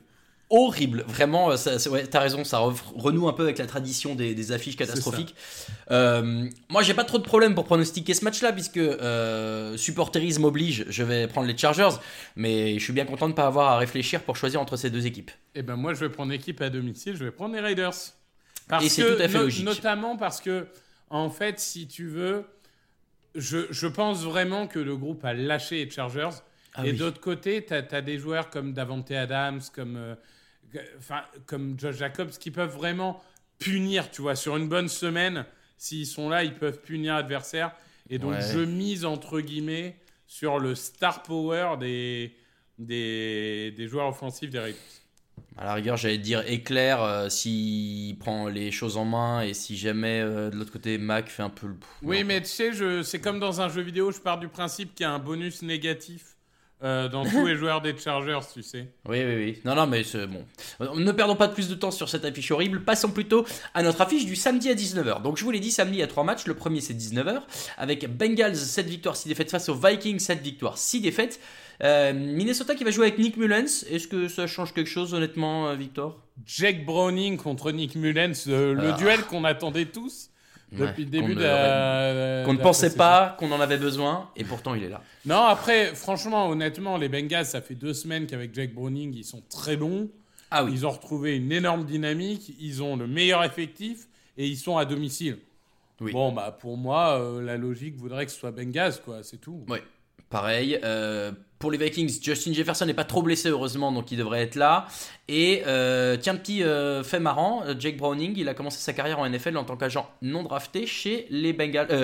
Horrible, 0.50 1.04
vraiment, 1.06 1.50
euh, 1.50 1.56
ouais, 1.90 2.06
t'as 2.06 2.20
raison, 2.20 2.42
ça 2.42 2.58
re- 2.58 2.74
renoue 2.96 3.28
un 3.28 3.34
peu 3.34 3.42
avec 3.42 3.58
la 3.58 3.66
tradition 3.66 4.14
des, 4.14 4.34
des 4.34 4.50
affiches 4.52 4.76
catastrophiques. 4.76 5.34
Euh, 5.90 6.48
moi, 6.70 6.82
j'ai 6.82 6.94
pas 6.94 7.04
trop 7.04 7.18
de 7.18 7.22
problème 7.22 7.54
pour 7.54 7.64
pronostiquer 7.64 8.14
ce 8.14 8.24
match-là, 8.24 8.52
puisque 8.54 8.78
euh, 8.78 9.76
supporterisme 9.76 10.44
oblige, 10.44 10.86
je 10.88 11.02
vais 11.02 11.26
prendre 11.26 11.46
les 11.46 11.56
Chargers, 11.58 11.96
mais 12.34 12.78
je 12.78 12.84
suis 12.84 12.94
bien 12.94 13.04
content 13.04 13.26
de 13.26 13.32
ne 13.32 13.36
pas 13.36 13.46
avoir 13.46 13.72
à 13.72 13.78
réfléchir 13.78 14.22
pour 14.22 14.36
choisir 14.36 14.58
entre 14.60 14.76
ces 14.76 14.88
deux 14.88 15.06
équipes. 15.06 15.30
Eh 15.54 15.60
ben 15.60 15.76
moi, 15.76 15.92
je 15.92 16.00
vais 16.00 16.08
prendre 16.08 16.32
l'équipe 16.32 16.60
à 16.62 16.70
domicile, 16.70 17.14
je 17.14 17.24
vais 17.24 17.30
prendre 17.30 17.54
les 17.54 17.60
Raiders. 17.60 17.92
Parce 18.68 18.84
Et 18.86 18.88
c'est 18.88 19.02
que, 19.02 19.16
tout 19.16 19.22
à 19.22 19.28
fait 19.28 19.38
no- 19.38 19.44
logique. 19.44 19.64
Notamment 19.66 20.16
parce 20.16 20.40
que, 20.40 20.66
en 21.10 21.28
fait, 21.28 21.60
si 21.60 21.88
tu 21.88 22.06
veux, 22.08 22.44
je, 23.34 23.66
je 23.70 23.86
pense 23.86 24.24
vraiment 24.24 24.66
que 24.66 24.78
le 24.78 24.96
groupe 24.96 25.24
a 25.26 25.34
lâché 25.34 25.84
les 25.84 25.90
Chargers. 25.90 26.30
Ah 26.74 26.86
et 26.86 26.92
oui. 26.92 26.96
d'autre 26.96 27.20
côté, 27.20 27.64
tu 27.66 27.74
as, 27.74 28.00
des 28.02 28.18
joueurs 28.18 28.50
comme 28.50 28.72
Davante 28.72 29.10
Adams, 29.10 29.60
comme, 29.74 29.96
euh, 29.96 30.14
enfin, 30.98 31.22
comme 31.46 31.78
Josh 31.78 31.96
Jacobs, 31.96 32.30
qui 32.30 32.50
peuvent 32.50 32.74
vraiment 32.74 33.22
punir, 33.58 34.10
tu 34.10 34.22
vois, 34.22 34.36
sur 34.36 34.56
une 34.56 34.68
bonne 34.68 34.88
semaine. 34.88 35.44
S'ils 35.76 36.06
sont 36.06 36.28
là, 36.28 36.42
ils 36.44 36.54
peuvent 36.54 36.80
punir 36.80 37.14
l'adversaire. 37.14 37.72
Et 38.10 38.18
donc, 38.18 38.32
Ouais. 38.32 38.40
je 38.52 38.60
mise, 38.60 39.04
entre 39.04 39.40
guillemets, 39.40 39.96
sur 40.26 40.58
le 40.58 40.74
star 40.74 41.22
power 41.22 41.76
des, 41.78 42.34
des, 42.78 43.72
des 43.76 43.86
joueurs 43.88 44.08
offensifs 44.08 44.50
des 44.50 44.58
Raiders. 44.58 44.80
À 45.56 45.64
la 45.64 45.74
rigueur, 45.74 45.96
j'allais 45.96 46.18
dire 46.18 46.42
éclair 46.48 47.02
euh, 47.02 47.28
s'il 47.28 48.16
prend 48.18 48.48
les 48.48 48.70
choses 48.70 48.96
en 48.96 49.04
main 49.04 49.42
et 49.42 49.54
si 49.54 49.76
jamais 49.76 50.20
euh, 50.20 50.50
de 50.50 50.56
l'autre 50.56 50.72
côté 50.72 50.98
Mac 50.98 51.28
fait 51.28 51.42
un 51.42 51.50
peu 51.50 51.66
le. 51.68 51.76
Oui, 52.02 52.20
Non. 52.20 52.26
mais 52.26 52.40
tu 52.42 52.48
sais, 52.48 53.02
c'est 53.02 53.20
comme 53.20 53.40
dans 53.40 53.60
un 53.60 53.68
jeu 53.68 53.82
vidéo, 53.82 54.10
je 54.12 54.20
pars 54.20 54.38
du 54.38 54.48
principe 54.48 54.94
qu'il 54.94 55.04
y 55.04 55.06
a 55.06 55.12
un 55.12 55.18
bonus 55.18 55.62
négatif 55.62 56.36
euh, 56.82 57.08
dans 57.08 57.24
tous 57.30 57.46
les 57.46 57.56
joueurs 57.56 57.80
des 57.80 57.96
Chargers, 57.96 58.38
tu 58.52 58.62
sais. 58.62 58.88
Oui, 59.08 59.18
oui, 59.24 59.34
oui. 59.36 59.58
Non, 59.64 59.74
non, 59.74 59.86
mais 59.86 60.04
c'est 60.04 60.26
bon. 60.26 60.44
Ne 60.96 61.12
perdons 61.12 61.36
pas 61.36 61.48
plus 61.48 61.68
de 61.68 61.74
temps 61.74 61.90
sur 61.90 62.08
cette 62.08 62.24
affiche 62.24 62.50
horrible. 62.50 62.82
Passons 62.84 63.10
plutôt 63.10 63.44
à 63.74 63.82
notre 63.82 64.00
affiche 64.00 64.24
du 64.26 64.36
samedi 64.36 64.68
à 64.70 64.74
19h. 64.74 65.22
Donc, 65.22 65.36
je 65.38 65.44
vous 65.44 65.50
l'ai 65.50 65.60
dit, 65.60 65.70
samedi, 65.70 65.96
il 65.96 66.00
y 66.00 66.02
a 66.02 66.06
trois 66.06 66.24
matchs. 66.24 66.46
Le 66.46 66.54
premier, 66.54 66.80
c'est 66.80 66.94
19h. 66.94 67.40
Avec 67.76 68.06
Bengals, 68.16 68.56
7 68.56 68.86
victoires, 68.86 69.16
6 69.16 69.28
défaites 69.28 69.50
face 69.50 69.68
aux 69.68 69.74
Vikings, 69.74 70.18
7 70.18 70.40
victoires, 70.40 70.78
6 70.78 71.00
défaites. 71.00 71.40
Euh, 71.82 72.12
Minnesota 72.12 72.74
qui 72.74 72.82
va 72.82 72.90
jouer 72.90 73.06
avec 73.06 73.18
Nick 73.18 73.36
Mullens. 73.36 73.84
Est-ce 73.88 74.08
que 74.08 74.26
ça 74.28 74.46
change 74.48 74.72
quelque 74.74 74.90
chose, 74.90 75.14
honnêtement, 75.14 75.68
euh, 75.68 75.74
Victor? 75.76 76.20
Jack 76.44 76.84
Browning 76.84 77.36
contre 77.36 77.70
Nick 77.70 77.94
Mullens, 77.94 78.32
euh, 78.48 78.74
le 78.74 78.90
Ah. 78.92 78.96
duel 78.96 79.22
qu'on 79.22 79.44
attendait 79.44 79.84
tous 79.86 80.30
depuis 80.72 80.82
Ouais, 80.82 80.94
le 80.98 81.04
début 81.06 81.32
qu'on 81.34 81.38
de 81.40 81.44
la- 81.44 82.42
Qu'on 82.44 82.52
ne 82.52 82.58
pensait 82.58 82.94
pas 82.94 83.36
qu'on 83.38 83.50
en 83.52 83.60
avait 83.60 83.78
besoin, 83.78 84.30
et 84.36 84.44
pourtant, 84.44 84.74
il 84.74 84.82
est 84.84 84.88
là. 84.88 85.02
Non, 85.26 85.42
après, 85.44 85.94
franchement, 85.94 86.48
honnêtement, 86.48 86.96
les 86.96 87.08
Bengals, 87.08 87.46
ça 87.46 87.60
fait 87.60 87.74
deux 87.74 87.94
semaines 87.94 88.26
qu'avec 88.26 88.54
Jack 88.54 88.72
Browning, 88.74 89.14
ils 89.14 89.24
sont 89.24 89.42
très 89.48 89.76
bons. 89.76 90.08
Ah 90.50 90.64
oui. 90.64 90.70
Ils 90.74 90.86
ont 90.86 90.90
retrouvé 90.90 91.36
une 91.36 91.52
énorme 91.52 91.84
dynamique. 91.84 92.54
Ils 92.60 92.82
ont 92.82 92.96
le 92.96 93.06
meilleur 93.06 93.44
effectif 93.44 94.08
et 94.38 94.46
ils 94.46 94.56
sont 94.56 94.78
à 94.78 94.84
domicile. 94.84 95.38
Oui. 96.00 96.12
Bon, 96.12 96.32
bah 96.32 96.56
pour 96.58 96.76
moi, 96.76 97.18
euh, 97.20 97.42
la 97.42 97.56
logique 97.56 97.96
voudrait 97.96 98.24
que 98.24 98.32
ce 98.32 98.38
soit 98.38 98.52
Bengals, 98.52 99.00
quoi. 99.04 99.22
C'est 99.22 99.38
tout. 99.38 99.64
Ouais, 99.68 99.82
pareil. 100.30 100.78
Euh, 100.84 101.32
pour 101.58 101.72
les 101.72 101.78
Vikings, 101.78 102.22
Justin 102.22 102.52
Jefferson 102.52 102.86
n'est 102.86 102.94
pas 102.94 103.04
trop 103.04 103.20
blessé, 103.20 103.48
heureusement, 103.48 103.90
donc 103.90 104.12
il 104.12 104.18
devrait 104.18 104.42
être 104.42 104.54
là. 104.54 104.86
Et 105.26 105.62
euh, 105.66 106.16
tiens, 106.16 106.36
petit 106.36 106.62
euh, 106.62 107.02
fait 107.02 107.18
marrant, 107.18 107.64
Jake 107.78 107.96
Browning, 107.96 108.34
il 108.36 108.48
a 108.48 108.54
commencé 108.54 108.78
sa 108.78 108.92
carrière 108.92 109.18
en 109.18 109.28
NFL 109.28 109.56
en 109.56 109.64
tant 109.64 109.76
qu'agent 109.76 110.08
non 110.22 110.44
drafté 110.44 110.86
chez 110.86 111.26
les, 111.30 111.56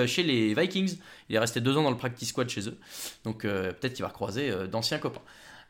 chez 0.07 0.23
les 0.23 0.53
Vikings. 0.53 0.97
Il 1.29 1.35
est 1.37 1.39
resté 1.39 1.61
deux 1.61 1.77
ans 1.77 1.83
dans 1.83 1.91
le 1.91 1.97
practice 1.97 2.29
squad 2.29 2.49
chez 2.49 2.67
eux. 2.67 2.77
Donc 3.23 3.43
peut-être 3.43 3.93
qu'il 3.93 4.03
va 4.03 4.09
recroiser 4.09 4.51
d'anciens 4.69 4.97
copains. 4.97 5.21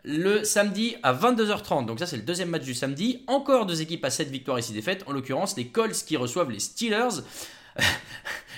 Le 0.08 0.44
samedi 0.44 0.96
à 1.02 1.14
22h30, 1.16 1.88
donc 1.88 1.98
ça 1.98 2.06
c'est 2.06 2.18
le 2.18 2.22
deuxième 2.22 2.50
match 2.50 2.64
du 2.64 2.76
samedi. 2.76 3.24
Encore 3.26 3.66
deux 3.66 3.82
équipes 3.82 4.06
à 4.06 4.12
7 4.12 4.30
victoires 4.30 4.60
et 4.60 4.62
6 4.62 4.74
défaites. 4.74 5.04
En 5.08 5.12
l'occurrence, 5.12 5.58
les 5.58 5.66
Colts 5.66 5.96
qui 6.06 6.16
reçoivent 6.16 6.52
les 6.52 6.60
Steelers. 6.60 7.24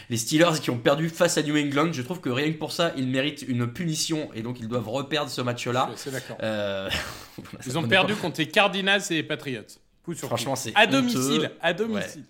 Les 0.10 0.18
Steelers 0.18 0.60
qui 0.62 0.70
ont 0.70 0.78
perdu 0.78 1.10
face 1.10 1.38
à 1.38 1.44
New 1.44 1.58
England. 1.58 1.92
Je 1.94 2.02
trouve 2.02 2.20
que 2.22 2.30
rien 2.30 2.52
que 2.52 2.58
pour 2.58 2.72
ça, 2.72 2.94
ils 2.98 3.08
méritent 3.08 3.44
une 3.48 3.68
punition 3.68 4.30
et 4.34 4.42
donc 4.42 4.60
ils 4.60 4.68
doivent 4.68 4.90
reperdre 4.90 5.30
ce 5.30 5.42
match-là. 5.42 5.90
C'est 5.96 6.12
d'accord. 6.12 6.38
Euh, 6.42 6.90
Ils 7.66 7.78
ont 7.78 7.88
perdu 7.88 8.16
contre 8.16 8.40
les 8.40 8.48
Cardinals 8.48 9.02
et 9.10 9.16
les 9.16 9.24
Patriots. 9.24 9.62
Coup 10.04 10.14
sur 10.14 10.22
coup. 10.22 10.28
Franchement, 10.28 10.56
c'est 10.56 10.72
à 10.76 10.88
domicile. 10.88 11.52
À 11.62 11.74
domicile. 11.74 12.24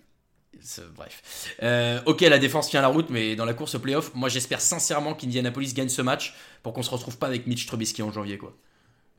Bref. 0.96 1.54
Euh, 1.62 2.00
ok, 2.06 2.20
la 2.22 2.38
défense 2.38 2.68
tient 2.68 2.82
la 2.82 2.88
route, 2.88 3.10
mais 3.10 3.36
dans 3.36 3.44
la 3.44 3.54
course 3.54 3.76
au 3.76 3.78
playoff, 3.78 4.12
moi 4.14 4.28
j'espère 4.28 4.60
sincèrement 4.60 5.14
qu'Indianapolis 5.14 5.72
gagne 5.72 5.88
ce 5.88 6.02
match 6.02 6.34
pour 6.62 6.72
qu'on 6.72 6.82
se 6.82 6.90
retrouve 6.90 7.16
pas 7.16 7.28
avec 7.28 7.46
Mitch 7.46 7.66
Trubisky 7.66 8.02
en 8.02 8.10
janvier, 8.10 8.38
quoi. 8.38 8.56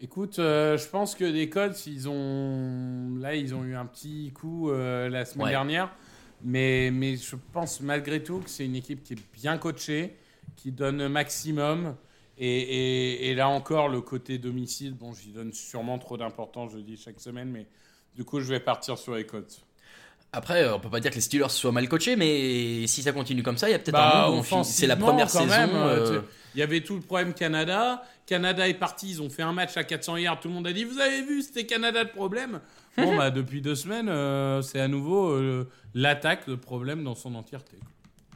Écoute, 0.02 0.40
euh, 0.40 0.78
je 0.78 0.88
pense 0.88 1.16
que 1.16 1.26
les 1.26 1.50
Colts, 1.50 1.86
ils 1.86 2.08
ont 2.08 3.16
là, 3.20 3.36
ils 3.36 3.54
ont 3.56 3.64
eu 3.64 3.76
un 3.76 3.86
petit 3.86 4.32
coup 4.34 4.70
euh, 4.70 5.10
la 5.10 5.26
semaine 5.26 5.46
Ouais. 5.46 5.52
dernière, 5.52 5.90
mais 6.44 6.92
je 7.16 7.36
pense 7.54 7.82
malgré 7.82 8.24
tout 8.24 8.40
que 8.40 8.50
c'est 8.50 8.66
une 8.66 8.76
équipe 8.76 9.04
qui 9.04 9.14
est 9.14 9.34
bien 9.34 9.58
coachée, 9.58 10.16
qui 10.56 10.72
donne 10.72 10.98
le 10.98 11.10
maximum. 11.10 11.96
Et, 12.42 13.34
là 13.36 13.50
encore, 13.50 13.90
le 13.90 14.00
côté 14.00 14.38
domicile, 14.38 14.94
bon, 14.94 15.14
j'y 15.14 15.32
donne 15.32 15.52
sûrement 15.52 16.00
trop 16.00 16.16
d'importance, 16.16 16.72
je 16.72 16.78
le 16.78 16.84
dis 16.84 16.96
chaque 16.96 17.20
semaine, 17.20 17.50
mais 17.50 17.66
du 18.16 18.24
coup, 18.24 18.40
je 18.40 18.48
vais 18.48 18.62
partir 18.62 18.98
sur 18.98 19.16
les 19.16 19.26
Colts. 19.26 19.62
Après, 20.32 20.64
euh, 20.64 20.76
on 20.76 20.80
peut 20.80 20.90
pas 20.90 21.00
dire 21.00 21.10
que 21.10 21.16
les 21.16 21.22
Steelers 21.22 21.50
soient 21.50 21.72
mal 21.72 21.88
coachés, 21.90 22.16
mais 22.16 22.86
si 22.86 23.02
ça 23.02 23.12
continue 23.12 23.42
comme 23.42 23.58
ça, 23.58 23.68
il 23.68 23.72
y 23.72 23.76
a 23.76 23.80
peut-être 23.80 23.94
Bah, 23.94 24.26
un 24.28 24.30
monde 24.32 24.46
où 24.52 24.64
C'est 24.64 24.86
la 24.86 24.96
première 24.96 25.28
quand 25.32 25.40
saison. 25.40 25.48
même, 25.48 25.72
euh, 25.74 26.12
euh, 26.18 26.22
Il 26.56 26.60
y 26.60 26.64
avait 26.64 26.82
tout 26.82 26.96
le 26.96 27.02
problème 27.02 27.34
Canada. 27.34 28.04
Canada 28.28 28.68
est 28.68 28.74
parti, 28.76 29.10
ils 29.10 29.22
ont 29.24 29.30
fait 29.30 29.42
un 29.42 29.54
match 29.54 29.76
à 29.78 29.84
400 29.84 30.18
yards. 30.18 30.40
Tout 30.40 30.48
le 30.50 30.54
monde 30.54 30.68
a 30.68 30.74
dit 30.74 30.84
Vous 30.84 31.00
avez 31.00 31.24
vu, 31.24 31.42
c'était 31.42 31.66
Canada 31.66 32.04
le 32.04 32.10
problème. 32.10 32.60
Bon, 32.98 33.16
bah, 33.16 33.32
depuis 33.32 33.62
deux 33.62 33.76
semaines, 33.76 34.10
euh, 34.10 34.62
c'est 34.62 34.80
à 34.82 34.88
nouveau 34.90 35.30
euh, 35.30 35.70
l'attaque, 35.96 36.48
le 36.48 36.58
problème 36.58 37.04
dans 37.04 37.16
son 37.16 37.34
entièreté. 37.36 37.78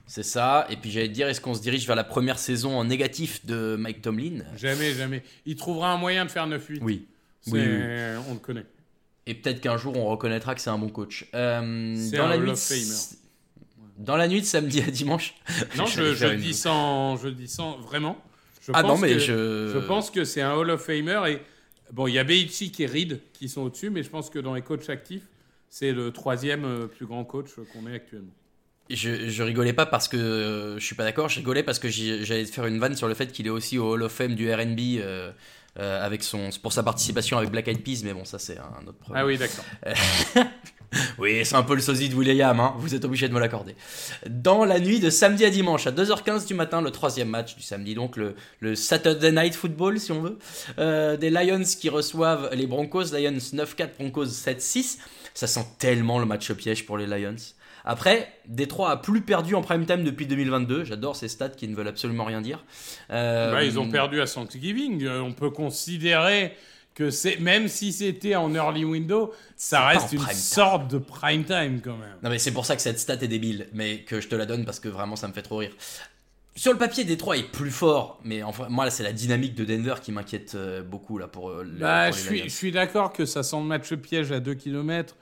C'est 0.07 0.23
ça. 0.23 0.65
Et 0.69 0.77
puis 0.77 0.89
j'allais 0.89 1.09
te 1.09 1.13
dire, 1.13 1.27
est-ce 1.27 1.41
qu'on 1.41 1.53
se 1.53 1.61
dirige 1.61 1.85
vers 1.85 1.95
la 1.97 2.03
première 2.05 2.39
saison 2.39 2.77
en 2.77 2.85
négatif 2.85 3.45
de 3.45 3.75
Mike 3.77 4.01
Tomlin? 4.01 4.43
Jamais, 4.55 4.93
jamais. 4.93 5.21
Il 5.45 5.55
trouvera 5.57 5.91
un 5.91 5.97
moyen 5.97 6.23
de 6.25 6.31
faire 6.31 6.47
9-8. 6.47 6.79
Oui. 6.81 7.07
C'est- 7.41 7.51
Oui, 7.51 7.59
oui, 7.61 8.23
On 8.29 8.33
le 8.35 8.39
connaît. 8.39 8.65
Et 9.25 9.33
peut-être 9.35 9.61
qu'un 9.61 9.77
jour 9.77 9.95
on 9.97 10.05
reconnaîtra 10.05 10.53
que 10.55 10.61
c'est 10.61 10.69
un 10.69 10.77
bon 10.77 10.89
coach. 10.89 11.25
Euh, 11.33 11.95
C'est 11.97 12.17
dans 12.17 12.25
un 12.25 12.29
la 12.29 12.37
nuit. 12.37 12.49
of 12.51 12.69
de-. 12.69 13.17
Dans 13.99 14.17
la 14.17 14.27
nuit 14.27 14.41
de 14.41 14.45
samedi 14.45 14.81
à 14.81 14.89
dimanche. 14.91 15.35
Non, 15.77 15.85
je, 15.85 16.13
je 16.13 16.27
dis 16.27 16.53
sans, 16.53 17.15
je 17.17 17.27
le 17.27 17.33
dis 17.33 17.47
sans 17.47 17.77
vraiment. 17.77 18.17
Je 18.61 18.71
Ah 18.73 18.81
non, 18.81 18.89
pense 18.89 19.01
mais 19.01 19.09
que- 19.13 19.19
je. 19.19 19.71
Je 19.73 19.79
pense 19.79 20.09
que 20.11 20.23
c'est 20.23 20.41
un 20.41 20.53
Hall 20.55 20.69
of 20.71 20.81
Famer 20.83 21.21
et 21.29 21.39
bon, 21.91 22.07
il 22.07 22.13
y 22.13 22.19
a 22.19 22.23
Belichick 22.23 22.79
et 22.79 22.85
Reed 22.85 23.21
qui 23.33 23.47
sont 23.49 23.61
au-dessus, 23.61 23.89
mais 23.89 24.03
je 24.03 24.09
pense 24.09 24.29
que 24.29 24.39
dans 24.39 24.53
les 24.55 24.61
coachs 24.61 24.89
actifs, 24.89 25.23
c'est 25.69 25.91
le 25.91 26.11
troisième 26.11 26.65
euh, 26.65 26.87
plus 26.87 27.05
grand 27.05 27.23
coach 27.23 27.49
qu'on 27.73 27.87
ait 27.89 27.95
actuellement. 27.95 28.31
Je, 28.89 29.29
je 29.29 29.43
rigolais 29.43 29.73
pas 29.73 29.85
parce 29.85 30.07
que 30.09 30.17
euh, 30.17 30.77
je 30.79 30.85
suis 30.85 30.95
pas 30.95 31.03
d'accord, 31.05 31.29
je 31.29 31.37
rigolais 31.39 31.63
parce 31.63 31.79
que 31.79 31.87
j'allais 31.89 32.45
te 32.45 32.51
faire 32.51 32.65
une 32.65 32.79
vanne 32.79 32.95
sur 32.95 33.07
le 33.07 33.13
fait 33.13 33.31
qu'il 33.31 33.47
est 33.47 33.51
aussi 33.51 33.77
au 33.77 33.93
Hall 33.93 34.03
of 34.03 34.11
Fame 34.11 34.35
du 34.35 34.51
RB 34.53 34.79
euh, 34.99 35.31
euh, 35.79 36.05
avec 36.05 36.23
son, 36.23 36.49
pour 36.61 36.73
sa 36.73 36.83
participation 36.83 37.37
avec 37.37 37.49
Black 37.49 37.67
Eyed 37.67 37.83
Peas, 37.83 38.01
mais 38.03 38.13
bon, 38.13 38.25
ça 38.25 38.39
c'est 38.39 38.57
un 38.57 38.87
autre 38.87 38.97
problème. 38.99 39.23
Ah 39.23 39.25
oui, 39.25 39.37
d'accord. 39.37 39.65
Oui, 41.17 41.43
c'est 41.43 41.55
un 41.55 41.63
peu 41.63 41.75
le 41.75 41.81
sosie 41.81 42.09
de 42.09 42.15
William, 42.15 42.59
hein, 42.59 42.75
vous 42.77 42.93
êtes 42.95 43.05
obligé 43.05 43.27
de 43.27 43.33
me 43.33 43.39
l'accorder. 43.39 43.75
Dans 44.29 44.65
la 44.65 44.79
nuit 44.79 44.99
de 44.99 45.09
samedi 45.09 45.45
à 45.45 45.49
dimanche, 45.49 45.87
à 45.87 45.91
2h15 45.91 46.47
du 46.47 46.53
matin, 46.53 46.81
le 46.81 46.91
troisième 46.91 47.29
match 47.29 47.55
du 47.55 47.63
samedi, 47.63 47.95
donc 47.95 48.17
le, 48.17 48.35
le 48.59 48.75
Saturday 48.75 49.31
Night 49.31 49.55
Football, 49.55 49.99
si 49.99 50.11
on 50.11 50.21
veut, 50.21 50.37
euh, 50.79 51.17
des 51.17 51.29
Lions 51.29 51.63
qui 51.79 51.89
reçoivent 51.89 52.49
les 52.53 52.67
Broncos, 52.67 53.05
Lions 53.13 53.31
9-4, 53.31 53.89
Broncos 53.97 54.25
7-6. 54.25 54.99
Ça 55.33 55.47
sent 55.47 55.65
tellement 55.79 56.19
le 56.19 56.25
match 56.25 56.51
piège 56.53 56.85
pour 56.85 56.97
les 56.97 57.07
Lions. 57.07 57.35
Après, 57.85 58.31
Détroit 58.47 58.91
a 58.91 58.97
plus 58.97 59.21
perdu 59.21 59.55
en 59.55 59.61
prime 59.61 59.85
time 59.85 60.03
depuis 60.03 60.25
2022. 60.25 60.83
J'adore 60.85 61.15
ces 61.15 61.27
stats 61.27 61.49
qui 61.49 61.67
ne 61.67 61.75
veulent 61.75 61.87
absolument 61.87 62.23
rien 62.23 62.41
dire. 62.41 62.63
Euh, 63.11 63.51
Bah, 63.51 63.63
ils 63.63 63.77
ont 63.79 63.89
perdu 63.89 64.21
à 64.21 64.25
Thanksgiving. 64.27 65.03
Euh, 65.05 65.19
on 65.21 65.33
peut 65.33 65.49
considérer 65.49 66.53
que 66.95 67.09
c'est 67.09 67.39
même 67.39 67.67
si 67.67 67.91
c'était 67.91 68.35
en 68.35 68.53
early 68.53 68.85
window, 68.85 69.33
ça 69.57 69.87
reste 69.87 70.13
une 70.13 70.19
sorte 70.35 70.91
de 70.91 70.99
prime 70.99 71.43
time 71.43 71.81
quand 71.83 71.97
même. 71.97 72.15
Non 72.21 72.29
mais 72.29 72.37
c'est 72.37 72.51
pour 72.53 72.65
ça 72.67 72.75
que 72.75 72.83
cette 72.83 72.99
stat 72.99 73.15
est 73.15 73.27
débile, 73.27 73.67
mais 73.73 74.01
que 74.01 74.21
je 74.21 74.27
te 74.27 74.35
la 74.35 74.45
donne 74.45 74.63
parce 74.63 74.79
que 74.79 74.89
vraiment 74.89 75.15
ça 75.15 75.27
me 75.27 75.33
fait 75.33 75.41
trop 75.41 75.57
rire. 75.57 75.71
Sur 76.55 76.71
le 76.71 76.77
papier, 76.77 77.03
Détroit 77.03 77.37
est 77.37 77.51
plus 77.51 77.71
fort, 77.71 78.19
mais 78.23 78.43
enfin, 78.43 78.67
moi 78.69 78.91
c'est 78.91 79.01
la 79.01 79.11
dynamique 79.11 79.55
de 79.55 79.65
Denver 79.65 79.95
qui 80.03 80.11
m'inquiète 80.11 80.53
euh, 80.53 80.83
beaucoup 80.83 81.17
là 81.17 81.27
pour, 81.27 81.49
le- 81.49 81.63
Bah, 81.79 82.09
pour 82.09 82.15
je 82.17 82.21
suis, 82.21 82.43
je 82.43 82.49
suis 82.49 82.71
d'accord 82.71 83.11
que 83.11 83.25
ça 83.25 83.41
sent 83.41 83.57
le 83.57 83.63
match 83.63 83.91
piège 83.95 84.31
à 84.31 84.39
2 84.39 84.53
km, 84.53 85.15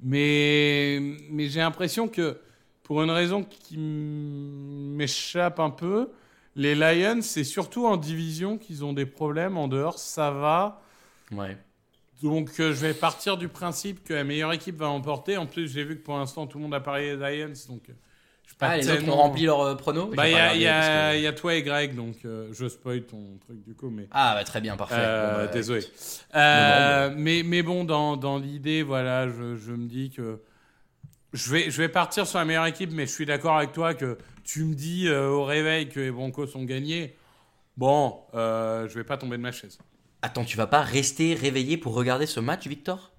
mais, 0.00 1.00
mais 1.30 1.48
j'ai 1.48 1.60
l'impression 1.60 2.08
que 2.08 2.38
pour 2.82 3.02
une 3.02 3.10
raison 3.10 3.42
qui 3.42 3.78
m'échappe 3.78 5.58
un 5.58 5.70
peu, 5.70 6.10
les 6.56 6.74
Lions, 6.74 7.22
c'est 7.22 7.44
surtout 7.44 7.86
en 7.86 7.96
division 7.96 8.58
qu'ils 8.58 8.84
ont 8.84 8.92
des 8.92 9.06
problèmes. 9.06 9.56
En 9.56 9.68
dehors, 9.68 9.98
ça 9.98 10.30
va. 10.30 10.82
Ouais. 11.32 11.56
Donc, 12.22 12.60
euh, 12.60 12.72
je 12.72 12.80
vais 12.86 12.94
partir 12.94 13.36
du 13.36 13.48
principe 13.48 14.04
que 14.04 14.14
la 14.14 14.24
meilleure 14.24 14.52
équipe 14.52 14.76
va 14.76 14.88
emporter. 14.88 15.36
En 15.36 15.46
plus, 15.46 15.72
j'ai 15.72 15.84
vu 15.84 15.96
que 15.96 16.02
pour 16.02 16.16
l'instant, 16.16 16.46
tout 16.46 16.58
le 16.58 16.62
monde 16.64 16.74
a 16.74 16.80
parié 16.80 17.16
les 17.16 17.44
Lions. 17.44 17.52
Donc, 17.68 17.90
Ah, 18.60 18.76
les 18.76 18.88
autres 18.88 19.08
ont 19.08 19.16
rempli 19.16 19.44
leur 19.44 19.60
euh, 19.60 19.74
prono 19.74 20.06
Bah, 20.14 20.28
il 20.28 20.60
y, 20.62 20.66
a- 20.66 21.16
y 21.16 21.26
y 21.26 21.34
toi 21.34 21.54
et 21.54 21.62
Greg, 21.62 21.94
donc 21.94 22.16
euh, 22.24 22.48
je 22.52 22.68
spoil 22.68 23.02
ton 23.02 23.38
truc 23.44 23.62
du 23.64 23.74
coup, 23.74 23.90
mais. 23.90 24.06
Ah 24.10 24.34
bah 24.36 24.44
très 24.44 24.60
bien, 24.60 24.76
parfait. 24.76 24.94
Euh, 24.98 25.32
Bon, 25.32 25.46
bah, 25.46 25.52
désolé. 25.52 25.84
Euh, 26.34 27.12
mais, 27.16 27.42
mais 27.44 27.62
bon, 27.62 27.84
dans, 27.84 28.16
dans 28.16 28.38
l'idée, 28.38 28.82
voilà, 28.82 29.28
je, 29.28 29.56
je 29.56 29.72
me 29.72 29.86
dis 29.86 30.10
que 30.10 30.40
je 31.32 31.50
vais, 31.50 31.70
je 31.70 31.78
vais 31.82 31.88
partir 31.88 32.26
sur 32.26 32.38
la 32.38 32.44
meilleure 32.44 32.66
équipe, 32.66 32.90
mais 32.92 33.06
je 33.06 33.12
suis 33.12 33.26
d'accord 33.26 33.56
avec 33.56 33.72
toi 33.72 33.94
que 33.94 34.18
tu 34.44 34.64
me 34.64 34.74
dis 34.74 35.08
euh, 35.08 35.28
au 35.28 35.44
réveil 35.44 35.88
que 35.88 36.00
les 36.00 36.10
Broncos 36.10 36.56
ont 36.56 36.64
gagné. 36.64 37.16
Bon, 37.76 38.20
euh, 38.34 38.88
je 38.88 38.94
vais 38.94 39.04
pas 39.04 39.16
tomber 39.16 39.36
de 39.36 39.42
ma 39.42 39.52
chaise. 39.52 39.78
Attends, 40.22 40.44
tu 40.44 40.56
vas 40.56 40.66
pas 40.68 40.80
rester 40.82 41.34
réveillé 41.34 41.76
pour 41.76 41.94
regarder 41.94 42.26
ce 42.26 42.40
match, 42.40 42.66
Victor? 42.66 43.12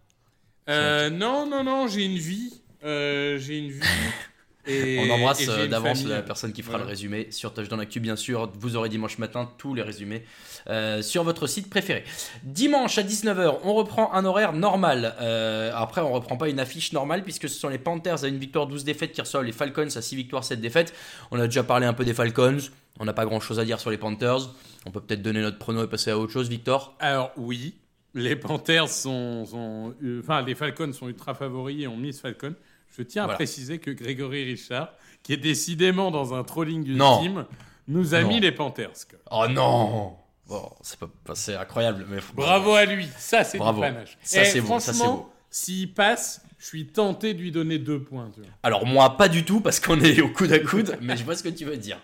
Euh, 0.69 1.10
non, 1.10 1.45
non, 1.45 1.63
non, 1.63 1.88
j'ai 1.88 2.06
une 2.06 2.17
vie. 2.17 2.62
Euh, 2.84 3.38
j'ai 3.38 3.58
une 3.60 3.69
vie. 3.71 3.82
Et, 4.67 4.99
On 4.99 5.13
embrasse 5.13 5.47
euh, 5.47 5.67
d'avance 5.67 6.06
la 6.06 6.21
personne 6.21 6.54
qui 6.54 6.63
fera 6.63 6.78
le 6.78 6.86
résumé 6.86 7.28
sur 7.32 7.54
Touchdown 7.54 7.80
Actu, 7.80 7.99
bien 7.99 8.15
sûr. 8.15 8.51
Vous 8.60 8.75
aurez 8.75 8.89
dimanche 8.89 9.17
matin 9.17 9.49
tous 9.58 9.73
les 9.73 9.82
résumés 9.82 10.23
euh, 10.67 11.01
sur 11.01 11.23
votre 11.23 11.47
site 11.47 11.69
préféré. 11.69 12.04
Dimanche 12.43 12.97
à 12.97 13.04
19h, 13.04 13.60
on 13.63 13.73
reprend 13.73 14.13
un 14.13 14.25
horaire 14.25 14.54
normal. 14.54 15.15
Euh, 15.21 15.71
après, 15.75 16.01
on 16.01 16.12
reprend 16.12 16.38
pas 16.38 16.49
une 16.49 16.60
affiche 16.60 16.93
normale 16.93 17.23
puisque 17.23 17.47
ce 17.47 17.60
sont 17.60 17.69
les 17.69 17.78
Panthers 17.78 18.23
à 18.23 18.28
une 18.28 18.39
victoire 18.39 18.67
12 18.67 18.84
défaites 18.84 19.12
qui 19.12 19.21
reçoivent 19.21 19.43
les 19.43 19.51
Falcons 19.51 19.88
à 19.95 20.01
6 20.01 20.15
victoires 20.15 20.43
7 20.43 20.60
défaites. 20.60 20.93
On 21.32 21.39
a 21.39 21.45
déjà 21.45 21.63
parlé 21.63 21.86
un 21.86 21.93
peu 21.93 22.06
des 22.06 22.13
Falcons. 22.13 22.58
On 22.99 23.06
n'a 23.06 23.13
pas 23.13 23.25
grand 23.25 23.39
chose 23.39 23.60
à 23.60 23.65
dire 23.65 23.80
sur 23.80 23.91
les 23.91 23.97
Panthers. 23.97 24.49
On 24.86 24.91
peut 24.91 25.01
peut-être 25.01 25.21
donner 25.21 25.41
notre 25.41 25.58
prono 25.58 25.84
et 25.84 25.88
passer 25.88 26.12
à 26.12 26.17
autre 26.17 26.32
chose, 26.32 26.49
Victor? 26.49 26.95
Alors 26.99 27.32
oui, 27.38 27.75
les 28.13 28.36
Panthers 28.36 28.89
sont, 28.89 29.45
sont- 29.45 29.93
euh, 30.04 30.21
enfin 30.21 30.41
les 30.41 30.56
Falcons 30.56 30.93
sont 30.93 31.10
ultra 31.10 31.34
favoris 31.34 31.84
et 31.84 31.88
ont 31.88 31.97
mis 31.97 32.13
Falcon. 32.13 32.56
Je 32.98 33.04
tiens 33.04 33.24
à 33.24 33.26
Voilà. 33.26 33.38
préciser 33.38 33.80
que 33.80 33.92
Grégory 33.92 34.44
Richard, 34.44 34.94
qui 35.24 35.34
est 35.34 35.38
décidément 35.38 36.12
dans 36.12 36.34
un 36.34 36.44
trolling 36.44 36.88
Non. 36.96 37.18
ultime, 37.22 37.46
nous 37.88 38.14
a 38.16 38.22
Non. 38.22 38.28
mis 38.30 38.40
les 38.40 38.52
Panthers. 38.52 38.92
Oh 39.32 39.48
non 39.50 40.16
Bon, 40.48 40.72
c'est 40.82 41.00
pas, 41.00 41.10
incroyable, 41.60 42.06
mais 42.08 42.20
Bravo 42.36 42.74
à 42.76 42.86
lui, 42.86 43.08
ça 43.18 43.44
c'est 43.44 43.58
du 43.58 43.64
Bravo. 43.64 43.82
panache. 43.82 44.16
Ça, 44.22 44.44
Et 44.44 44.46
c'est 44.46 44.62
beau, 44.62 44.80
ça, 44.80 44.94
c'est 44.94 45.04
beau. 45.04 45.32
S'il 45.50 45.92
passe, 45.94 46.45
je 46.58 46.65
suis 46.68 46.88
tenté 46.88 47.34
de 47.34 47.39
lui 47.39 47.52
donner 47.52 47.78
deux 47.78 48.00
points. 48.00 48.32
tu 48.34 48.39
vois. 48.39 48.50
Alors 48.63 48.86
moi 48.86 49.18
pas 49.18 49.28
du 49.28 49.44
tout 49.44 49.60
parce 49.60 49.80
qu'on 49.80 50.00
est 50.00 50.22
au 50.22 50.30
coude 50.30 50.52
à 50.54 50.60
coude, 50.60 50.98
mais 51.02 51.18
je 51.18 51.24
vois 51.24 51.36
ce 51.36 51.44
que 51.44 51.50
tu 51.50 51.65
veux 51.65 51.78
dire. 51.78 52.00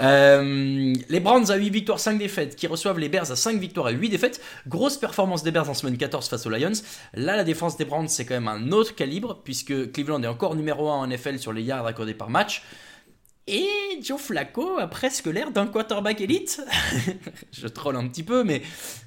Euh, 0.00 0.94
les 1.08 1.20
Browns 1.20 1.50
à 1.50 1.56
8 1.56 1.70
victoires 1.70 2.00
5 2.00 2.18
défaites 2.18 2.56
qui 2.56 2.66
reçoivent 2.66 2.98
les 2.98 3.08
Bears 3.08 3.30
à 3.30 3.36
5 3.36 3.60
victoires 3.60 3.88
et 3.88 3.94
8 3.94 4.08
défaites. 4.08 4.40
Grosse 4.68 4.96
performance 4.96 5.42
des 5.42 5.50
Bears 5.50 5.68
en 5.68 5.74
semaine 5.74 5.96
14 5.96 6.28
face 6.28 6.46
aux 6.46 6.50
Lions. 6.50 6.72
Là 7.14 7.36
la 7.36 7.44
défense 7.44 7.76
des 7.76 7.84
Browns 7.84 8.08
c'est 8.08 8.24
quand 8.24 8.34
même 8.34 8.48
un 8.48 8.72
autre 8.72 8.94
calibre 8.94 9.40
puisque 9.42 9.92
Cleveland 9.92 10.22
est 10.22 10.28
encore 10.28 10.54
numéro 10.54 10.88
1 10.88 10.94
en 10.94 11.06
NFL 11.06 11.38
sur 11.38 11.52
les 11.52 11.62
yards 11.62 11.86
accordés 11.86 12.14
par 12.14 12.30
match. 12.30 12.62
Et 13.46 13.66
Joe 14.00 14.20
Flacco 14.20 14.78
a 14.78 14.86
presque 14.86 15.26
l'air 15.26 15.50
d'un 15.50 15.66
quarterback 15.66 16.20
élite. 16.20 16.62
je 17.52 17.66
troll 17.66 17.96
un 17.96 18.06
petit 18.06 18.22
peu, 18.22 18.44
mais 18.44 18.62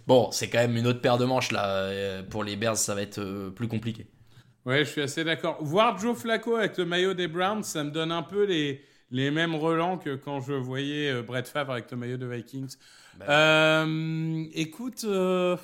bon, 0.06 0.32
c'est 0.32 0.50
quand 0.50 0.58
même 0.58 0.76
une 0.76 0.88
autre 0.88 1.00
paire 1.00 1.18
de 1.18 1.24
manches 1.24 1.52
là. 1.52 1.66
Euh, 1.68 2.24
Pour 2.24 2.44
les 2.44 2.58
Bears, 2.58 2.76
ça 2.76 2.94
va 2.94 3.02
être 3.02 3.20
euh, 3.20 3.50
plus 3.52 3.70
compliqué. 3.70 4.06
Ouais, 4.66 4.86
je 4.86 4.90
suis 4.92 5.02
assez 5.02 5.24
d'accord. 5.24 5.58
Voir 5.62 5.98
Joe 5.98 6.18
Flacco 6.18 6.56
avec 6.56 6.78
le 6.78 6.86
maillot 6.86 7.14
des 7.14 7.28
Browns, 7.28 7.64
ça 7.64 7.84
me 7.84 7.92
donne 7.92 8.12
un 8.12 8.24
peu 8.24 8.46
les, 8.46 8.82
les 9.12 9.30
mêmes 9.30 9.56
relents 9.56 9.98
que 9.98 10.16
quand 10.16 10.40
je 10.40 10.54
voyais 10.54 11.12
euh, 11.12 11.22
Brett 11.22 11.48
Favre 11.48 11.74
avec 11.74 11.92
le 11.92 11.98
maillot 11.98 12.18
de 12.18 12.26
Vikings. 12.26 12.76
Euh, 13.28 14.46
écoute, 14.54 15.04
euh, 15.04 15.58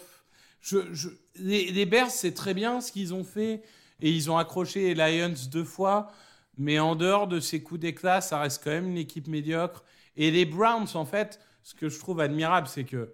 je, 0.61 0.79
je- 0.91 1.09
les, 1.35 1.71
les 1.71 1.85
Bears, 1.85 2.11
c'est 2.11 2.33
très 2.33 2.53
bien 2.53 2.81
ce 2.81 2.91
qu'ils 2.91 3.13
ont 3.13 3.23
fait 3.23 3.61
et 4.01 4.11
ils 4.11 4.29
ont 4.29 4.37
accroché 4.37 4.93
les 4.93 4.95
Lions 5.21 5.33
deux 5.49 5.63
fois. 5.63 6.11
Mais 6.57 6.77
en 6.77 6.95
dehors 6.95 7.27
de 7.27 7.39
ces 7.39 7.63
coups 7.63 7.79
d'éclat, 7.79 8.19
ça 8.19 8.39
reste 8.41 8.61
quand 8.65 8.71
même 8.71 8.89
une 8.89 8.97
équipe 8.97 9.27
médiocre. 9.27 9.85
Et 10.17 10.29
les 10.29 10.43
Browns, 10.45 10.87
en 10.95 11.05
fait, 11.05 11.39
ce 11.63 11.73
que 11.73 11.87
je 11.87 11.97
trouve 11.99 12.19
admirable, 12.19 12.67
c'est 12.67 12.83
que 12.83 13.13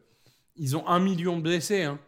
ils 0.55 0.75
ont 0.75 0.87
un 0.87 0.99
million 0.99 1.37
de 1.37 1.43
blessés. 1.43 1.83
hein. 1.83 1.99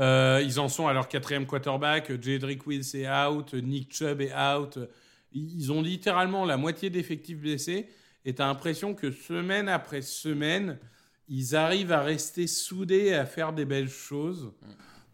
Euh, 0.00 0.42
ils 0.44 0.58
en 0.58 0.68
sont 0.68 0.86
à 0.88 0.92
leur 0.92 1.08
quatrième 1.08 1.46
quarterback. 1.46 2.20
Jedrick 2.22 2.66
Wills 2.66 2.96
est 2.96 3.08
out, 3.08 3.54
Nick 3.54 3.94
Chubb 3.94 4.20
est 4.20 4.34
out. 4.34 4.78
Ils 5.32 5.72
ont 5.72 5.82
littéralement 5.82 6.44
la 6.44 6.56
moitié 6.56 6.90
d'effectifs 6.90 7.38
blessés. 7.38 7.88
Et 8.24 8.34
tu 8.34 8.42
as 8.42 8.46
l'impression 8.46 8.94
que 8.94 9.10
semaine 9.10 9.68
après 9.68 10.00
semaine, 10.02 10.78
ils 11.28 11.54
arrivent 11.56 11.92
à 11.92 12.00
rester 12.02 12.46
soudés 12.46 13.06
et 13.06 13.14
à 13.14 13.26
faire 13.26 13.52
des 13.52 13.64
belles 13.64 13.88
choses. 13.90 14.52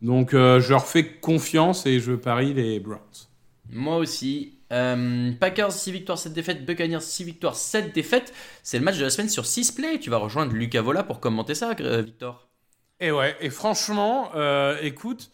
Donc 0.00 0.32
euh, 0.32 0.60
je 0.60 0.70
leur 0.70 0.86
fais 0.86 1.18
confiance 1.18 1.86
et 1.86 2.00
je 2.00 2.12
parie 2.12 2.54
les 2.54 2.80
Browns. 2.80 3.28
Moi 3.70 3.96
aussi, 3.96 4.56
Euh, 4.72 5.32
Packers 5.40 5.72
6 5.72 5.90
victoires 5.90 6.16
7 6.18 6.32
défaites, 6.32 6.64
Buccaneers 6.64 7.00
6 7.00 7.24
victoires 7.24 7.56
7 7.56 7.92
défaites. 7.92 8.32
C'est 8.62 8.78
le 8.78 8.84
match 8.84 8.98
de 8.98 9.02
la 9.02 9.10
semaine 9.10 9.28
sur 9.28 9.44
6 9.44 9.72
plays. 9.72 9.98
Tu 9.98 10.10
vas 10.10 10.18
rejoindre 10.18 10.52
Lucas 10.52 10.80
Vola 10.82 11.02
pour 11.02 11.18
commenter 11.18 11.56
ça, 11.56 11.74
Victor. 11.74 12.49
Et 13.00 13.10
ouais, 13.10 13.34
et 13.40 13.48
franchement, 13.48 14.30
euh, 14.34 14.76
écoute, 14.82 15.30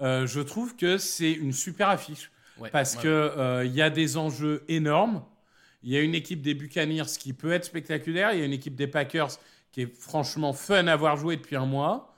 euh, 0.00 0.26
je 0.26 0.40
trouve 0.40 0.76
que 0.76 0.98
c'est 0.98 1.32
une 1.32 1.52
super 1.52 1.88
affiche. 1.88 2.30
Ouais, 2.58 2.70
parce 2.70 2.96
ouais. 2.96 3.02
que 3.02 3.08
euh, 3.08 3.64
y 3.66 3.82
a 3.82 3.90
des 3.90 4.16
enjeux 4.16 4.64
énormes. 4.68 5.24
Il 5.82 5.90
y 5.90 5.96
a 5.96 6.00
une 6.00 6.14
équipe 6.14 6.42
des 6.42 6.54
Buccaneers 6.54 7.06
qui 7.18 7.32
peut 7.32 7.52
être 7.52 7.64
spectaculaire. 7.64 8.32
Il 8.32 8.38
y 8.38 8.42
a 8.42 8.44
une 8.44 8.52
équipe 8.52 8.76
des 8.76 8.86
Packers 8.86 9.30
qui 9.72 9.82
est 9.82 10.00
franchement 10.00 10.52
fun 10.52 10.86
à 10.86 10.96
voir 10.96 11.16
jouer 11.16 11.36
depuis 11.36 11.56
un 11.56 11.66
mois. 11.66 12.14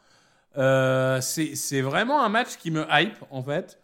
C'est 0.54 1.80
vraiment 1.80 2.22
un 2.22 2.28
match 2.28 2.56
qui 2.56 2.70
me 2.70 2.86
hype, 2.90 3.16
en 3.30 3.42
fait. 3.42 3.78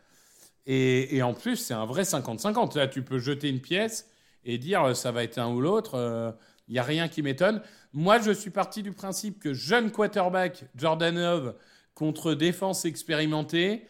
Et, 0.67 1.17
et 1.17 1.23
en 1.23 1.35
plus, 1.35 1.57
c'est 1.57 1.75
un 1.75 1.87
vrai 1.87 2.03
50-50. 2.03 2.77
Là, 2.77 2.89
tu 2.89 3.03
peux 3.03 3.19
jeter 3.19 3.49
une 3.49 3.61
pièce 3.61 4.09
et 4.45 4.59
dire 4.59 4.97
ça 4.97 5.13
va 5.13 5.25
être 5.25 5.39
un 5.39 5.49
ou 5.49 5.61
l'autre. 5.61 6.35
Il 6.69 6.73
n'y 6.73 6.79
a 6.79 6.83
rien 6.83 7.09
qui 7.09 7.23
m'étonne. 7.23 7.63
Moi, 7.93 8.21
je 8.21 8.31
suis 8.31 8.51
parti 8.51 8.83
du 8.83 8.93
principe 8.93 9.39
que 9.39 9.55
jeune 9.55 9.91
quarterback, 9.91 10.65
Jordan 10.77 11.15
Love, 11.15 11.55
contre 11.95 12.35
défense 12.35 12.85
expérimentée, 12.85 13.87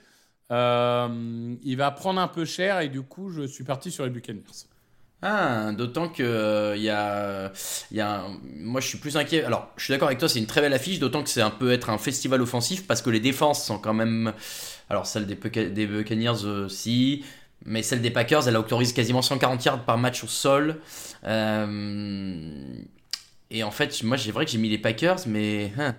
euh, 0.52 1.56
il 1.62 1.76
va 1.76 1.90
prendre 1.90 2.20
un 2.20 2.28
peu 2.28 2.44
cher 2.44 2.80
et 2.80 2.88
du 2.88 3.02
coup, 3.02 3.30
je 3.30 3.42
suis 3.42 3.64
parti 3.64 3.90
sur 3.90 4.04
les 4.04 4.10
Buccaneers. 4.10 4.42
Ah, 5.22 5.72
d'autant 5.72 6.08
que 6.10 6.22
euh, 6.22 6.76
il 6.76 6.82
y 6.82 6.90
a, 6.90 7.50
y 7.90 8.00
a 8.00 8.26
moi 8.42 8.80
je 8.80 8.86
suis 8.86 8.98
plus 8.98 9.16
inquiet. 9.16 9.44
Alors, 9.44 9.72
je 9.76 9.84
suis 9.84 9.92
d'accord 9.92 10.08
avec 10.08 10.18
toi, 10.18 10.28
c'est 10.28 10.38
une 10.38 10.46
très 10.46 10.60
belle 10.60 10.74
affiche, 10.74 10.98
d'autant 10.98 11.22
que 11.22 11.30
c'est 11.30 11.40
un 11.40 11.50
peu 11.50 11.72
être 11.72 11.90
un 11.90 11.98
festival 11.98 12.42
offensif 12.42 12.86
parce 12.86 13.00
que 13.02 13.10
les 13.10 13.18
défenses 13.20 13.64
sont 13.64 13.78
quand 13.78 13.94
même. 13.94 14.32
Alors, 14.90 15.06
celle 15.06 15.26
des, 15.26 15.34
des 15.70 15.86
Buccaneers 15.86 16.44
aussi, 16.44 17.24
mais 17.64 17.82
celle 17.82 18.02
des 18.02 18.10
Packers, 18.10 18.46
elle 18.48 18.56
autorise 18.56 18.92
quasiment 18.92 19.22
140 19.22 19.64
yards 19.64 19.84
par 19.84 19.98
match 19.98 20.22
au 20.24 20.28
sol. 20.28 20.80
Euh, 21.24 22.82
et 23.50 23.62
en 23.64 23.70
fait, 23.70 24.02
moi, 24.02 24.18
c'est 24.18 24.30
vrai 24.32 24.44
que 24.44 24.50
j'ai 24.50 24.58
mis 24.58 24.68
les 24.68 24.78
Packers, 24.78 25.18
mais. 25.26 25.72
hein. 25.78 25.96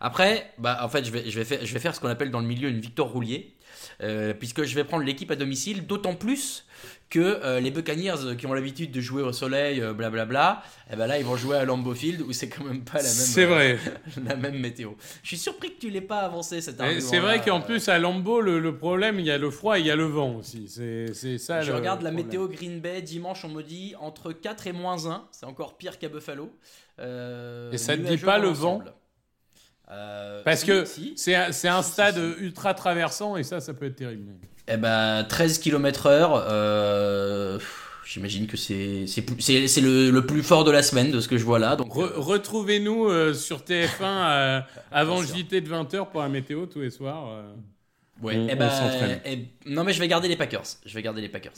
Après, 0.00 0.52
bah, 0.58 0.80
en 0.82 0.88
fait, 0.88 1.04
je 1.04 1.10
vais, 1.10 1.30
je, 1.30 1.38
vais 1.38 1.44
faire, 1.44 1.64
je 1.64 1.72
vais 1.72 1.80
faire 1.80 1.94
ce 1.94 2.00
qu'on 2.00 2.08
appelle 2.08 2.30
dans 2.30 2.40
le 2.40 2.46
milieu 2.46 2.68
une 2.68 2.80
victoire 2.80 3.08
roulier. 3.08 3.53
Euh, 4.02 4.34
puisque 4.34 4.64
je 4.64 4.74
vais 4.74 4.84
prendre 4.84 5.04
l'équipe 5.04 5.30
à 5.30 5.36
domicile, 5.36 5.86
d'autant 5.86 6.14
plus 6.14 6.66
que 7.10 7.20
euh, 7.20 7.60
les 7.60 7.70
Buccaneers 7.70 8.24
euh, 8.24 8.34
qui 8.34 8.46
ont 8.46 8.54
l'habitude 8.54 8.90
de 8.90 9.00
jouer 9.00 9.22
au 9.22 9.32
soleil, 9.32 9.80
euh, 9.80 9.92
blablabla, 9.92 10.62
eh 10.92 10.96
ben 10.96 11.06
là 11.06 11.18
ils 11.18 11.24
vont 11.24 11.36
jouer 11.36 11.58
à 11.58 11.64
Lambeau 11.64 11.94
Field 11.94 12.22
où 12.22 12.32
c'est 12.32 12.48
quand 12.48 12.64
même 12.64 12.82
pas 12.82 12.96
la 12.96 13.02
même, 13.04 13.12
C'est 13.12 13.44
euh, 13.44 13.46
vrai. 13.46 13.78
la 14.24 14.34
même 14.36 14.58
météo. 14.58 14.92
Je 15.22 15.28
suis 15.28 15.36
surpris 15.36 15.74
que 15.74 15.80
tu 15.80 15.90
l'aies 15.90 16.00
pas 16.00 16.20
avancé 16.20 16.60
cet 16.60 16.80
Et 16.80 16.82
argument. 16.82 17.00
C'est 17.08 17.20
vrai 17.20 17.40
qu'en 17.40 17.60
plus, 17.60 17.88
à 17.88 17.98
Lambeau, 17.98 18.40
le, 18.40 18.58
le 18.58 18.76
problème, 18.76 19.20
il 19.20 19.26
y 19.26 19.30
a 19.30 19.38
le 19.38 19.50
froid 19.50 19.76
et 19.78 19.80
il 19.80 19.86
y 19.86 19.90
a 19.92 19.96
le 19.96 20.06
vent 20.06 20.36
aussi. 20.36 20.66
C'est 20.68 21.38
ça. 21.38 21.60
je 21.60 21.70
le 21.70 21.76
regarde 21.78 22.02
la 22.02 22.10
problème. 22.10 22.26
météo 22.26 22.48
Green 22.48 22.80
Bay 22.80 23.00
dimanche, 23.02 23.44
on 23.44 23.48
me 23.50 23.62
dit 23.62 23.94
entre 24.00 24.32
4 24.32 24.66
et 24.66 24.72
moins 24.72 25.06
1, 25.06 25.28
c'est 25.30 25.46
encore 25.46 25.76
pire 25.76 25.98
qu'à 25.98 26.08
Buffalo. 26.08 26.50
Euh, 26.98 27.70
Et 27.70 27.78
ça 27.78 27.96
te 27.96 28.02
dit 28.02 28.16
pas 28.16 28.38
le 28.38 28.48
vent 28.48 28.82
Euh, 29.90 30.42
Parce 30.44 30.64
que 30.64 30.84
si. 30.84 31.12
c'est 31.16 31.34
un, 31.34 31.52
c'est 31.52 31.68
un 31.68 31.82
Si, 31.82 31.88
si, 31.88 31.92
stade 31.92 32.14
si. 32.14 32.42
ultra 32.44 32.72
traversant 32.74 33.36
et 33.36 33.42
ça, 33.42 33.60
ça 33.60 33.74
peut 33.74 33.86
être 33.86 33.96
terrible. 33.96 34.32
Eh 34.66 34.76
ben, 34.78 35.24
13 35.28 35.58
km 35.58 36.06
heure, 36.06 36.42
euh, 36.48 37.58
j'imagine 38.06 38.46
que 38.46 38.56
c'est 38.56 39.06
c'est 39.06 39.20
plus- 39.22 39.40
c'est- 39.40 39.68
c'est 39.68 39.82
le, 39.82 40.10
le 40.10 40.24
plus 40.26 40.42
fort 40.42 40.64
de 40.64 40.70
la 40.70 40.82
semaine 40.82 41.10
de 41.10 41.20
ce 41.20 41.28
que 41.28 41.36
je 41.36 41.44
vois 41.44 41.58
là. 41.58 41.76
Donc, 41.76 41.94
Re- 41.94 42.04
euh, 42.04 42.12
Retrouvez-nous 42.16 43.08
euh, 43.08 43.34
sur 43.34 43.58
TF1 43.62 43.86
euh, 44.02 44.60
avant. 44.90 45.22
JT 45.22 45.60
de 45.60 45.68
20h 45.68 46.10
pour 46.10 46.22
la 46.22 46.28
météo 46.30 46.64
tous 46.66 46.80
les 46.80 46.90
soirs. 46.90 47.28
euh. 47.28 47.42
Ouais, 48.22 48.36
On- 48.36 48.48
eh 48.48 48.52
on 48.54 48.56
ben, 48.56 48.70
s'entraîne. 48.70 49.20
eh, 49.26 49.48
non, 49.66 49.84
mais 49.84 49.92
je 49.92 50.00
vais 50.00 50.08
garder 50.08 50.28
les 50.28 50.36
Packers. 50.36 50.62
Je 50.86 50.94
vais 50.94 51.02
garder 51.02 51.20
les 51.20 51.28
Packers. 51.28 51.52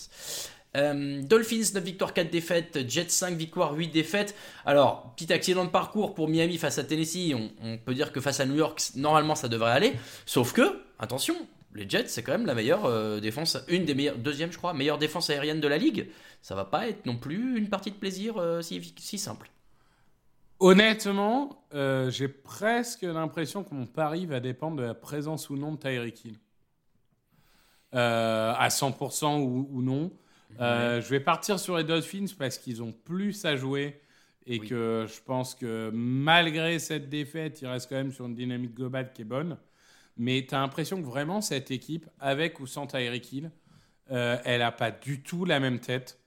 Euh, 0.77 1.23
Dolphins 1.23 1.73
9 1.75 1.83
victoires 1.83 2.13
4 2.13 2.31
défaites, 2.31 2.89
Jets 2.89 3.09
5 3.09 3.37
victoires 3.37 3.73
8 3.75 3.89
défaites. 3.89 4.35
Alors, 4.65 5.15
petit 5.17 5.33
accident 5.33 5.65
de 5.65 5.71
parcours 5.71 6.15
pour 6.15 6.29
Miami 6.29 6.59
face 6.59 6.79
à 6.79 6.85
Tennessee. 6.85 7.35
On, 7.35 7.79
peut 7.79 7.95
dire 7.95 8.13
que 8.13 8.21
face 8.21 8.41
à 8.41 8.47
New 8.47 8.57
York, 8.57 8.81
normalement 8.95 9.35
ça 9.35 9.49
devrait 9.49 9.73
aller. 9.73 9.95
Sauf 10.27 10.53
que, 10.53 10.81
attention, 10.99 11.35
les 11.75 11.89
Jets 11.89 12.09
c'est 12.09 12.23
quand 12.23 12.33
même 12.33 12.47
la 12.47 12.55
meilleure 12.55 12.85
euh, 12.85 13.21
défense, 13.21 13.59
une 13.69 13.85
des 13.85 13.95
meilleures, 13.95 14.19
deuxième 14.19 14.53
je 14.53 14.59
crois, 14.59 14.75
meilleure 14.75 14.99
défense 14.99 15.31
aérienne 15.31 15.61
de 15.61 15.69
la 15.69 15.79
ligue. 15.79 16.11
Ça 16.43 16.55
va 16.55 16.65
pas 16.65 16.89
être 16.89 17.07
non 17.07 17.17
plus 17.17 17.57
une 17.57 17.69
partie 17.69 17.91
de 17.91 17.97
plaisir 17.97 18.37
euh, 18.37 18.61
si, 18.61 18.95
si 18.99 19.19
simple. 19.19 19.51
Honnêtement, 20.59 21.67
j'ai 22.09 22.29
presque 22.29 23.03
l'impression 23.03 23.63
que 23.63 23.75
mon 23.75 23.85
pari 23.85 24.25
va 24.25 24.41
dépendre 24.41 24.77
de 24.77 24.83
la 24.83 24.95
présence 24.95 25.51
ou 25.51 25.57
non 25.57 25.73
de 25.73 25.77
Tyreek 25.79 26.25
Hill. 26.25 26.39
À 27.93 28.69
100% 28.69 29.43
ou, 29.43 29.69
ou 29.71 29.83
non. 29.83 30.11
Euh, 30.61 31.01
Je 31.01 31.09
vais 31.09 31.21
partir 31.21 31.59
sur 31.59 31.77
les 31.77 31.85
Dolphins 31.85 32.27
parce 32.39 32.59
qu'ils 32.59 32.83
ont 32.83 32.93
plus 32.93 33.45
à 33.45 33.57
jouer 33.57 34.01
et 34.47 34.57
Oui. 34.57 34.69
que 34.69 35.07
je 35.09 35.21
pense 35.23 35.55
que 35.55 35.91
malgré 35.93 36.79
cette 36.79 37.09
défaite, 37.09 37.61
ils 37.63 37.67
restent 37.67 37.89
quand 37.89 37.97
même 37.97 38.13
sur 38.13 38.27
une 38.27 38.35
dynamique 38.35 38.75
globale 38.75 39.13
qui 39.13 39.23
est 39.23 39.25
bonne. 39.27 39.59
Mais 40.17 40.47
tu 40.49 40.55
as 40.55 40.61
l'impression 40.61 41.01
que 41.03 41.07
vraiment 41.07 41.41
cette 41.43 41.71
équipe, 41.71 42.09
avec 42.21 42.61
ou 42.61 42.67
sans 42.67 42.87
Tyreek 42.87 43.33
Hill, 43.33 43.51
euh, 44.13 44.39
elle 44.45 44.61
n'a 44.61 44.73
pas 44.73 44.91
du 44.91 45.23
tout 45.23 45.45
la 45.45 45.61
même 45.61 45.81
tête. 45.81 46.21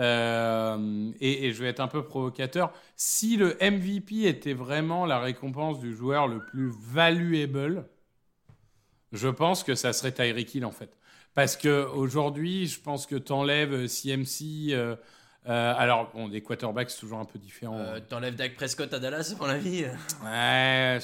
Euh, 0.00 1.12
et, 1.20 1.46
et 1.46 1.52
je 1.52 1.62
vais 1.62 1.70
être 1.70 1.80
un 1.80 1.88
peu 1.88 2.04
provocateur. 2.04 2.72
Si 2.96 3.36
le 3.36 3.56
MVP 3.62 4.24
était 4.28 4.54
vraiment 4.54 5.06
la 5.06 5.20
récompense 5.20 5.80
du 5.80 5.94
joueur 5.94 6.28
le 6.28 6.44
plus 6.44 6.70
valuable, 6.70 7.88
je 9.12 9.28
pense 9.28 9.64
que 9.64 9.74
ça 9.74 9.92
serait 9.92 10.12
Tyreek 10.12 10.54
Hill 10.54 10.64
en 10.64 10.72
fait. 10.72 10.97
Parce 11.34 11.56
que 11.56 11.86
aujourd'hui, 11.86 12.66
je 12.66 12.80
pense 12.80 13.06
que 13.06 13.16
tu 13.16 13.32
enlèves 13.32 13.86
CMC. 13.86 14.72
euh, 14.72 14.96
euh, 15.48 15.74
alors, 15.78 16.10
bon, 16.12 16.28
des 16.28 16.42
quarterbacks, 16.42 16.90
c'est 16.90 16.98
toujours 17.00 17.20
un 17.20 17.24
peu 17.24 17.38
différent. 17.38 17.78
Euh, 17.78 18.00
T'enlèves 18.06 18.34
Dak 18.34 18.54
Prescott 18.56 18.92
à 18.92 18.98
Dallas, 18.98 19.32
à 19.34 19.38
mon 19.42 19.48
avis 19.48 19.84
Ouais, 20.24 20.98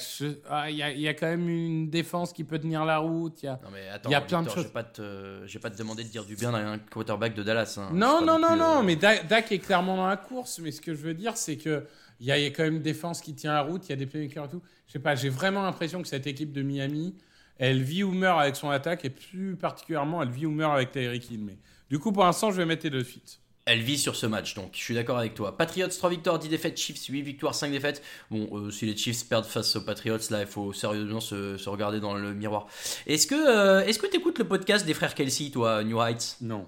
ah, 0.49 0.69
il 0.69 0.75
y, 0.77 0.83
a- 0.83 0.91
il 0.91 0.99
y 0.99 1.07
a 1.07 1.13
quand 1.13 1.25
même 1.27 1.47
une 1.49 1.89
défense 1.89 2.31
qui 2.33 2.43
peut 2.43 2.59
tenir 2.59 2.85
la 2.85 2.99
route. 2.99 3.41
Y 3.41 3.47
a... 3.47 3.59
Non 3.63 3.69
mais 3.71 3.87
attends, 3.89 4.09
y 4.09 4.13
a 4.15 4.21
plein 4.21 4.43
de 4.43 4.47
Victor, 4.49 4.55
choses. 4.55 4.63
Je 4.63 4.67
vais 4.67 4.73
pas 4.73 4.83
te, 4.83 5.41
je 5.47 5.53
vais 5.53 5.59
pas 5.59 5.69
te 5.71 5.77
demander 5.77 6.03
de 6.03 6.09
dire 6.09 6.25
du 6.25 6.35
bien 6.35 6.51
d'un 6.51 6.77
quarterback 6.77 7.33
de 7.33 7.41
Dallas. 7.43 7.75
hein. 7.79 7.89
Non, 7.93 8.19
non, 8.23 8.37
non, 8.37 8.49
plus, 8.49 8.57
non, 8.59 8.79
euh, 8.79 8.83
mais 8.83 8.95
Dak, 8.97 9.27
Dak 9.27 9.51
est 9.51 9.59
clairement 9.59 9.95
dans 9.97 10.07
la 10.07 10.17
course. 10.17 10.59
Mais 10.59 10.71
ce 10.71 10.81
que 10.81 10.93
je 10.93 11.01
veux 11.01 11.13
dire, 11.15 11.37
c'est 11.37 11.57
que 11.57 11.85
il 12.19 12.27
y, 12.27 12.31
a 12.31 12.37
il 12.37 12.43
y 12.43 12.47
a 12.47 12.51
quand 12.51 12.63
même 12.63 12.75
une 12.75 12.81
défense 12.83 13.21
qui 13.21 13.33
tient 13.33 13.53
la 13.53 13.61
route, 13.61 13.87
il 13.87 13.89
y 13.89 13.93
a 13.93 13.95
des 13.97 14.05
playmakers 14.05 14.45
et 14.45 14.49
tout. 14.49 14.61
Je 14.87 14.91
sais 14.93 14.99
pas, 14.99 15.15
j'ai 15.15 15.29
vraiment 15.29 15.63
l'impression 15.63 16.01
que 16.01 16.07
cette 16.07 16.27
équipe 16.27 16.51
de 16.53 16.61
Miami, 16.61 17.15
elle 17.57 17.81
vit 17.81 18.03
ou 18.03 18.11
meurt 18.11 18.39
avec 18.39 18.55
son 18.55 18.69
attaque, 18.69 19.05
et 19.05 19.09
plus 19.09 19.55
particulièrement, 19.55 20.21
elle 20.21 20.29
vit 20.29 20.45
ou 20.45 20.51
meurt 20.51 20.73
avec 20.73 20.91
Tyreek 20.91 21.29
Hill. 21.31 21.43
Mais 21.43 21.57
du 21.89 21.99
coup, 21.99 22.11
pour 22.11 22.23
l'instant, 22.23 22.51
je 22.51 22.57
vais 22.57 22.65
mettre 22.65 22.83
les 22.83 22.89
Dolphins. 22.89 23.37
Elle 23.67 23.81
vit 23.81 23.97
sur 23.97 24.15
ce 24.15 24.27
match, 24.27 24.53
donc 24.53 24.69
je 24.73 24.77
suis 24.79 24.93
d'accord 24.93 25.17
avec 25.17 25.33
toi. 25.33 25.57
Patriots 25.57 25.87
3 25.87 26.11
victoires, 26.11 26.37
10 26.37 26.49
défaites, 26.49 26.77
Chiefs 26.77 27.05
8 27.07 27.23
victoires, 27.23 27.55
5 27.55 27.71
défaites. 27.71 28.03
Bon, 28.29 28.47
euh, 28.51 28.69
si 28.69 28.85
les 28.85 28.95
Chiefs 28.95 29.27
perdent 29.27 29.45
face 29.45 29.75
aux 29.75 29.81
Patriots, 29.81 30.19
là, 30.29 30.41
il 30.41 30.47
faut 30.47 30.71
sérieusement 30.71 31.19
se, 31.19 31.57
se 31.57 31.67
regarder 31.67 31.99
dans 31.99 32.13
le 32.13 32.35
miroir. 32.35 32.67
Est-ce 33.07 33.25
que 33.25 33.33
euh, 33.33 33.83
est-ce 33.83 33.97
que 33.97 34.05
t'écoutes 34.05 34.37
le 34.37 34.47
podcast 34.47 34.85
des 34.85 34.93
frères 34.93 35.15
Kelsey, 35.15 35.49
toi, 35.49 35.83
New 35.83 35.99
Heights? 35.99 36.37
Non. 36.41 36.67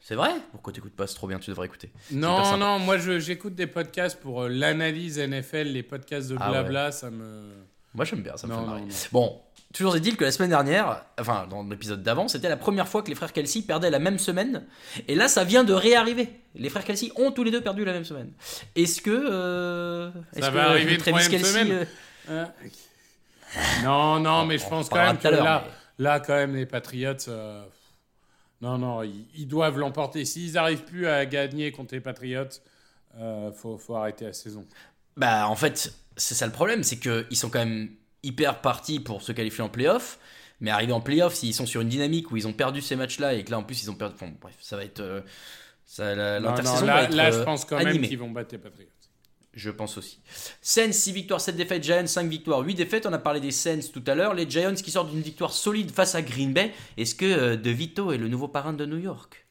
C'est 0.00 0.14
vrai? 0.14 0.30
Pourquoi 0.52 0.72
t'écoutes 0.72 0.94
pas? 0.94 1.06
C'est 1.06 1.16
trop 1.16 1.26
bien, 1.26 1.38
tu 1.38 1.50
devrais 1.50 1.66
écouter. 1.66 1.90
Non, 2.12 2.56
non, 2.56 2.78
moi 2.78 2.96
j'écoute 2.96 3.54
des 3.54 3.66
podcasts 3.66 4.18
pour 4.18 4.44
euh, 4.44 4.48
l'analyse 4.48 5.18
NFL, 5.18 5.64
les 5.64 5.82
podcasts 5.82 6.30
de 6.30 6.36
Ah 6.40 6.48
blabla, 6.48 6.92
ça 6.92 7.10
me. 7.10 7.50
Moi, 7.96 8.04
j'aime 8.04 8.22
bien, 8.22 8.36
ça 8.36 8.46
me 8.46 8.52
Non, 8.52 8.60
fait 8.60 8.66
marrer. 8.66 8.80
non. 8.82 8.86
Bon, 9.10 9.40
toujours 9.74 9.96
est-il 9.96 10.16
que 10.16 10.24
la 10.24 10.30
semaine 10.30 10.50
dernière, 10.50 11.02
enfin, 11.18 11.46
dans 11.50 11.62
l'épisode 11.64 12.02
d'avant, 12.02 12.28
c'était 12.28 12.48
la 12.48 12.56
première 12.56 12.86
fois 12.86 13.02
que 13.02 13.08
les 13.08 13.14
frères 13.14 13.32
Kelsey 13.32 13.62
perdaient 13.62 13.90
la 13.90 13.98
même 13.98 14.18
semaine. 14.18 14.64
Et 15.08 15.14
là, 15.14 15.26
ça 15.28 15.42
vient 15.44 15.64
de 15.64 15.72
réarriver. 15.72 16.28
Les 16.54 16.68
frères 16.68 16.84
Kelsey 16.84 17.10
ont 17.16 17.32
tous 17.32 17.42
les 17.42 17.50
deux 17.50 17.60
perdu 17.62 17.84
la 17.84 17.92
même 17.92 18.04
semaine. 18.04 18.32
Est-ce 18.76 19.00
que. 19.02 19.10
euh, 19.10 20.10
est-ce 20.34 20.42
Ça 20.42 20.48
que 20.50 20.54
va 20.54 20.70
arriver 20.70 20.98
Travis 20.98 21.10
troisième 21.12 21.32
Kelce, 21.42 21.50
semaine. 21.52 21.86
euh, 22.28 22.44
Hein 22.44 22.52
non, 23.84 24.20
non, 24.20 24.44
mais 24.46 24.58
je 24.58 24.66
on 24.66 24.68
pense 24.70 24.86
en 24.86 24.88
quand 24.90 24.96
même 25.04 25.18
que 25.18 25.28
là, 25.28 25.64
mais- 25.98 26.04
là, 26.04 26.20
quand 26.20 26.34
même, 26.34 26.54
les 26.54 26.66
Patriots. 26.66 27.14
euh, 27.28 27.62
Non, 28.60 28.78
non, 28.78 29.02
ils, 29.02 29.26
ils 29.36 29.46
doivent 29.48 29.78
l'emporter. 29.78 30.24
S'ils 30.24 30.52
n'arrivent 30.54 30.84
plus 30.84 31.06
à 31.06 31.24
gagner 31.26 31.70
contre 31.72 31.94
les 31.94 32.00
Patriots, 32.00 32.44
euh, 33.18 33.52
faut, 33.52 33.78
faut 33.78 33.94
arrêter 33.96 34.24
la 34.26 34.32
saison. 34.32 34.64
Bah, 35.16 35.48
en 35.48 35.54
fait, 35.56 35.92
c'est 36.16 36.34
ça 36.34 36.46
le 36.46 36.52
problème, 36.52 36.82
c'est 36.82 36.98
qu'ils 36.98 37.36
sont 37.36 37.50
quand 37.50 37.58
même 37.64 37.90
hyper 38.22 38.60
partis 38.60 39.00
pour 39.00 39.22
se 39.22 39.32
qualifier 39.32 39.62
en 39.62 39.68
playoff. 39.68 40.18
Mais 40.60 40.70
arriver 40.70 40.92
en 40.92 41.02
playoff, 41.02 41.34
s'ils 41.34 41.52
sont 41.54 41.66
sur 41.66 41.82
une 41.82 41.88
dynamique 41.90 42.30
où 42.30 42.36
ils 42.38 42.46
ont 42.48 42.52
perdu 42.54 42.80
ces 42.80 42.96
matchs-là 42.96 43.34
et 43.34 43.44
que 43.44 43.50
là, 43.50 43.58
en 43.58 43.62
plus, 43.62 43.82
ils 43.82 43.90
ont 43.90 43.94
perdu. 43.94 44.16
Bon, 44.18 44.32
bref, 44.40 44.54
ça 44.60 44.76
va 44.76 44.84
être. 44.84 45.00
euh, 45.00 45.20
ça, 45.84 46.14
la- 46.14 46.40
Non, 46.40 46.46
non, 46.46 46.50
l'intersaison 46.56 46.86
là, 46.86 46.94
va 46.94 47.02
être. 47.04 47.14
là, 47.14 47.30
je 47.30 47.36
euh, 47.36 47.44
pense 47.44 47.64
quand 47.66 47.76
même 47.82 48.00
qu'ils 48.00 48.18
vont 48.18 48.30
battre 48.30 48.48
les 48.52 48.58
Patriots. 48.58 48.88
Je 49.52 49.70
pense 49.70 49.96
aussi. 49.98 50.18
Saints 50.62 50.92
6 50.92 51.12
victoires, 51.12 51.40
7 51.40 51.56
défaites. 51.56 51.82
Giants 51.82 52.06
5 52.06 52.28
victoires, 52.28 52.60
8 52.60 52.74
défaites. 52.74 53.06
On 53.06 53.12
a 53.12 53.18
parlé 53.18 53.40
des 53.40 53.50
Saints 53.50 53.80
tout 53.92 54.02
à 54.06 54.14
l'heure. 54.14 54.32
Les 54.34 54.48
Giants 54.48 54.74
qui 54.74 54.90
sortent 54.90 55.10
d'une 55.10 55.20
victoire 55.22 55.52
solide 55.52 55.90
face 55.90 56.14
à 56.14 56.22
Green 56.22 56.52
Bay. 56.54 56.72
Est-ce 56.96 57.14
que 57.14 57.24
euh, 57.26 57.56
De 57.56 57.70
Vito 57.70 58.12
est 58.12 58.18
le 58.18 58.28
nouveau 58.28 58.48
parrain 58.48 58.72
de 58.72 58.84
New 58.86 58.98
York? 58.98 59.46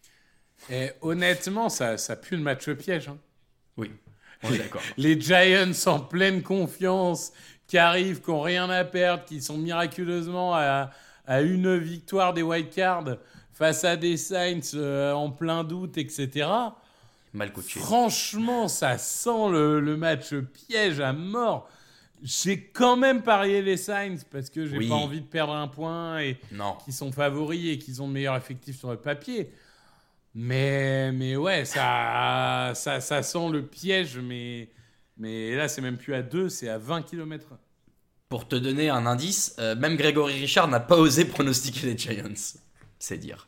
Et 0.72 0.90
honnêtement, 1.02 1.70
ça, 1.70 1.98
ça 1.98 2.16
pue 2.16 2.36
le 2.36 2.42
match 2.44 2.68
piège. 2.72 3.08
hein. 3.10 3.18
Oui, 3.78 3.92
Les 4.98 5.20
Giants 5.20 5.72
en 5.88 6.00
pleine 6.00 6.42
confiance, 6.42 7.32
qui 7.68 7.78
arrivent, 7.78 8.22
qui 8.22 8.30
n'ont 8.32 8.42
rien 8.42 8.70
à 8.70 8.84
perdre, 8.84 9.26
qui 9.26 9.42
sont 9.42 9.58
miraculeusement 9.58 10.54
à, 10.56 10.92
à 11.26 11.42
une 11.42 11.78
victoire 11.78 12.34
des 12.34 12.44
wild 12.44 12.70
cards 12.70 13.18
face 13.54 13.84
à 13.84 13.96
des 13.96 14.18
Saints 14.18 14.60
euh, 14.76 15.14
en 15.14 15.32
plein 15.32 15.64
doute, 15.64 15.98
etc. 15.98 16.48
Mal 17.34 17.52
coaché. 17.52 17.80
Franchement, 17.80 18.68
ça 18.68 18.98
sent 18.98 19.50
le, 19.52 19.80
le 19.80 19.98
match 19.98 20.34
piège 20.36 21.00
à 21.00 21.12
mort. 21.14 21.68
J'ai 22.24 22.62
quand 22.62 22.96
même 22.98 23.22
parié 23.24 23.62
les 23.62 23.78
Saints 23.78 24.16
parce 24.32 24.50
que 24.50 24.66
j'ai 24.66 24.78
Oui. 24.78 24.88
pas 24.90 24.96
envie 24.96 25.22
de 25.22 25.26
perdre 25.26 25.54
un 25.54 25.68
point 25.68 26.20
et 26.20 26.38
Non. 26.52 26.76
qui 26.86 26.92
sont 26.92 27.12
favoris 27.12 27.74
et 27.74 27.78
qu'ils 27.78 28.02
ont 28.02 28.08
le 28.08 28.14
meilleur 28.14 28.36
effectif 28.36 28.78
sur 28.80 28.90
le 28.92 28.98
papier. 28.98 29.52
Mais, 30.38 31.14
mais 31.14 31.38
ouais, 31.38 31.64
ça, 31.64 32.74
ça, 32.76 33.00
ça 33.00 33.24
sent 33.24 33.50
le 33.50 33.66
piège, 33.66 34.18
mais, 34.18 34.70
mais 35.18 35.56
là, 35.56 35.70
c'est 35.70 35.82
même 35.82 35.98
plus 35.98 36.14
à 36.14 36.22
2, 36.22 36.50
c'est 36.50 36.68
à 36.68 36.78
20 36.78 37.04
km. 37.04 37.48
Pour 38.28 38.46
te 38.46 38.56
donner 38.58 38.90
un 38.90 39.06
indice, 39.06 39.56
euh, 39.60 39.76
même 39.76 39.96
Grégory 39.96 40.34
Richard 40.34 40.68
n'a 40.68 40.82
pas 40.82 40.98
osé 40.98 41.24
pronostiquer 41.24 41.88
les 41.88 41.98
Giants. 41.98 42.58
C'est 43.00 43.18
dire. 43.18 43.48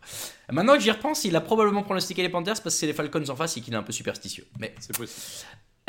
Maintenant 0.50 0.76
que 0.76 0.80
j'y 0.80 0.92
repense, 0.92 1.26
il 1.26 1.36
a 1.36 1.42
probablement 1.42 1.84
pronostiqué 1.84 2.22
les 2.22 2.30
Panthers 2.30 2.62
parce 2.62 2.76
que 2.76 2.80
c'est 2.80 2.86
les 2.86 2.94
Falcons 2.94 3.28
en 3.28 3.36
face 3.36 3.58
et 3.58 3.62
qu'il 3.62 3.74
est 3.74 3.78
un 3.78 3.84
peu 3.84 3.92
superstitieux. 3.92 4.48
Mais 4.60 4.74
C'est 4.80 4.96
possible. 4.96 5.20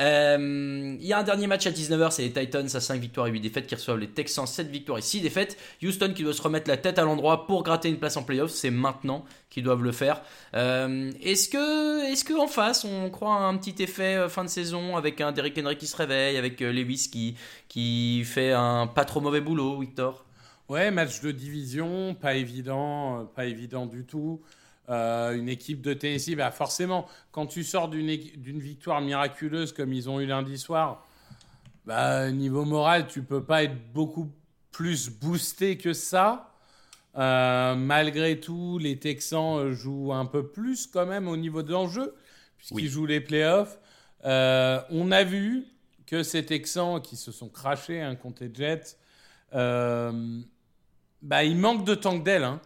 Euh, 0.01 0.97
il 1.01 1.07
y 1.07 1.13
a 1.13 1.19
un 1.19 1.23
dernier 1.23 1.47
match 1.47 1.67
à 1.67 1.71
19h, 1.71 2.13
c'est 2.13 2.23
les 2.23 2.33
Titans 2.33 2.69
à 2.73 2.81
5 2.81 3.01
victoires 3.01 3.27
et 3.27 3.31
8 3.31 3.41
défaites 3.41 3.67
qui 3.67 3.75
reçoivent 3.75 3.99
les 3.99 4.09
Texans 4.09 4.47
7 4.47 4.69
victoires 4.69 4.99
et 4.99 5.03
6 5.03 5.21
défaites. 5.21 5.57
Houston 5.83 6.13
qui 6.15 6.23
doit 6.23 6.33
se 6.33 6.43
remettre 6.43 6.69
la 6.69 6.77
tête 6.77 6.99
à 6.99 7.03
l'endroit 7.03 7.47
pour 7.47 7.63
gratter 7.63 7.89
une 7.89 7.99
place 7.99 8.17
en 8.17 8.23
playoff, 8.23 8.51
c'est 8.51 8.71
maintenant 8.71 9.25
qu'ils 9.51 9.65
doivent 9.65 9.83
le 9.83 9.93
faire. 9.93 10.23
Euh, 10.55 11.11
est-ce 11.23 11.49
que, 11.49 12.11
est-ce 12.13 12.25
que 12.25 12.35
en 12.35 12.47
face 12.47 12.85
on 12.85 13.11
croit 13.11 13.35
à 13.35 13.41
un 13.41 13.57
petit 13.57 13.83
effet 13.83 14.17
euh, 14.17 14.29
fin 14.29 14.45
de 14.45 14.49
saison 14.49 14.97
avec 14.97 15.21
un 15.21 15.33
Derrick 15.33 15.59
Henry 15.59 15.77
qui 15.77 15.87
se 15.87 15.97
réveille, 15.97 16.37
avec 16.37 16.61
Lewis 16.61 17.09
qui, 17.11 17.37
qui 17.69 18.23
fait 18.25 18.53
un 18.53 18.87
pas 18.87 19.05
trop 19.05 19.21
mauvais 19.21 19.41
boulot, 19.41 19.81
Victor? 19.81 20.25
Ouais, 20.69 20.91
match 20.91 21.23
de 21.23 21.33
division, 21.33 22.15
pas 22.15 22.35
évident, 22.35 23.25
pas 23.35 23.47
évident 23.47 23.87
du 23.87 24.05
tout. 24.05 24.43
Euh, 24.91 25.35
une 25.37 25.49
équipe 25.51 25.83
de 25.83 25.93
Tennessee, 25.93 26.35
bah 26.35 26.51
forcément, 26.51 27.07
quand 27.31 27.47
tu 27.47 27.63
sors 27.63 27.89
d'une 27.89 28.59
victoire 28.59 29.01
miraculeuse 29.03 29.73
comme 29.73 29.93
ils 29.93 30.09
ont 30.09 30.19
eu 30.21 30.27
lundi 30.27 30.57
soir, 30.59 31.05
bah, 31.85 32.31
niveau 32.31 32.65
moral, 32.65 33.07
tu 33.07 33.23
peux 33.23 33.43
pas 33.45 33.65
être 33.65 33.93
beaucoup 33.93 34.31
plus 34.73 35.11
boosté 35.11 35.77
que 35.77 35.93
ça. 35.93 36.55
Euh, 37.17 37.75
malgré 37.75 38.39
tout, 38.41 38.79
les 38.79 38.99
Texans 38.99 39.59
euh, 39.59 39.73
jouent 39.73 40.13
un 40.13 40.27
peu 40.27 40.47
plus 40.47 40.87
quand 40.87 41.07
même 41.07 41.27
au 41.29 41.37
niveau 41.37 41.63
de 41.63 41.73
l'enjeu, 41.73 42.15
puisqu'ils 42.57 42.77
Oui. 42.77 42.89
jouent 42.89 43.07
les 43.07 43.21
playoffs. 43.21 43.79
Euh, 44.25 44.81
on 44.91 45.11
a 45.11 45.25
vu 45.25 45.65
que 46.07 46.23
ces 46.23 46.45
Texans 46.47 47.01
qui 47.03 47.17
se 47.17 47.33
sont 47.33 47.49
crachés 47.49 48.01
hein, 48.01 48.15
contre 48.15 48.45
les 48.45 48.55
Jets, 48.55 48.97
bah, 49.53 51.45
il 51.45 51.57
manque 51.57 51.85
de 51.85 51.95
tank 51.95 52.23
d'elle. 52.25 52.45
Hein. 52.45 52.61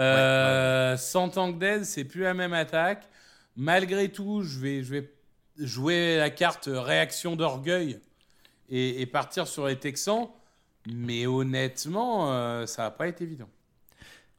Euh, 0.00 0.96
Sans 0.96 1.28
tank 1.28 1.58
d'elle, 1.58 1.84
c'est 1.84 2.04
plus 2.04 2.22
la 2.22 2.34
même 2.34 2.52
attaque. 2.54 3.08
Malgré 3.56 4.08
tout, 4.08 4.42
je 4.42 4.58
vais, 4.58 4.82
je 4.82 4.92
vais 4.94 5.12
jouer 5.58 6.16
la 6.16 6.30
carte 6.30 6.68
réaction 6.72 7.36
d'orgueil 7.36 8.00
et, 8.70 9.02
et 9.02 9.06
partir 9.06 9.46
sur 9.46 9.66
les 9.66 9.76
Texans. 9.76 10.28
Mais 10.90 11.26
honnêtement, 11.26 12.32
euh, 12.32 12.66
ça 12.66 12.84
n'a 12.84 12.90
pas 12.90 13.06
été 13.08 13.24
évident. 13.24 13.48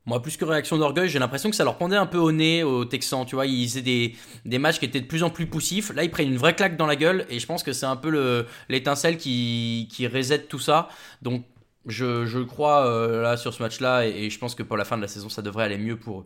Moi, 0.07 0.20
plus 0.20 0.36
que 0.36 0.43
réaction 0.45 0.80
d'orgueil, 0.80 1.07
j'ai 1.09 1.20
l'impression 1.20 1.51
que 1.51 1.55
ça 1.55 1.64
leur 1.64 1.78
pendait 1.78 1.95
un 1.95 2.07
peu 2.07 2.18
au 2.18 2.32
nez 2.32 2.64
aux 2.64 2.86
Texans. 2.86 3.24
Tu 3.24 3.36
vois, 3.36 3.45
ils 3.45 3.68
faisaient 3.68 3.84
des, 3.84 4.16
des 4.45 4.57
matchs 4.57 4.80
qui 4.80 4.86
étaient 4.86 5.01
de 5.01 5.05
plus 5.05 5.22
en 5.22 5.30
plus 5.30 5.45
poussifs. 5.45 5.93
Là, 5.93 6.03
ils 6.03 6.09
prennent 6.09 6.30
une 6.30 6.38
vraie 6.38 6.55
claque 6.55 6.76
dans 6.76 6.88
la 6.88 6.95
gueule 6.95 7.28
et 7.30 7.38
je 7.38 7.45
pense 7.45 7.62
que 7.62 7.72
c'est 7.72 7.86
un 7.86 7.95
peu 7.95 8.09
le- 8.09 8.47
l'étincelle 8.68 9.18
qui, 9.18 9.88
qui 9.91 10.07
reset 10.07 10.45
tout 10.45 10.57
ça. 10.57 10.89
Donc, 11.22 11.45
je, 11.86 12.43
crois 12.43 12.86
euh, 12.86 13.21
là 13.21 13.38
sur 13.38 13.53
ce 13.53 13.63
match-là 13.63 14.05
et, 14.05 14.29
je 14.29 14.38
pense 14.38 14.53
que 14.53 14.63
pour 14.63 14.77
la 14.77 14.86
fin 14.86 14.97
de 14.97 15.01
la 15.01 15.07
saison, 15.07 15.29
ça 15.29 15.41
devrait 15.41 15.65
aller 15.65 15.77
mieux 15.77 15.97
pour 15.97 16.19
eux. 16.19 16.25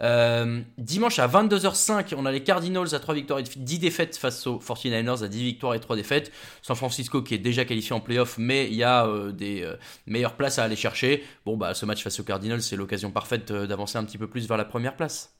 Euh, 0.00 0.60
dimanche 0.76 1.18
à 1.18 1.28
22h05, 1.28 2.14
on 2.16 2.26
a 2.26 2.32
les 2.32 2.42
Cardinals 2.42 2.94
à 2.94 2.98
3 2.98 3.14
victoires 3.14 3.40
et 3.40 3.44
10 3.44 3.78
défaites 3.78 4.16
face 4.16 4.46
aux 4.46 4.58
49ers 4.58 5.24
à 5.24 5.28
10 5.28 5.42
victoires 5.42 5.74
et 5.74 5.80
3 5.80 5.96
défaites. 5.96 6.32
San 6.62 6.76
Francisco 6.76 7.22
qui 7.22 7.34
est 7.34 7.38
déjà 7.38 7.64
qualifié 7.64 7.94
en 7.94 8.00
playoff, 8.00 8.38
mais 8.38 8.66
il 8.66 8.74
y 8.74 8.84
a 8.84 9.06
euh, 9.06 9.32
des 9.32 9.68
meilleures 10.06 10.34
places 10.34 10.58
à 10.58 10.64
aller 10.64 10.76
chercher. 10.76 11.24
Bon, 11.44 11.56
bah, 11.56 11.74
ce 11.74 11.86
match 11.86 12.02
face 12.02 12.18
aux 12.18 12.24
Cardinals, 12.24 12.62
c'est 12.62 12.76
l'occasion 12.76 13.10
parfaite 13.10 13.52
d'avancer 13.52 13.98
un 13.98 14.04
petit 14.04 14.18
peu 14.18 14.26
plus 14.26 14.48
vers 14.48 14.56
la 14.56 14.64
première 14.64 14.96
place. 14.96 15.34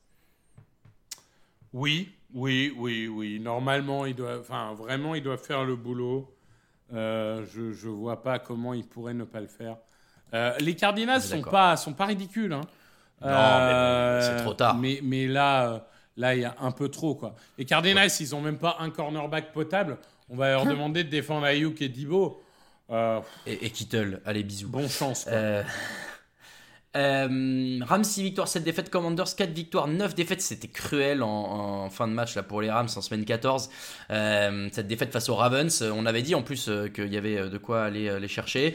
Oui, 1.73 2.11
oui, 2.33 2.73
oui, 2.77 3.09
oui. 3.09 3.41
Normalement, 3.41 4.07
il 4.07 4.15
doit, 4.15 4.39
enfin, 4.39 4.75
vraiment, 4.75 5.15
il 5.15 5.23
doit 5.23 5.37
faire 5.37 5.65
le 5.65 5.77
boulot. 5.77 6.29
Euh, 6.95 7.45
je 7.53 7.87
ne 7.87 7.93
vois 7.93 8.23
pas 8.23 8.39
comment 8.39 8.73
il 8.75 8.85
pourrait 8.85 9.15
ne 9.15 9.25
pas 9.25 9.41
le 9.41 9.47
faire. 9.47 9.77
Euh, 10.35 10.53
les 10.61 10.75
Cardinals 10.75 11.23
suis 11.23 11.43
sont 11.43 11.43
pas, 11.43 11.77
sont 11.77 11.93
pas 11.95 12.07
ridicules. 12.07 12.53
Hein. 12.53 12.63
Non, 13.21 13.29
mais 13.29 13.73
bon, 13.73 14.21
c'est 14.39 14.43
trop 14.45 14.55
tard. 14.55 14.75
Mais, 14.77 15.01
mais 15.03 15.27
là, 15.27 15.69
euh, 15.69 15.79
là, 16.17 16.35
il 16.35 16.43
y 16.43 16.45
a 16.45 16.55
un 16.61 16.71
peu 16.71 16.89
trop 16.89 17.15
quoi. 17.15 17.35
Les 17.57 17.65
Cardinals, 17.65 18.11
ils 18.21 18.35
ont 18.35 18.41
même 18.41 18.59
pas 18.59 18.77
un 18.81 18.91
cornerback 18.91 19.53
potable. 19.53 19.99
On 20.31 20.37
va 20.37 20.51
leur 20.53 20.67
demander 20.67 21.05
de 21.05 21.09
défendre 21.09 21.47
Ayuk 21.47 21.81
et 21.83 21.89
Dibo. 21.89 22.43
Euh, 22.91 23.21
Et, 23.47 23.67
et 23.67 23.71
Kittle, 23.71 24.21
allez, 24.25 24.43
bisous. 24.43 24.69
bon 24.69 24.89
chance. 24.89 25.25
Quoi. 25.25 25.63
Euh, 26.97 27.81
Rams 27.83 28.05
6 28.05 28.23
victoires, 28.23 28.49
7 28.49 28.65
défaites, 28.65 28.91
Commanders 28.91 29.35
4 29.37 29.51
victoires, 29.51 29.87
9 29.89 30.15
défaites, 30.15 30.41
c'était 30.41 30.69
cruel 30.69 31.23
en, 31.23 31.91
fin 31.91 32.09
de 32.09 32.13
match 32.13 32.35
là 32.35 32.43
pour 32.43 32.63
les 32.63 32.71
Rams 32.71 32.89
en 32.97 33.01
semaine 33.01 33.25
14. 33.25 33.69
Euh, 34.11 34.69
cette 34.73 34.87
défaite 34.87 35.13
face 35.13 35.29
aux 35.29 35.35
Ravens, 35.35 35.83
on 35.83 36.07
avait 36.07 36.23
dit 36.23 36.35
en 36.35 36.43
plus 36.43 36.69
euh, 36.69 36.89
qu'il 36.89 37.13
y 37.13 37.19
avait 37.19 37.37
euh, 37.37 37.49
de 37.51 37.59
quoi 37.59 37.85
aller 37.85 38.19
les 38.19 38.29
chercher. 38.29 38.75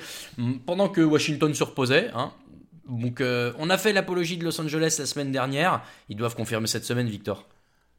Pendant 0.66 0.90
que 0.90 1.02
Washington 1.02 1.54
se 1.54 1.64
reposait, 1.64 2.12
hein. 2.14 2.32
donc 2.88 3.22
on 3.22 3.70
a 3.70 3.78
fait 3.78 3.94
l'apologie 3.94 4.38
de 4.38 4.44
Los 4.44 4.60
Angeles 4.62 4.96
la 5.00 5.06
semaine 5.06 5.32
dernière, 5.32 5.84
ils 6.10 6.18
doivent 6.18 6.36
confirmer 6.36 6.68
cette 6.68 6.86
semaine, 6.86 7.08
Victor. 7.08 7.48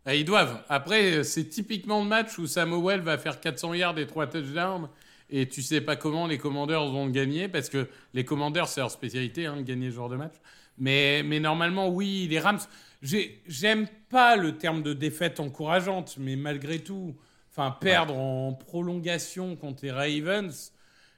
Et 0.07 0.21
ils 0.21 0.25
doivent. 0.25 0.61
Après, 0.69 1.25
c'est 1.25 1.49
typiquement 1.49 2.03
le 2.03 2.09
match 2.09 2.39
où 2.39 2.47
Samuel 2.47 3.01
va 3.01 3.17
faire 3.17 3.41
400 3.41 3.75
yards 3.75 3.99
et 3.99 4.07
3 4.07 4.27
touchdowns. 4.27 4.89
Et 5.31 5.49
tu 5.49 5.63
sais 5.63 5.81
pas 5.81 5.97
comment 5.97 6.27
les 6.27 6.39
commandeurs 6.39 6.87
vont 6.91 7.09
gagner, 7.09 7.49
parce 7.49 7.69
que 7.69 7.89
les 8.13 8.25
commandeurs, 8.25 8.69
c'est 8.69 8.81
leur 8.81 8.91
spécialité, 8.91 9.47
hein, 9.47 9.57
de 9.57 9.63
gagner 9.63 9.91
ce 9.91 9.97
genre 9.97 10.09
de 10.09 10.17
match. 10.17 10.35
Mais, 10.79 11.23
mais 11.25 11.41
normalement, 11.41 11.89
oui, 11.89 12.27
les 12.29 12.39
Rams. 12.41 12.59
j'ai- 13.03 13.43
J'aime 13.47 13.87
pas 14.11 14.37
le 14.37 14.57
terme 14.57 14.83
de 14.83 14.93
défaite 14.93 15.41
encourageante, 15.41 16.17
mais 16.19 16.37
malgré 16.37 16.79
tout, 16.81 17.15
enfin, 17.51 17.71
perdre 17.71 18.17
en 18.17 18.53
prolongation 18.53 19.57
contre 19.57 19.85
les 19.85 19.91
Ravens, 19.93 20.73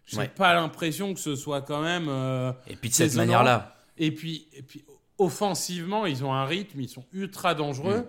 j'ai 0.07 0.19
Ouais. 0.19 0.29
pas 0.29 0.55
l'impression 0.55 1.13
que 1.15 1.21
ce 1.21 1.35
soit 1.37 1.63
quand 1.63 1.83
même. 1.83 2.07
euh, 2.09 2.53
Et 2.69 2.77
puis 2.77 2.91
de 2.91 2.95
cette 2.95 3.15
manière-là, 3.15 3.77
et 3.99 4.13
puis, 4.13 4.47
et 4.53 4.63
puis, 4.63 4.85
offensivement, 5.19 6.07
ils 6.07 6.25
ont 6.25 6.33
un 6.33 6.45
rythme, 6.45 6.81
ils 6.81 6.89
sont 6.89 7.05
ultra 7.13 7.55
dangereux. 7.55 8.01
Mm. 8.01 8.07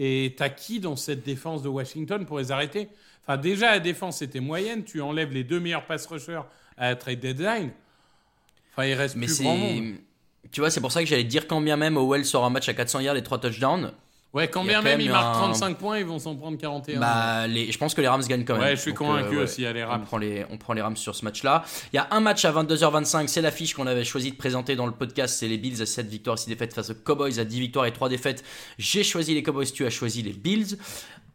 Et 0.00 0.34
t'as 0.36 0.48
qui 0.50 0.78
dans 0.80 0.94
cette 0.96 1.24
défense 1.24 1.62
de 1.62 1.68
Washington 1.68 2.24
pour 2.26 2.38
les 2.38 2.52
arrêter? 2.52 2.88
Enfin, 3.28 3.36
déjà, 3.36 3.72
la 3.72 3.80
défense 3.80 4.22
était 4.22 4.40
moyenne. 4.40 4.84
Tu 4.84 5.00
enlèves 5.02 5.32
les 5.32 5.44
deux 5.44 5.60
meilleurs 5.60 5.84
pass 5.86 6.06
rushers 6.06 6.40
à 6.78 6.88
la 6.88 6.96
trade 6.96 7.20
deadline. 7.20 7.70
Enfin, 8.72 8.86
il 8.88 8.94
reste 8.94 9.16
mais 9.16 9.26
plus 9.26 9.42
grand 9.42 9.56
monde. 9.56 9.84
c'est. 10.44 10.50
Tu 10.50 10.60
vois, 10.60 10.70
c'est 10.70 10.80
pour 10.80 10.92
ça 10.92 11.00
que 11.02 11.06
j'allais 11.08 11.24
te 11.24 11.28
dire 11.28 11.46
quand 11.46 11.60
bien 11.60 11.76
même 11.76 11.96
Howell 11.98 12.24
sort 12.24 12.44
un 12.44 12.50
match 12.50 12.68
à 12.68 12.74
400 12.74 13.00
yards 13.00 13.16
et 13.16 13.22
3 13.22 13.38
touchdowns. 13.38 13.92
Ouais, 14.34 14.46
quand 14.46 14.62
bien 14.62 14.82
même 14.82 15.00
ils 15.00 15.10
marquent 15.10 15.36
un- 15.36 15.40
35 15.52 15.78
points, 15.78 15.98
ils 15.98 16.04
vont 16.04 16.18
s'en 16.18 16.36
prendre 16.36 16.58
41. 16.58 17.00
Bah, 17.00 17.46
les, 17.46 17.72
je 17.72 17.78
pense 17.78 17.94
que 17.94 18.02
les 18.02 18.08
Rams 18.08 18.22
gagnent 18.22 18.44
quand 18.44 18.54
même. 18.54 18.62
Ouais, 18.62 18.76
je 18.76 18.80
suis 18.82 18.90
Donc, 18.92 18.98
convaincu 18.98 19.36
ouais. 19.36 19.42
aussi, 19.44 19.64
allez, 19.64 19.82
On 19.82 19.88
Rams. 19.88 20.04
prend, 20.04 20.18
les, 20.18 20.44
on 20.50 20.58
prend 20.58 20.74
les 20.74 20.82
Rams 20.82 20.98
sur 20.98 21.14
ce 21.14 21.24
match-là. 21.24 21.64
Il 21.92 21.96
y 21.96 21.98
a 21.98 22.08
un 22.10 22.20
match 22.20 22.44
à 22.44 22.52
22h25, 22.52 23.26
c'est 23.26 23.40
l'affiche 23.40 23.72
qu'on 23.72 23.86
avait 23.86 24.04
choisi 24.04 24.30
de 24.30 24.36
présenter 24.36 24.76
dans 24.76 24.84
le 24.86 24.92
podcast. 24.92 25.38
C'est 25.38 25.48
les 25.48 25.56
Bills 25.56 25.80
à 25.80 25.86
7 25.86 26.06
victoires 26.08 26.36
et 26.36 26.40
6 26.40 26.50
défaites 26.50 26.74
face 26.74 26.90
aux 26.90 26.94
Cowboys 26.94 27.40
à 27.40 27.44
10 27.44 27.58
victoires 27.58 27.86
et 27.86 27.92
3 27.92 28.10
défaites. 28.10 28.44
J'ai 28.78 29.02
choisi 29.02 29.34
les 29.34 29.42
Cowboys, 29.42 29.66
tu 29.72 29.86
as 29.86 29.90
choisi 29.90 30.22
les 30.22 30.34
Bills. 30.34 30.76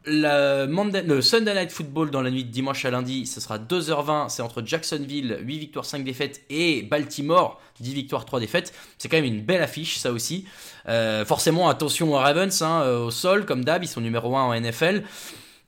Le, 0.06 0.66
Monday- 0.66 1.02
le 1.02 1.22
Sunday 1.22 1.54
Night 1.54 1.70
Football 1.72 2.10
dans 2.10 2.20
la 2.20 2.30
nuit 2.30 2.44
de 2.44 2.50
dimanche 2.50 2.84
à 2.84 2.90
lundi, 2.90 3.26
ce 3.26 3.40
sera 3.40 3.58
2h20. 3.58 4.28
C'est 4.28 4.42
entre 4.42 4.62
Jacksonville, 4.64 5.38
8 5.40 5.58
victoires, 5.58 5.86
5 5.86 6.04
défaites, 6.04 6.42
et 6.50 6.82
Baltimore, 6.82 7.58
10 7.80 7.94
victoires, 7.94 8.26
3 8.26 8.38
défaites. 8.40 8.74
C'est 8.98 9.08
quand 9.08 9.16
même 9.16 9.24
une 9.24 9.40
belle 9.40 9.62
affiche, 9.62 9.96
ça 9.98 10.12
aussi. 10.12 10.44
Euh, 10.88 11.24
forcément, 11.24 11.68
attention 11.70 12.12
aux 12.12 12.18
Ravens, 12.18 12.60
hein, 12.62 12.82
euh, 12.82 13.06
au 13.06 13.10
sol, 13.10 13.46
comme 13.46 13.64
d'hab, 13.64 13.82
ils 13.82 13.88
sont 13.88 14.02
numéro 14.02 14.36
1 14.36 14.42
en 14.42 14.52
NFL. 14.60 15.04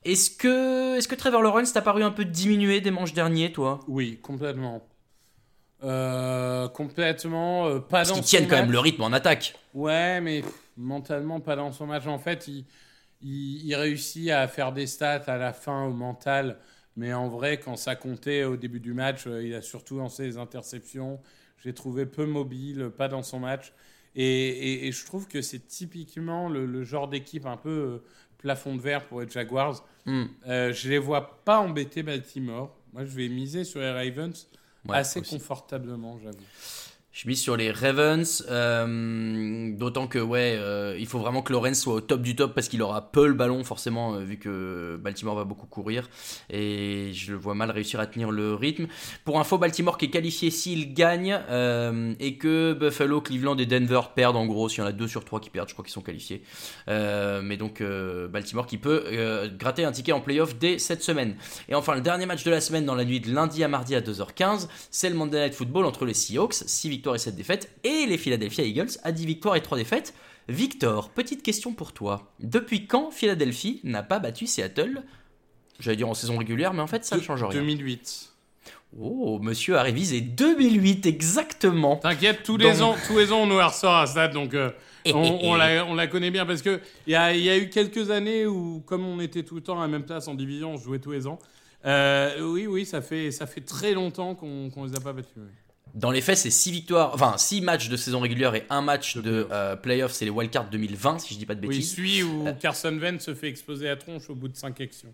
Est-ce 0.05 0.29
que, 0.29 0.97
est-ce 0.97 1.07
que 1.07 1.15
Trevor 1.15 1.41
Lawrence 1.41 1.73
t'a 1.73 1.81
paru 1.81 2.03
un 2.03 2.11
peu 2.11 2.23
diminué 2.23 2.79
des 2.79 2.91
manches 2.91 3.13
derniers, 3.13 3.51
toi? 3.51 3.79
Oui, 3.87 4.19
complètement. 4.21 4.87
Euh, 5.83 6.67
complètement. 6.69 7.67
euh, 7.67 7.79
pas 7.79 7.97
Parce 7.97 8.09
dans 8.09 8.15
qu'ils 8.15 8.23
son 8.23 8.29
tiennent 8.29 8.47
quand 8.47 8.55
même 8.55 8.71
le 8.71 8.79
rythme 8.79 9.01
en 9.03 9.13
attaque. 9.13 9.55
Ouais, 9.73 10.21
mais 10.21 10.43
mentalement, 10.77 11.39
pas 11.39 11.55
dans 11.55 11.71
son 11.71 11.87
match. 11.87 12.05
En 12.07 12.19
fait, 12.19 12.47
il, 12.47 12.65
il, 13.21 13.65
il 13.65 13.75
réussit 13.75 14.29
à 14.29 14.47
faire 14.47 14.71
des 14.73 14.87
stats 14.87 15.23
à 15.27 15.37
la 15.37 15.53
fin 15.53 15.85
au 15.85 15.93
mental. 15.93 16.59
Mais 16.95 17.13
en 17.13 17.27
vrai, 17.29 17.59
quand 17.59 17.75
ça 17.75 17.95
comptait 17.95 18.43
au 18.43 18.57
début 18.57 18.79
du 18.79 18.93
match, 18.93 19.27
euh, 19.27 19.43
il 19.45 19.53
a 19.53 19.61
surtout 19.61 19.97
lancé 19.97 20.23
les 20.25 20.37
interceptions. 20.37 21.19
J'ai 21.63 21.73
trouvé 21.73 22.05
peu 22.05 22.25
mobile, 22.25 22.89
pas 22.95 23.07
dans 23.07 23.23
son 23.23 23.39
match. 23.39 23.73
Et, 24.15 24.23
et- 24.25 24.87
et 24.87 24.91
je 24.91 25.05
trouve 25.05 25.27
que 25.27 25.41
c'est 25.41 25.67
typiquement 25.67 26.49
le, 26.49 26.65
le 26.65 26.83
genre 26.83 27.07
d'équipe 27.07 27.45
un 27.45 27.57
peu 27.57 27.69
euh, 27.69 28.03
plafond 28.39 28.75
de 28.75 28.81
verre 28.81 29.05
pour 29.07 29.21
les 29.21 29.29
Jaguars. 29.29 29.85
Hmm. 30.05 30.25
Euh, 30.47 30.73
je 30.73 30.89
les 30.89 30.97
vois 30.97 31.43
pas 31.43 31.59
embêter 31.59 32.01
Baltimore. 32.03 32.75
Moi, 32.93 33.05
je 33.05 33.15
vais 33.15 33.27
miser 33.29 33.63
sur 33.63 33.79
les 33.79 33.91
Ravens 33.91 34.47
Ouais, 34.87 34.97
assez 34.97 35.19
aussi. 35.19 35.37
confortablement, 35.37 36.17
j'avoue. 36.19 36.37
Je 37.17 37.27
mise 37.27 37.41
sur 37.41 37.57
les 37.57 37.71
Ravens, 37.71 38.45
euh, 38.51 39.71
d'autant 39.75 40.05
que 40.05 40.19
ouais, 40.19 40.53
euh, 40.55 40.95
il 40.99 41.07
faut 41.07 41.17
vraiment 41.17 41.41
que 41.41 41.51
Lawrence 41.51 41.79
soit 41.79 41.95
au 41.95 42.01
top 42.01 42.21
du 42.21 42.35
top 42.35 42.53
parce 42.53 42.67
qu'il 42.67 42.79
aura 42.83 43.11
peu 43.11 43.25
le 43.25 43.33
ballon 43.33 43.63
forcément 43.63 44.13
euh, 44.13 44.19
vu 44.19 44.37
que 44.37 44.99
Baltimore 45.01 45.33
va 45.33 45.43
beaucoup 45.43 45.65
courir 45.65 46.11
et 46.51 47.09
je 47.13 47.31
le 47.31 47.39
vois 47.39 47.55
mal 47.55 47.71
réussir 47.71 47.99
à 47.99 48.05
tenir 48.05 48.29
le 48.29 48.53
rythme. 48.53 48.85
Pour 49.25 49.39
info, 49.39 49.57
Baltimore 49.57 49.97
qui 49.97 50.05
est 50.05 50.09
qualifié 50.11 50.51
s'il 50.51 50.93
gagne 50.93 51.39
et 52.19 52.37
que 52.37 52.73
Buffalo, 52.73 53.19
Cleveland 53.19 53.57
et 53.57 53.65
Denver 53.65 54.01
perdent 54.13 54.35
en 54.35 54.45
gros. 54.45 54.69
S'il 54.69 54.81
y 54.81 54.83
en 54.83 54.87
a 54.87 54.91
deux 54.91 55.07
sur 55.07 55.25
trois 55.25 55.39
qui 55.39 55.49
perdent, 55.49 55.69
je 55.69 55.73
crois 55.73 55.83
qu'ils 55.83 55.93
sont 55.93 56.01
qualifiés. 56.01 56.43
Mais 56.87 57.57
donc 57.57 57.81
Baltimore 58.29 58.67
qui 58.67 58.77
peut 58.77 59.49
gratter 59.57 59.85
un 59.85 59.91
ticket 59.91 60.11
en 60.11 60.21
playoff 60.21 60.55
dès 60.55 60.77
cette 60.77 61.01
semaine. 61.01 61.35
Et 61.67 61.73
enfin 61.73 61.95
le 61.95 62.01
dernier 62.01 62.27
match 62.27 62.43
de 62.43 62.51
la 62.51 62.61
semaine 62.61 62.85
dans 62.85 62.93
la 62.93 63.05
nuit 63.05 63.21
de 63.21 63.33
lundi 63.33 63.63
à 63.63 63.67
mardi 63.67 63.95
à 63.95 64.01
2h15, 64.01 64.67
c'est 64.91 65.09
le 65.09 65.15
Monday 65.15 65.45
Night 65.45 65.55
Football 65.55 65.85
entre 65.85 66.05
les 66.05 66.13
Seahawks, 66.13 66.53
6 66.53 66.89
victoires 66.89 67.06
et 67.15 67.19
7 67.19 67.35
défaites, 67.35 67.69
et 67.83 68.05
les 68.07 68.17
Philadelphia 68.17 68.63
Eagles 68.63 68.89
à 69.03 69.11
10 69.11 69.25
victoires 69.25 69.55
et 69.55 69.61
3 69.61 69.77
défaites. 69.77 70.13
Victor, 70.49 71.09
petite 71.09 71.43
question 71.43 71.73
pour 71.73 71.91
toi. 71.93 72.31
Depuis 72.39 72.87
quand 72.87 73.11
Philadelphie 73.11 73.81
n'a 73.83 74.01
pas 74.03 74.19
battu 74.19 74.47
Seattle? 74.47 75.03
J'allais 75.79 75.97
dire 75.97 76.07
en 76.09 76.13
saison 76.13 76.37
régulière, 76.37 76.73
mais 76.73 76.81
en 76.81 76.87
fait 76.87 77.03
ça 77.05 77.17
ne 77.17 77.21
change 77.21 77.43
rien. 77.43 77.59
2008. 77.59 78.29
Oh, 78.99 79.39
monsieur 79.41 79.75
a 79.77 79.83
révisé 79.83 80.21
2008 80.21 81.05
exactement. 81.05 81.97
T'inquiète, 81.97 82.43
tous 82.43 82.55
les 82.57 82.71
Donc- 82.71 82.81
ans, 82.81 82.95
tous 83.07 83.17
les 83.17 83.31
ans, 83.33 83.41
on 83.41 83.45
nous 83.47 83.57
ressort 83.57 83.95
à 83.97 84.07
ça, 84.07 84.27
donc 84.29 84.53
euh, 84.53 84.71
Eh, 85.03 85.13
on, 85.13 85.23
eh, 85.23 85.39
on 85.43 85.55
eh. 85.55 85.59
la, 85.59 85.85
on 85.85 85.93
la 85.95 86.07
connaît 86.07 86.31
bien 86.31 86.45
parce 86.45 86.61
que 86.61 86.79
il 87.05 87.11
y 87.11 87.15
a, 87.15 87.33
il 87.33 87.41
y 87.43 87.49
a 87.49 87.57
eu 87.57 87.69
quelques 87.69 88.09
années 88.11 88.45
où, 88.45 88.81
comme 88.85 89.05
on 89.05 89.19
était 89.19 89.43
tout 89.43 89.55
le 89.55 89.61
temps 89.61 89.77
à 89.77 89.81
la 89.81 89.87
même 89.89 90.03
place 90.05 90.27
en 90.29 90.33
division, 90.35 90.73
on 90.73 90.77
jouait 90.77 90.99
tous 90.99 91.11
les 91.11 91.27
ans. 91.27 91.37
Euh, 91.85 92.39
oui, 92.41 92.65
oui, 92.65 92.85
ça 92.85 93.01
fait, 93.01 93.31
ça 93.31 93.45
fait 93.45 93.61
très 93.61 93.93
longtemps 93.93 94.33
qu'on 94.35 94.69
qu'on 94.69 94.85
les 94.85 94.95
a 94.95 94.99
pas 95.01 95.11
battus. 95.13 95.33
oui. 95.37 95.43
Dans 95.97 96.11
les 96.11 96.21
faits, 96.21 96.37
c'est 96.37 96.51
6 96.51 96.71
victoires, 96.71 97.11
enfin 97.13 97.35
6 97.37 97.61
matchs 97.61 97.89
de 97.89 97.97
saison 97.97 98.19
régulière 98.19 98.53
et 98.55 98.65
un 98.69 98.81
match 98.81 99.17
de 99.17 99.47
euh, 99.51 99.75
playoff, 99.75 100.11
c'est 100.11 100.25
les 100.25 100.31
wildcards 100.31 100.69
2020, 100.69 101.19
si 101.19 101.33
je 101.33 101.39
dis 101.39 101.45
pas 101.47 101.55
de 101.55 101.61
Oui, 101.67 101.75
bêtises. 101.75 101.95
celui 101.95 102.21
où 102.23 102.45
Carson 102.59 102.95
Wentz 103.01 103.23
se 103.23 103.33
fait 103.33 103.47
exploser 103.49 103.87
la 103.87 103.95
tronche 103.95 104.29
au 104.29 104.35
bout 104.35 104.47
de 104.47 104.55
5 104.55 104.79
actions. 104.81 105.11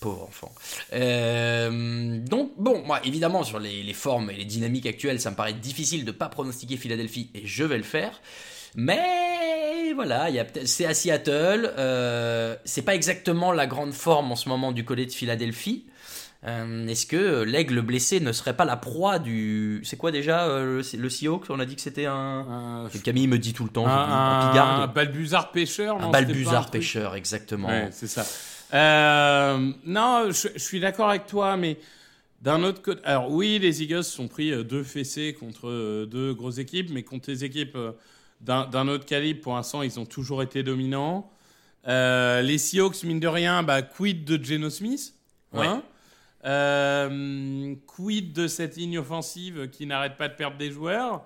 Pauvre 0.00 0.24
enfant. 0.24 0.52
Euh, 0.92 2.18
donc, 2.18 2.52
bon, 2.58 2.82
moi, 2.84 3.00
évidemment, 3.06 3.42
sur 3.44 3.58
les, 3.58 3.82
les 3.82 3.92
formes 3.94 4.30
et 4.30 4.34
les 4.36 4.44
dynamiques 4.44 4.84
actuelles, 4.86 5.20
ça 5.20 5.30
me 5.30 5.36
paraît 5.36 5.54
difficile 5.54 6.04
de 6.04 6.12
pas 6.12 6.28
pronostiquer 6.28 6.76
Philadelphie 6.76 7.30
et 7.34 7.46
je 7.46 7.64
vais 7.64 7.78
le 7.78 7.82
faire. 7.82 8.20
Mais 8.74 9.92
voilà, 9.94 10.26
c'est 10.66 10.84
à 10.84 10.92
Seattle. 10.92 11.72
euh, 11.78 12.56
c'est 12.66 12.82
pas 12.82 12.94
exactement 12.94 13.52
la 13.52 13.66
grande 13.66 13.92
forme 13.94 14.32
en 14.32 14.36
ce 14.36 14.48
moment 14.50 14.72
du 14.72 14.84
côté 14.84 15.06
de 15.06 15.12
Philadelphie. 15.12 15.86
Euh, 16.44 16.86
Est-ce 16.86 17.06
que 17.06 17.42
l'aigle 17.42 17.80
blessé 17.80 18.20
ne 18.20 18.30
serait 18.32 18.54
pas 18.54 18.64
la 18.64 18.76
proie 18.76 19.18
du. 19.18 19.80
C'est 19.84 19.96
quoi 19.96 20.12
déjà 20.12 20.46
euh, 20.46 20.82
le, 20.82 20.98
le 20.98 21.10
Seahawks 21.10 21.46
On 21.48 21.58
a 21.58 21.66
dit 21.66 21.74
que 21.74 21.80
c'était 21.80 22.06
un. 22.06 22.88
Camille 23.02 23.26
me 23.26 23.38
dit 23.38 23.52
tout 23.52 23.64
le 23.64 23.70
temps. 23.70 23.86
un, 23.86 24.86
balbuzard 24.86 25.50
pêcheur. 25.50 25.96
Un 25.96 26.00
non, 26.00 26.08
un 26.08 26.10
balbuzard 26.10 26.70
pêcheur, 26.70 27.14
exactement. 27.14 27.68
Ouais, 27.68 27.88
c'est 27.90 28.06
ça. 28.06 28.24
Euh, 28.74 29.72
non, 29.84 30.26
je, 30.30 30.48
je 30.54 30.62
suis 30.62 30.80
d'accord 30.80 31.08
avec 31.08 31.26
toi, 31.26 31.56
mais 31.56 31.78
d'un 32.42 32.62
autre 32.62 32.82
côté, 32.82 33.00
alors 33.04 33.30
oui, 33.30 33.58
les 33.58 33.82
Eagles 33.82 34.04
sont 34.04 34.28
pris 34.28 34.52
euh, 34.52 34.62
deux 34.62 34.82
fessées 34.82 35.34
contre 35.38 35.68
euh, 35.68 36.06
deux 36.06 36.34
grosses 36.34 36.58
équipes, 36.58 36.90
mais 36.92 37.02
contre 37.02 37.30
les 37.30 37.44
équipes 37.44 37.76
euh, 37.76 37.92
d'un 38.40 38.88
autre 38.88 39.06
calibre, 39.06 39.40
pour 39.40 39.54
l'instant, 39.54 39.82
ils 39.82 39.98
ont 39.98 40.04
toujours 40.06 40.42
été 40.42 40.62
dominants. 40.62 41.30
Euh, 41.88 42.42
les 42.42 42.58
Seahawks, 42.58 43.02
mine 43.04 43.20
de 43.20 43.28
rien, 43.28 43.62
bah, 43.62 43.82
quid 43.82 44.24
de 44.24 44.42
Geno 44.42 44.70
Smith 44.70 45.14
hein? 45.54 45.82
Euh, 46.46 47.74
Quid 47.86 48.32
de 48.32 48.46
cette 48.46 48.76
ligne 48.76 48.98
offensive 48.98 49.68
qui 49.70 49.86
n'arrête 49.86 50.16
pas 50.16 50.28
de 50.28 50.34
perdre 50.34 50.56
des 50.56 50.70
joueurs? 50.70 51.24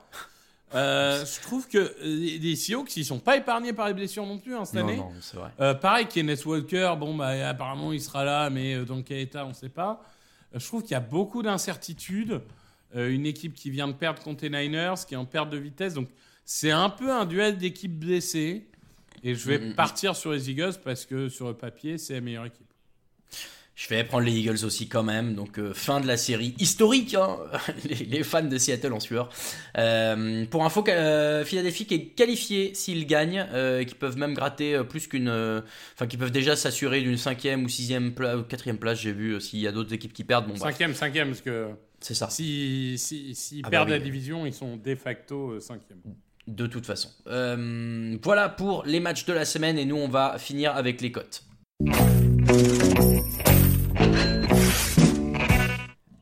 Euh, 0.74 1.24
Je 1.24 1.40
trouve 1.42 1.66
que 1.68 1.94
les 2.02 2.56
Seahawks, 2.56 2.96
ils 2.96 3.04
sont 3.04 3.18
pas 3.18 3.36
épargnés 3.36 3.72
par 3.72 3.88
les 3.88 3.94
blessures 3.94 4.24
non 4.24 4.38
plus 4.38 4.54
hein, 4.54 4.64
cette 4.64 4.76
Non, 4.80 4.88
année. 4.88 4.96
non, 4.96 5.10
c'est 5.20 5.36
vrai. 5.36 5.50
Euh, 5.60 5.74
pareil, 5.74 6.06
Kenneth 6.06 6.44
Walker, 6.46 6.94
bon, 6.98 7.14
bah, 7.16 7.48
apparemment 7.48 7.92
il 7.92 8.00
sera 8.00 8.24
là, 8.24 8.50
mais 8.50 8.84
dans 8.84 9.02
quel 9.02 9.18
état, 9.18 9.44
on 9.44 9.50
ne 9.50 9.54
sait 9.54 9.68
pas. 9.68 10.02
Je 10.54 10.64
trouve 10.64 10.82
qu'il 10.82 10.92
y 10.92 10.94
a 10.94 11.00
beaucoup 11.00 11.42
d'incertitudes. 11.42 12.40
Une 12.92 13.24
équipe 13.24 13.54
qui 13.54 13.70
vient 13.70 13.86
de 13.86 13.92
perdre 13.92 14.20
contre 14.20 14.44
les 14.44 14.50
Niners, 14.50 14.94
qui 15.06 15.14
est 15.14 15.16
en 15.16 15.24
perte 15.24 15.48
de 15.50 15.56
vitesse. 15.56 15.94
Donc, 15.94 16.08
c'est 16.44 16.72
un 16.72 16.90
peu 16.90 17.12
un 17.12 17.24
duel 17.24 17.56
d'équipes 17.56 17.96
blessées. 18.00 18.66
Et 19.22 19.34
je 19.36 19.46
vais 19.46 19.58
Mm, 19.58 19.64
mm, 19.66 19.70
mm. 19.70 19.74
partir 19.76 20.16
sur 20.16 20.32
les 20.32 20.50
Eagles 20.50 20.74
parce 20.82 21.04
que 21.06 21.28
sur 21.28 21.46
le 21.46 21.54
papier, 21.54 21.98
c'est 21.98 22.14
la 22.14 22.20
meilleure 22.20 22.46
équipe. 22.46 22.66
Je 23.82 23.88
vais 23.88 24.04
prendre 24.04 24.26
les 24.26 24.32
Eagles 24.32 24.62
aussi 24.66 24.88
quand 24.88 25.02
même. 25.02 25.34
Donc 25.34 25.58
euh, 25.58 25.72
fin 25.72 26.00
de 26.02 26.06
la 26.06 26.18
série 26.18 26.54
historique. 26.58 27.14
hein. 27.14 27.38
les, 27.88 27.94
les 27.94 28.22
fans 28.22 28.42
de 28.42 28.58
Seattle 28.58 28.92
en 28.92 29.00
sueur. 29.00 29.30
Euh, 29.78 30.44
pour 30.50 30.66
info, 30.66 30.84
euh, 30.88 31.46
Philadelphie 31.46 31.86
qui 31.86 31.94
est 31.94 32.04
qualifié 32.08 32.74
s'ils 32.74 33.06
gagnent, 33.06 33.46
euh, 33.54 33.82
qui 33.84 33.94
peuvent 33.94 34.18
même 34.18 34.34
gratter 34.34 34.82
plus 34.86 35.06
qu'une, 35.06 35.30
enfin 35.94 36.06
qui 36.06 36.18
peuvent 36.18 36.30
déjà 36.30 36.56
s'assurer 36.56 37.00
d'une 37.00 37.16
cinquième 37.16 37.64
ou 37.64 37.68
sixième 37.70 38.12
pla- 38.12 38.36
ou 38.36 38.42
quatrième 38.42 38.76
place. 38.76 39.00
J'ai 39.00 39.12
vu 39.12 39.40
s'il 39.40 39.60
y 39.60 39.66
a 39.66 39.72
d'autres 39.72 39.94
équipes 39.94 40.12
qui 40.12 40.24
perdent. 40.24 40.44
Bon, 40.48 40.50
bref, 40.58 40.72
Cinquième, 40.72 40.94
cinquième, 40.94 41.28
parce 41.28 41.40
que 41.40 41.68
c'est 42.00 42.12
ça. 42.14 42.28
s'ils 42.28 42.98
si, 42.98 43.34
s'ils 43.34 43.60
Ah 43.64 43.68
bah 43.68 43.70
perdent 43.70 43.88
oui. 43.88 43.94
la 43.98 44.04
division, 44.04 44.44
ils 44.44 44.52
sont 44.52 44.76
de 44.76 44.94
facto 44.94 45.58
cinquième. 45.58 46.00
De 46.46 46.66
toute 46.66 46.84
façon. 46.84 47.08
Voilà 48.22 48.50
pour 48.50 48.84
les 48.84 49.00
matchs 49.00 49.24
de 49.24 49.32
la 49.32 49.46
semaine 49.46 49.78
et 49.78 49.86
nous 49.86 49.96
on 49.96 50.08
va 50.08 50.36
finir 50.38 50.76
avec 50.76 51.00
les 51.00 51.12
cotes. 51.12 51.44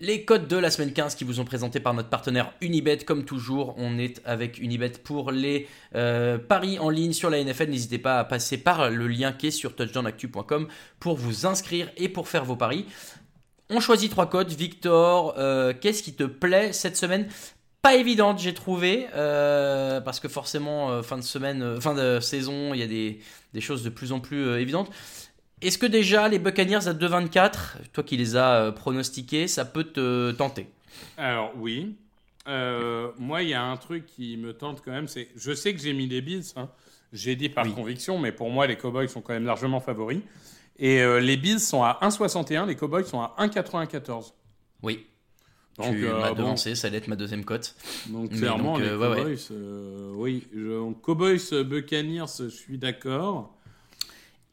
Les 0.08 0.24
cotes 0.24 0.48
de 0.48 0.56
la 0.56 0.70
semaine 0.70 0.94
15 0.94 1.16
qui 1.16 1.24
vous 1.24 1.34
sont 1.34 1.44
présentés 1.44 1.80
par 1.80 1.92
notre 1.92 2.08
partenaire 2.08 2.54
Unibet. 2.62 2.96
Comme 3.04 3.26
toujours, 3.26 3.74
on 3.76 3.98
est 3.98 4.22
avec 4.24 4.58
Unibet 4.58 4.92
pour 5.04 5.30
les 5.30 5.68
euh, 5.94 6.38
paris 6.38 6.78
en 6.78 6.88
ligne 6.88 7.12
sur 7.12 7.28
la 7.28 7.44
NFL. 7.44 7.68
N'hésitez 7.68 7.98
pas 7.98 8.18
à 8.18 8.24
passer 8.24 8.56
par 8.56 8.88
le 8.88 9.06
lien 9.06 9.32
qui 9.32 9.48
est 9.48 9.50
sur 9.50 9.76
touchdownactu.com 9.76 10.66
pour 10.98 11.18
vous 11.18 11.44
inscrire 11.44 11.90
et 11.98 12.08
pour 12.08 12.26
faire 12.26 12.46
vos 12.46 12.56
paris. 12.56 12.86
On 13.68 13.80
choisit 13.80 14.10
trois 14.10 14.30
cotes. 14.30 14.50
Victor, 14.50 15.34
euh, 15.36 15.74
qu'est-ce 15.78 16.02
qui 16.02 16.14
te 16.14 16.24
plaît 16.24 16.72
cette 16.72 16.96
semaine? 16.96 17.28
Pas 17.82 17.96
évidente, 17.96 18.38
j'ai 18.38 18.54
trouvé, 18.54 19.08
euh, 19.14 20.00
parce 20.00 20.20
que 20.20 20.28
forcément, 20.28 21.02
fin 21.02 21.18
de 21.18 21.22
semaine, 21.22 21.78
fin 21.82 21.92
de 21.94 22.18
saison, 22.20 22.72
il 22.72 22.80
y 22.80 22.82
a 22.82 22.86
des, 22.86 23.20
choses 23.60 23.82
de 23.82 23.90
plus 23.90 24.12
en 24.12 24.20
plus 24.20 24.58
évidentes. 24.58 24.90
Est-ce 25.60 25.78
que 25.78 25.86
déjà 25.86 26.28
les 26.28 26.38
Buccaneers 26.38 26.86
à 26.88 26.94
2,24, 26.94 27.52
toi 27.92 28.04
qui 28.04 28.16
les 28.16 28.36
as 28.36 28.54
euh, 28.62 28.72
pronostiqués, 28.72 29.48
ça 29.48 29.64
peut 29.64 29.84
te 29.84 30.32
tenter? 30.32 30.68
Alors 31.16 31.52
oui. 31.56 31.96
Euh, 32.46 33.10
moi, 33.18 33.42
il 33.42 33.50
y 33.50 33.54
a 33.54 33.62
un 33.62 33.76
truc 33.76 34.06
qui 34.06 34.36
me 34.38 34.52
tente 34.54 34.80
quand 34.82 34.90
même, 34.92 35.06
c'est 35.08 35.28
je 35.36 35.52
sais 35.52 35.74
que 35.74 35.80
j'ai 35.80 35.92
mis 35.92 36.06
les 36.06 36.22
Bills, 36.22 36.44
hein. 36.56 36.70
j'ai 37.12 37.36
dit 37.36 37.50
par 37.50 37.66
Oui. 37.66 37.72
conviction, 37.74 38.18
mais 38.18 38.32
pour 38.32 38.48
moi, 38.50 38.66
les 38.66 38.76
Cowboys 38.76 39.08
sont 39.08 39.20
quand 39.20 39.34
même 39.34 39.44
largement 39.44 39.80
favoris. 39.80 40.20
Et 40.78 41.02
euh, 41.02 41.20
les 41.20 41.36
Bills 41.36 41.60
sont 41.60 41.82
à 41.82 41.98
1,61, 42.02 42.66
les 42.66 42.76
Cowboys 42.76 43.04
sont 43.04 43.20
à 43.20 43.34
1,94. 43.38 44.32
Oui, 44.82 45.06
Donc, 45.76 45.90
tu 45.94 46.06
euh, 46.06 46.18
m'as 46.20 46.32
bon, 46.32 46.56
ça 46.56 46.70
allait 46.86 46.98
être 46.98 47.08
ma 47.08 47.16
deuxième 47.16 47.44
cote. 47.44 47.74
donc 48.06 48.30
clairement, 48.30 48.74
donc, 48.74 48.82
les 48.82 48.88
euh, 48.88 48.96
ouais, 48.96 49.08
ouais. 49.08 49.16
Cowboys, 49.36 50.14
oui, 50.16 50.46
je, 50.54 50.78
donc, 50.78 51.02
Cowboys, 51.02 51.64
Buccaneers, 51.64 52.24
je 52.38 52.48
suis 52.48 52.78
d'accord. 52.78 53.57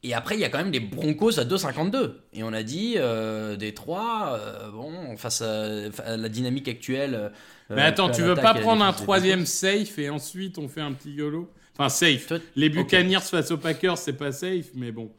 Et 0.07 0.13
après, 0.13 0.35
il 0.35 0.39
y 0.41 0.43
a 0.43 0.49
quand 0.49 0.59
même 0.59 0.71
les 0.71 0.79
Broncos 0.79 1.39
à 1.39 1.45
2,52. 1.45 2.13
Et 2.33 2.43
on 2.43 2.53
a 2.53 2.61
dit, 2.61 2.93
euh, 2.97 3.55
des 3.55 3.73
trois, 3.73 4.37
euh, 4.39 4.69
bon, 4.69 5.17
face 5.17 5.41
à, 5.41 5.63
à 6.05 6.15
la 6.15 6.29
dynamique 6.29 6.67
actuelle. 6.67 7.15
euh, 7.15 7.29
Mais 7.75 7.81
attends, 7.81 8.11
tu 8.11 8.21
veux 8.21 8.35
pas 8.35 8.53
prendre 8.53 8.83
un 8.83 8.93
troisième 8.93 9.47
safe 9.47 9.97
et 9.97 10.09
ensuite 10.11 10.59
on 10.59 10.67
fait 10.67 10.81
un 10.81 10.93
petit 10.93 11.11
YOLO? 11.11 11.51
Enfin, 11.77 11.89
safe. 11.89 12.33
Les. 12.55 12.69
Buccaneers 12.69 13.19
face 13.19 13.49
aux 13.49 13.57
Packers, 13.57 13.97
c'est 13.97 14.13
pas 14.13 14.31
safe, 14.31 14.67
mais 14.75 14.91
bon. 14.91 15.11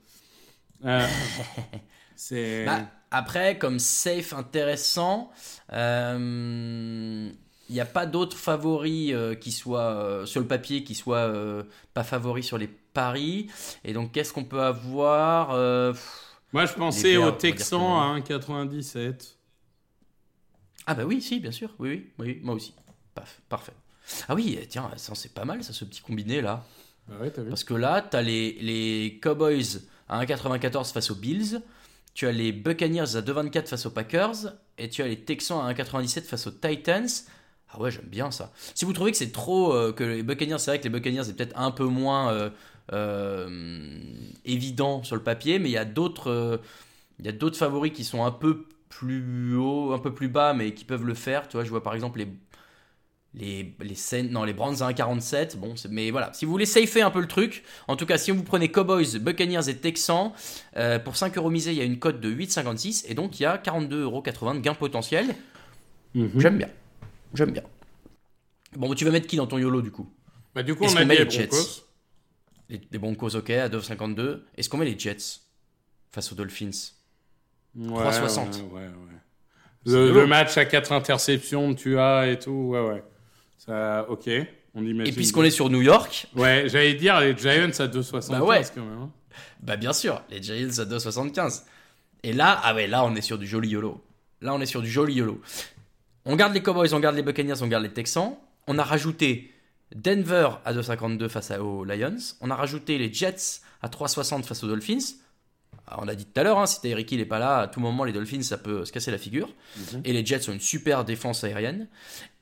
Euh, 0.85 1.05
c'est. 2.17 2.65
Bah, 2.65 2.83
après, 3.11 3.59
comme 3.59 3.79
safe 3.81 4.33
intéressant, 4.35 5.31
euh, 5.73 7.29
il 7.69 7.75
n'y 7.75 7.81
a 7.81 7.87
pas 7.87 8.07
d'autres 8.07 8.37
favoris 8.37 9.13
euh, 9.13 9.35
qui 9.35 9.53
soient 9.53 9.95
euh, 9.95 10.27
sur 10.27 10.41
le 10.41 10.47
papier 10.47 10.85
qui 10.85 10.95
soient 10.95 11.19
euh, 11.19 11.65
pas 11.95 12.05
favoris 12.05 12.47
sur 12.47 12.59
les 12.59 12.69
paris. 12.69 13.49
Et 13.85 13.93
donc, 13.93 14.13
qu'est-ce 14.13 14.33
qu'on 14.33 14.45
peut 14.45 14.63
avoir 14.63 15.49
pff, 15.93 16.39
Moi, 16.53 16.67
je 16.67 16.75
pensais 16.75 17.17
Texans 17.39 18.23
que 18.23 18.33
à 18.33 18.39
1,97. 18.39 19.35
Ah 20.87 20.95
bah 20.95 21.05
oui, 21.05 21.21
si, 21.21 21.41
bien 21.41 21.51
sûr. 21.51 21.75
Oui, 21.79 22.11
oui, 22.19 22.39
moi 22.43 22.55
aussi. 22.55 22.75
Paf, 23.15 23.41
parfait. 23.49 23.73
Ah 24.29 24.35
oui, 24.37 24.57
eh, 24.61 24.67
tiens, 24.67 24.89
ça, 24.97 25.15
c'est 25.17 25.35
pas 25.35 25.45
mal 25.45 25.65
ça, 25.65 25.73
ce 25.73 25.85
petit 25.85 26.01
combiné 26.01 26.41
là. 26.41 26.65
Bah 27.09 27.17
ouais, 27.21 27.33
vu. 27.37 27.49
Parce 27.49 27.65
que 27.65 27.75
là, 27.75 28.03
tu 28.09 28.17
as 28.17 28.23
les, 28.23 28.53
les 28.61 29.19
Cowboys 29.21 29.81
à 30.09 30.25
1,94 30.25 30.93
face 30.93 31.11
aux 31.11 31.17
Bills, 31.17 31.61
tu 32.15 32.29
as 32.29 32.33
les 32.33 32.53
Buccaneers 32.53 33.17
à 33.17 33.21
2,24 33.21 33.67
face 33.67 33.87
aux 33.87 33.91
Packers, 33.91 34.55
et 34.79 34.89
tu 34.89 35.03
as 35.03 35.09
les 35.09 35.21
Texans 35.21 35.59
à 35.59 35.73
1,97 35.73 36.23
face 36.23 36.47
aux 36.47 36.53
Titans. 36.53 37.09
Ah 37.69 37.81
ouais, 37.81 37.91
j'aime 37.91 38.07
bien 38.07 38.31
ça. 38.31 38.53
Si 38.75 38.85
vous 38.85 38.93
trouvez 38.93 39.11
que 39.11 39.17
c'est 39.17 39.33
trop, 39.33 39.73
euh, 39.75 39.93
que 39.93 40.05
les 40.05 40.23
Buccaneers, 40.23 40.59
c'est 40.59 40.71
vrai 40.71 40.79
que 40.79 40.85
les 40.85 40.91
Buccaneers 40.91 41.25
c'est 41.25 41.35
peut-être 41.37 41.59
un 41.59 41.71
peu 41.73 41.85
moins 41.85 42.33
euh, 42.33 42.51
euh, 42.93 43.99
évident 44.45 45.03
sur 45.03 45.17
le 45.17 45.23
papier, 45.23 45.59
mais 45.59 45.69
il 45.69 45.73
y 45.73 45.77
a 45.79 45.85
d'autres, 45.85 46.61
il 47.19 47.27
y 47.27 47.29
a 47.29 47.33
d'autres 47.33 47.59
favoris 47.59 47.93
qui 47.93 48.05
sont 48.05 48.25
un 48.25 48.31
peu 48.31 48.67
plus 48.89 49.57
haut, 49.57 49.93
un 49.93 49.99
peu 49.99 50.15
plus 50.15 50.29
bas, 50.29 50.55
mais 50.55 50.75
qui 50.75 50.85
peuvent 50.85 51.05
le 51.05 51.15
faire. 51.15 51.49
Tu 51.49 51.57
vois, 51.57 51.65
je 51.65 51.71
vois 51.71 51.83
par 51.83 51.95
exemple 51.95 52.21
les 52.21 52.29
Les, 53.35 53.75
les 53.81 53.95
scènes, 53.95 54.31
non, 54.31 54.45
les 54.45 54.55
Browns 54.55 54.83
à 54.83 54.91
1,47. 54.91 55.57
Bon, 55.59 55.75
mais 55.91 56.11
voilà. 56.11 56.33
Si 56.33 56.47
vous 56.47 56.53
voulez 56.53 56.65
safer 56.65 57.03
un 57.03 57.11
peu 57.11 57.21
le 57.21 57.29
truc, 57.29 57.65
en 57.87 57.95
tout 57.97 58.07
cas, 58.07 58.17
si 58.17 58.31
vous 58.31 58.43
prenez 58.43 58.71
Cowboys, 58.71 59.19
Buccaneers 59.21 59.69
et 59.69 59.77
Texans, 59.77 60.33
pour 61.05 61.17
5 61.17 61.37
euros 61.37 61.51
misés, 61.51 61.73
il 61.73 61.77
y 61.79 61.83
a 61.83 61.85
une 61.85 61.99
cote 61.99 62.21
de 62.21 62.31
8,56 62.31 63.05
et 63.09 63.15
donc 63.15 63.39
il 63.39 63.43
y 63.43 63.47
a 63.47 63.59
42,80 63.59 64.01
euros 64.03 64.23
de 64.55 64.61
gain 64.61 64.75
potentiel. 64.75 65.37
Mhm. 66.15 66.41
J'aime 66.41 66.59
bien. 66.59 66.69
J'aime 67.37 67.51
bien. 67.53 67.63
Bon, 68.77 68.93
tu 68.95 69.05
vas 69.05 69.11
mettre 69.11 69.27
qui 69.27 69.37
dans 69.37 69.47
ton 69.47 69.59
YOLO 69.59 69.81
du 69.83 69.91
coup? 69.91 70.09
Bah, 70.55 70.63
du 70.63 70.75
coup, 70.75 70.85
Est-ce 70.85 70.97
on 70.97 71.05
met 71.07 71.15
les 71.17 71.25
les 71.25 71.31
Jets 71.31 71.47
Broncos. 71.49 71.83
les, 72.69 72.81
les 72.91 72.99
Broncos, 72.99 73.37
ok, 73.37 73.51
à 73.51 73.69
2,52. 73.69 74.41
Est-ce 74.57 74.69
qu'on 74.69 74.79
met 74.79 74.85
les 74.87 74.99
Jets 74.99 75.17
face 76.11 76.33
aux 76.33 76.35
Dolphins? 76.35 76.71
Ouais, 77.77 78.03
3,60. 78.05 78.39
Ouais, 78.63 78.73
ouais, 78.73 78.81
ouais. 78.81 78.91
C'est 79.85 79.93
Le, 79.93 80.07
lourd. 80.09 80.17
le 80.23 80.27
match 80.27 80.57
à 80.57 80.65
4 80.65 80.93
interceptions, 80.93 81.75
tu 81.75 81.99
as 81.99 82.27
et 82.29 82.39
tout, 82.39 82.51
ouais, 82.73 82.81
ouais. 82.81 83.05
Ça, 83.59 84.07
ok, 84.09 84.29
on 84.75 84.85
imagine. 84.85 85.13
Et 85.13 85.15
puisqu'on 85.17 85.43
est 85.45 85.51
sur 85.51 85.69
New 85.71 85.83
York, 85.83 86.27
Ouais, 86.37 86.65
j'allais 86.69 86.95
dire 86.95 87.21
les 87.21 87.37
Giants 87.37 87.69
à 87.79 87.87
2,75 87.87 88.31
Bah 88.31 88.43
ouais. 88.43 88.63
quand 88.75 88.85
même. 88.85 88.99
hein. 88.99 89.11
bah 89.63 89.77
bien 89.77 89.93
sûr, 89.93 90.23
les 90.31 90.43
Giants 90.43 90.79
à 90.79 90.85
2,75. 90.87 91.65
Et 92.23 92.33
là, 92.33 92.61
ah 92.65 92.75
ouais, 92.75 92.87
là 92.87 93.05
on 93.05 93.15
est 93.15 93.21
sur 93.21 93.39
du 93.39 93.47
joli 93.47 93.69
YOLO. 93.69 94.03
Là 94.41 94.55
on 94.55 94.61
est 94.61 94.67
sur 94.67 94.83
du 94.83 94.91
joli 94.91 95.15
YOLO. 95.15 95.41
On 96.29 96.35
garde 96.35 96.53
les 96.55 96.61
Cowboys, 96.61 96.93
on 96.93 96.99
garde 96.99 97.15
les 97.15 97.23
Buccaneers, 97.23 97.63
on 97.63 97.69
garde 97.69 97.85
les 97.85 97.93
Texans. 97.93 98.37
On 98.67 98.79
a 98.79 98.83
rajouté 98.83 99.53
Denver 99.95 100.49
à 100.65 100.75
2,52 100.75 101.29
face 101.29 101.53
aux 101.53 101.85
Lions. 101.85 102.17
On 102.41 102.51
a 102.51 102.57
rajouté 102.57 102.99
les 102.99 103.13
Jets 103.13 103.61
à 103.81 103.89
3,60 103.89 104.43
face 104.43 104.65
aux 104.65 104.67
Dolphins. 104.67 105.15
Ah, 105.87 106.01
on 106.03 106.09
a 106.09 106.17
dit 106.17 106.25
tout 106.25 106.41
à 106.41 106.43
l'heure, 106.43 106.59
hein, 106.59 106.67
si 106.67 106.81
Tyreek 106.81 107.13
Hill 107.13 107.21
n'est 107.21 107.27
pas 107.27 107.39
là, 107.39 107.59
à 107.59 107.69
tout 107.69 107.79
moment 107.79 108.03
les 108.03 108.13
Dolphins 108.13 108.43
ça 108.43 108.59
peut 108.59 108.85
se 108.85 108.91
casser 108.91 109.13
la 109.13 109.19
figure. 109.19 109.55
Et 110.05 110.13
les 110.13 110.27
Jets 110.27 110.49
ont 110.49 110.53
une 110.53 110.59
super 110.59 111.05
défense 111.05 111.45
aérienne. 111.45 111.87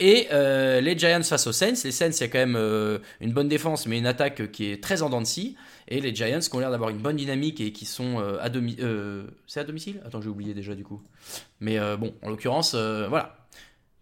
Et 0.00 0.28
euh, 0.32 0.80
les 0.80 0.98
Giants 0.98 1.22
face 1.22 1.46
aux 1.46 1.52
Saints. 1.52 1.74
Les 1.84 1.92
Saints, 1.92 2.08
il 2.08 2.20
y 2.20 2.24
a 2.24 2.28
quand 2.28 2.38
même 2.38 2.56
euh, 2.56 3.00
une 3.20 3.34
bonne 3.34 3.48
défense, 3.48 3.86
mais 3.86 3.98
une 3.98 4.06
attaque 4.06 4.50
qui 4.50 4.70
est 4.70 4.82
très 4.82 5.02
en 5.02 5.10
dents 5.10 5.20
de 5.20 5.26
scie. 5.26 5.56
Et 5.88 6.00
les 6.00 6.14
Giants 6.14 6.40
qui 6.40 6.54
ont 6.56 6.58
l'air 6.58 6.70
d'avoir 6.70 6.88
une 6.88 7.00
bonne 7.00 7.16
dynamique 7.16 7.60
et 7.60 7.70
qui 7.72 7.84
sont 7.84 8.18
euh, 8.18 8.38
à 8.40 8.48
domicile. 8.48 9.26
c'est 9.46 9.60
à 9.60 9.64
domicile? 9.64 10.00
Attends, 10.06 10.22
j'ai 10.22 10.30
oublié 10.30 10.54
déjà 10.54 10.74
du 10.74 10.84
coup. 10.84 11.02
Mais 11.60 11.78
bon, 11.98 12.14
en 12.22 12.30
l'occurrence, 12.30 12.74
voilà. 12.74 13.43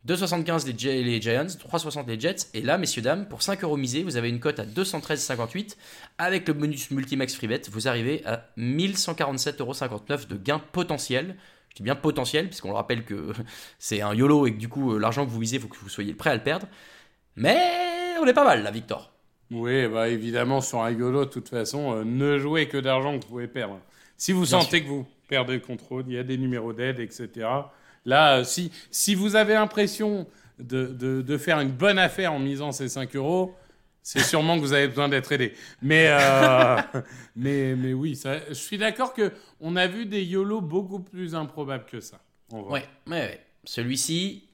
2,75 0.06 0.66
les, 0.66 0.76
Gi- 0.76 1.04
les 1.04 1.20
Giants, 1.20 1.44
3,60 1.46 2.06
les 2.08 2.18
Jets. 2.18 2.48
Et 2.54 2.60
là, 2.62 2.76
messieurs, 2.78 3.02
dames, 3.02 3.28
pour 3.28 3.42
5 3.42 3.62
euros 3.62 3.76
misés, 3.76 4.02
vous 4.02 4.16
avez 4.16 4.28
une 4.28 4.40
cote 4.40 4.58
à 4.58 4.64
213,58. 4.64 5.76
Avec 6.18 6.48
le 6.48 6.54
bonus 6.54 6.90
Multimax 6.90 7.34
FreeBet, 7.36 7.62
vous 7.70 7.86
arrivez 7.88 8.24
à 8.26 8.48
1147,59 8.58 9.60
euros 9.60 9.74
de 10.28 10.36
gain 10.36 10.58
potentiel. 10.58 11.36
Je 11.70 11.76
dis 11.76 11.82
bien 11.84 11.94
potentiel, 11.94 12.48
puisqu'on 12.48 12.68
le 12.68 12.74
rappelle 12.74 13.04
que 13.04 13.32
c'est 13.78 14.00
un 14.02 14.12
YOLO 14.14 14.46
et 14.46 14.52
que 14.54 14.58
du 14.58 14.68
coup, 14.68 14.98
l'argent 14.98 15.24
que 15.24 15.30
vous 15.30 15.38
visez, 15.40 15.56
il 15.56 15.62
faut 15.62 15.68
que 15.68 15.76
vous 15.78 15.88
soyez 15.88 16.14
prêt 16.14 16.30
à 16.30 16.34
le 16.34 16.42
perdre. 16.42 16.66
Mais 17.36 17.56
on 18.20 18.26
est 18.26 18.34
pas 18.34 18.44
mal 18.44 18.62
là, 18.62 18.70
Victor. 18.70 19.10
Oui, 19.50 19.86
bah 19.86 20.08
évidemment, 20.08 20.60
sur 20.60 20.80
un 20.82 20.90
YOLO, 20.90 21.26
de 21.26 21.30
toute 21.30 21.48
façon, 21.48 21.92
euh, 21.96 22.04
ne 22.04 22.38
jouez 22.38 22.68
que 22.68 22.78
d'argent 22.78 23.16
que 23.18 23.22
vous 23.24 23.28
pouvez 23.30 23.48
perdre. 23.48 23.78
Si 24.16 24.32
vous 24.32 24.42
Bien 24.42 24.60
sentez 24.60 24.82
que 24.82 24.88
vous 24.88 25.06
perdez 25.28 25.54
le 25.54 25.60
contrôle, 25.60 26.04
il 26.08 26.14
y 26.14 26.18
a 26.18 26.22
des 26.22 26.38
numéros 26.38 26.72
d'aide, 26.72 27.00
etc. 27.00 27.46
Là, 28.04 28.38
euh, 28.38 28.44
si, 28.44 28.72
si 28.90 29.14
vous 29.14 29.36
avez 29.36 29.54
l'impression 29.54 30.26
de, 30.58 30.86
de, 30.86 31.22
de 31.22 31.38
faire 31.38 31.60
une 31.60 31.70
bonne 31.72 31.98
affaire 31.98 32.32
en 32.32 32.38
misant 32.38 32.72
ces 32.72 32.88
5 32.88 33.14
euros, 33.16 33.54
c'est 34.02 34.20
sûrement 34.20 34.56
que 34.56 34.60
vous 34.62 34.72
avez 34.72 34.88
besoin 34.88 35.08
d'être 35.08 35.30
aidé. 35.32 35.54
Mais, 35.80 36.08
euh, 36.08 36.76
mais, 37.36 37.76
mais 37.76 37.92
oui, 37.92 38.16
ça, 38.16 38.38
je 38.48 38.54
suis 38.54 38.78
d'accord 38.78 39.14
que 39.14 39.32
on 39.60 39.76
a 39.76 39.86
vu 39.86 40.06
des 40.06 40.24
YOLO 40.24 40.60
beaucoup 40.60 40.98
plus 41.00 41.34
improbables 41.34 41.84
que 41.84 42.00
ça. 42.00 42.18
vrai. 42.50 42.62
Ouais, 42.62 42.88
ouais, 43.06 43.20
ouais. 43.20 43.40
Celui-ci 43.64 44.48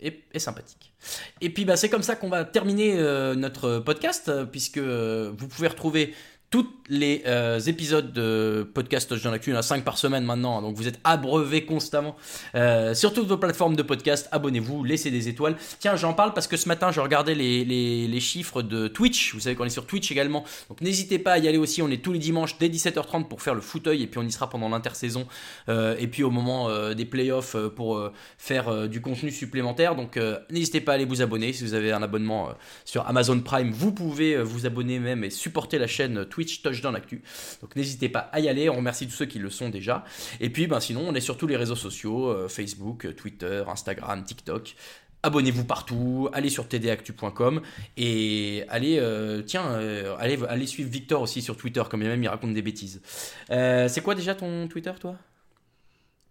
est, 0.00 0.22
est 0.32 0.38
sympathique. 0.38 0.94
Et 1.42 1.50
puis, 1.50 1.64
bah, 1.66 1.76
c'est 1.76 1.90
comme 1.90 2.02
ça 2.02 2.16
qu'on 2.16 2.30
va 2.30 2.44
terminer 2.44 2.98
euh, 2.98 3.34
notre 3.34 3.78
podcast, 3.80 4.30
puisque 4.50 4.78
euh, 4.78 5.32
vous 5.36 5.48
pouvez 5.48 5.68
retrouver 5.68 6.14
tous 6.50 6.66
les 6.88 7.22
euh, 7.26 7.60
épisodes 7.60 8.12
de 8.12 8.68
podcast 8.74 9.08
Touchdown 9.08 9.32
Actu, 9.32 9.50
il 9.50 9.52
y 9.52 9.56
en 9.56 9.60
a 9.60 9.62
5 9.62 9.84
par 9.84 9.96
semaine 9.96 10.24
maintenant, 10.24 10.60
donc 10.60 10.76
vous 10.76 10.88
êtes 10.88 10.98
abreuvés 11.04 11.64
constamment 11.64 12.16
euh, 12.56 12.92
sur 12.92 13.14
toutes 13.14 13.28
vos 13.28 13.36
plateformes 13.36 13.76
de 13.76 13.82
podcast. 13.82 14.28
Abonnez-vous, 14.32 14.82
laissez 14.82 15.12
des 15.12 15.28
étoiles. 15.28 15.56
Tiens, 15.78 15.94
j'en 15.94 16.12
parle 16.12 16.34
parce 16.34 16.48
que 16.48 16.56
ce 16.56 16.66
matin, 16.66 16.90
je 16.90 17.00
regardais 17.00 17.36
les, 17.36 17.64
les, 17.64 18.20
chiffres 18.20 18.62
de 18.62 18.88
Twitch. 18.88 19.32
Vous 19.32 19.40
savez 19.40 19.54
qu'on 19.54 19.64
est 19.64 19.70
sur 19.70 19.86
Twitch 19.86 20.10
également, 20.10 20.44
donc 20.68 20.80
n'hésitez 20.80 21.20
pas 21.20 21.34
à 21.34 21.38
y 21.38 21.46
aller 21.46 21.56
aussi. 21.56 21.82
On 21.82 21.88
est 21.88 22.02
tous 22.02 22.12
les 22.12 22.18
dimanches 22.18 22.58
dès 22.58 22.68
17h30 22.68 23.28
pour 23.28 23.42
faire 23.42 23.54
le 23.54 23.60
fauteuil, 23.60 24.02
et 24.02 24.08
puis 24.08 24.18
on 24.18 24.24
y 24.24 24.32
sera 24.32 24.50
pendant 24.50 24.68
l'intersaison, 24.68 25.28
euh, 25.68 25.94
et 26.00 26.08
puis 26.08 26.24
au 26.24 26.30
moment 26.30 26.68
des 26.94 27.04
playoffs 27.04 27.56
pour 27.76 28.02
faire 28.38 28.88
du 28.88 29.00
contenu 29.00 29.30
supplémentaire. 29.30 29.94
Donc 29.94 30.18
n'hésitez 30.50 30.80
pas 30.80 30.92
à 30.92 30.94
aller 30.96 31.04
vous 31.04 31.22
abonner. 31.22 31.52
Si 31.52 31.62
vous 31.62 31.74
avez 31.74 31.92
un 31.92 32.02
abonnement 32.02 32.48
sur 32.84 33.06
Amazon 33.06 33.38
Prime, 33.38 33.70
vous 33.70 33.92
pouvez 33.92 34.42
vous 34.42 34.66
abonner 34.66 34.98
même 34.98 35.22
et 35.22 35.30
supporter 35.30 35.78
la 35.78 35.86
chaîne 35.86 36.18
euh, 36.18 36.24
Twitch 36.40 36.62
Touchdown 36.62 36.96
Actu. 36.96 37.22
Donc 37.60 37.76
n'hésitez 37.76 38.08
pas 38.08 38.30
à 38.32 38.40
y 38.40 38.48
aller. 38.48 38.70
On 38.70 38.76
remercie 38.76 39.06
tous 39.06 39.12
ceux 39.12 39.26
qui 39.26 39.38
le 39.38 39.50
sont 39.50 39.68
déjà. 39.68 40.04
Et 40.40 40.48
puis 40.48 40.66
ben, 40.66 40.80
sinon, 40.80 41.04
on 41.06 41.14
est 41.14 41.20
sur 41.20 41.36
tous 41.36 41.46
les 41.46 41.56
réseaux 41.56 41.76
sociaux 41.76 42.28
euh, 42.28 42.48
Facebook, 42.48 43.04
euh, 43.04 43.12
Twitter, 43.12 43.62
Instagram, 43.68 44.24
TikTok. 44.24 44.74
Abonnez-vous 45.22 45.66
partout, 45.66 46.30
allez 46.32 46.48
sur 46.48 46.66
tdactu.com 46.66 47.60
et 47.98 48.64
allez, 48.70 48.96
euh, 48.98 49.42
tiens, 49.42 49.66
euh, 49.72 50.16
allez, 50.18 50.38
allez 50.48 50.66
suivre 50.66 50.88
Victor 50.88 51.20
aussi 51.20 51.42
sur 51.42 51.58
Twitter, 51.58 51.82
comme 51.90 52.00
même 52.00 52.22
il 52.22 52.28
raconte 52.28 52.54
des 52.54 52.62
bêtises. 52.62 53.02
C'est 53.50 54.02
quoi 54.02 54.14
déjà 54.14 54.34
ton 54.34 54.66
Twitter, 54.66 54.92
toi? 54.98 55.16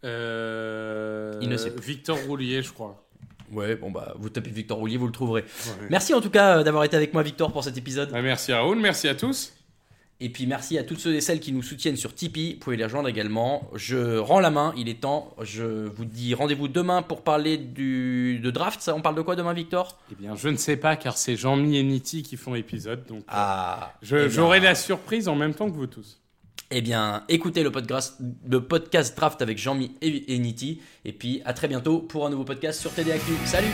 Il 0.01 0.10
ne 0.10 1.55
sait 1.55 1.70
plus. 1.70 1.86
Victor 1.86 2.18
Roulier, 2.26 2.64
je 2.64 2.72
crois. 2.72 3.05
Ouais, 3.51 3.76
bon 3.76 3.91
bah 3.91 4.14
vous 4.18 4.30
tapez 4.30 4.49
Victor 4.49 4.78
Roulier, 4.78 4.97
vous 4.97 5.07
le 5.07 5.12
trouverez. 5.12 5.41
Ouais. 5.41 5.88
Merci 5.89 6.14
en 6.16 6.22
tout 6.22 6.30
cas 6.30 6.64
d'avoir 6.64 6.84
été 6.84 6.95
avec 6.95 7.14
moi 7.14 7.22
Victor 7.24 7.51
pour 7.51 7.64
cet 7.64 7.78
épisode. 7.78 8.12
Bah, 8.12 8.22
merci 8.22 8.53
Raoul, 8.53 8.80
merci 8.80 9.07
à 9.07 9.14
tous. 9.14 9.53
Et 10.22 10.30
puis 10.30 10.48
merci 10.48 10.78
à 10.78 10.84
toutes 10.84 11.00
ceux 11.00 11.16
et 11.16 11.22
celles 11.22 11.40
qui 11.40 11.54
nous 11.54 11.64
soutiennent 11.64 11.96
sur 11.96 12.14
Tipeee. 12.14 12.56
Vous 12.56 12.60
pouvez 12.60 12.76
les 12.78 12.84
rejoindre 12.84 13.08
également. 13.08 13.70
Je 13.74 14.18
rends 14.18 14.42
la 14.42 14.52
main, 14.52 14.74
il 14.76 14.90
est 14.90 15.00
temps. 15.02 15.34
Je 15.42 15.88
vous 15.88 16.04
dis 16.04 16.34
rendez-vous 16.34 16.68
demain 16.68 17.02
pour 17.02 17.24
parler 17.24 17.58
du, 17.58 18.40
de 18.44 18.52
draft. 18.52 18.82
Ça, 18.82 18.94
on 18.96 19.02
parle 19.02 19.16
de 19.16 19.22
quoi 19.22 19.38
demain, 19.38 19.54
Victor? 19.54 19.98
Eh 20.12 20.16
bien, 20.16 20.36
je 20.36 20.50
ne 20.50 20.58
sais 20.58 20.76
pas, 20.76 20.98
car 20.98 21.18
c'est 21.18 21.38
Jean-Mi 21.38 21.78
et 21.78 21.84
Niti 21.84 22.22
qui 22.22 22.36
font 22.36 22.54
l'épisode, 22.54 23.06
donc 23.08 23.20
euh, 23.20 23.24
Ah, 23.30 23.94
eh 24.12 24.30
j'aurai 24.30 24.60
la 24.60 24.76
surprise 24.76 25.30
en 25.30 25.36
même 25.36 25.54
temps 25.54 25.70
que 25.70 25.76
vous 25.76 25.88
tous. 25.88 26.20
Eh 26.70 26.82
bien, 26.82 27.24
écoutez 27.30 27.64
le 27.64 27.72
podcast, 27.72 28.18
le 28.48 28.62
podcast 28.62 29.18
draft 29.18 29.42
avec 29.42 29.58
Jean-Mi 29.58 29.96
et, 30.02 30.36
et 30.36 30.38
Niti. 30.38 30.82
Et 31.06 31.14
puis 31.14 31.42
à 31.46 31.54
très 31.54 31.70
bientôt 31.70 32.00
pour 32.00 32.28
un 32.28 32.30
nouveau 32.30 32.44
podcast 32.44 32.82
sur 32.82 32.94
TD 32.94 33.14
Actu. 33.14 33.32
Salut 33.46 33.72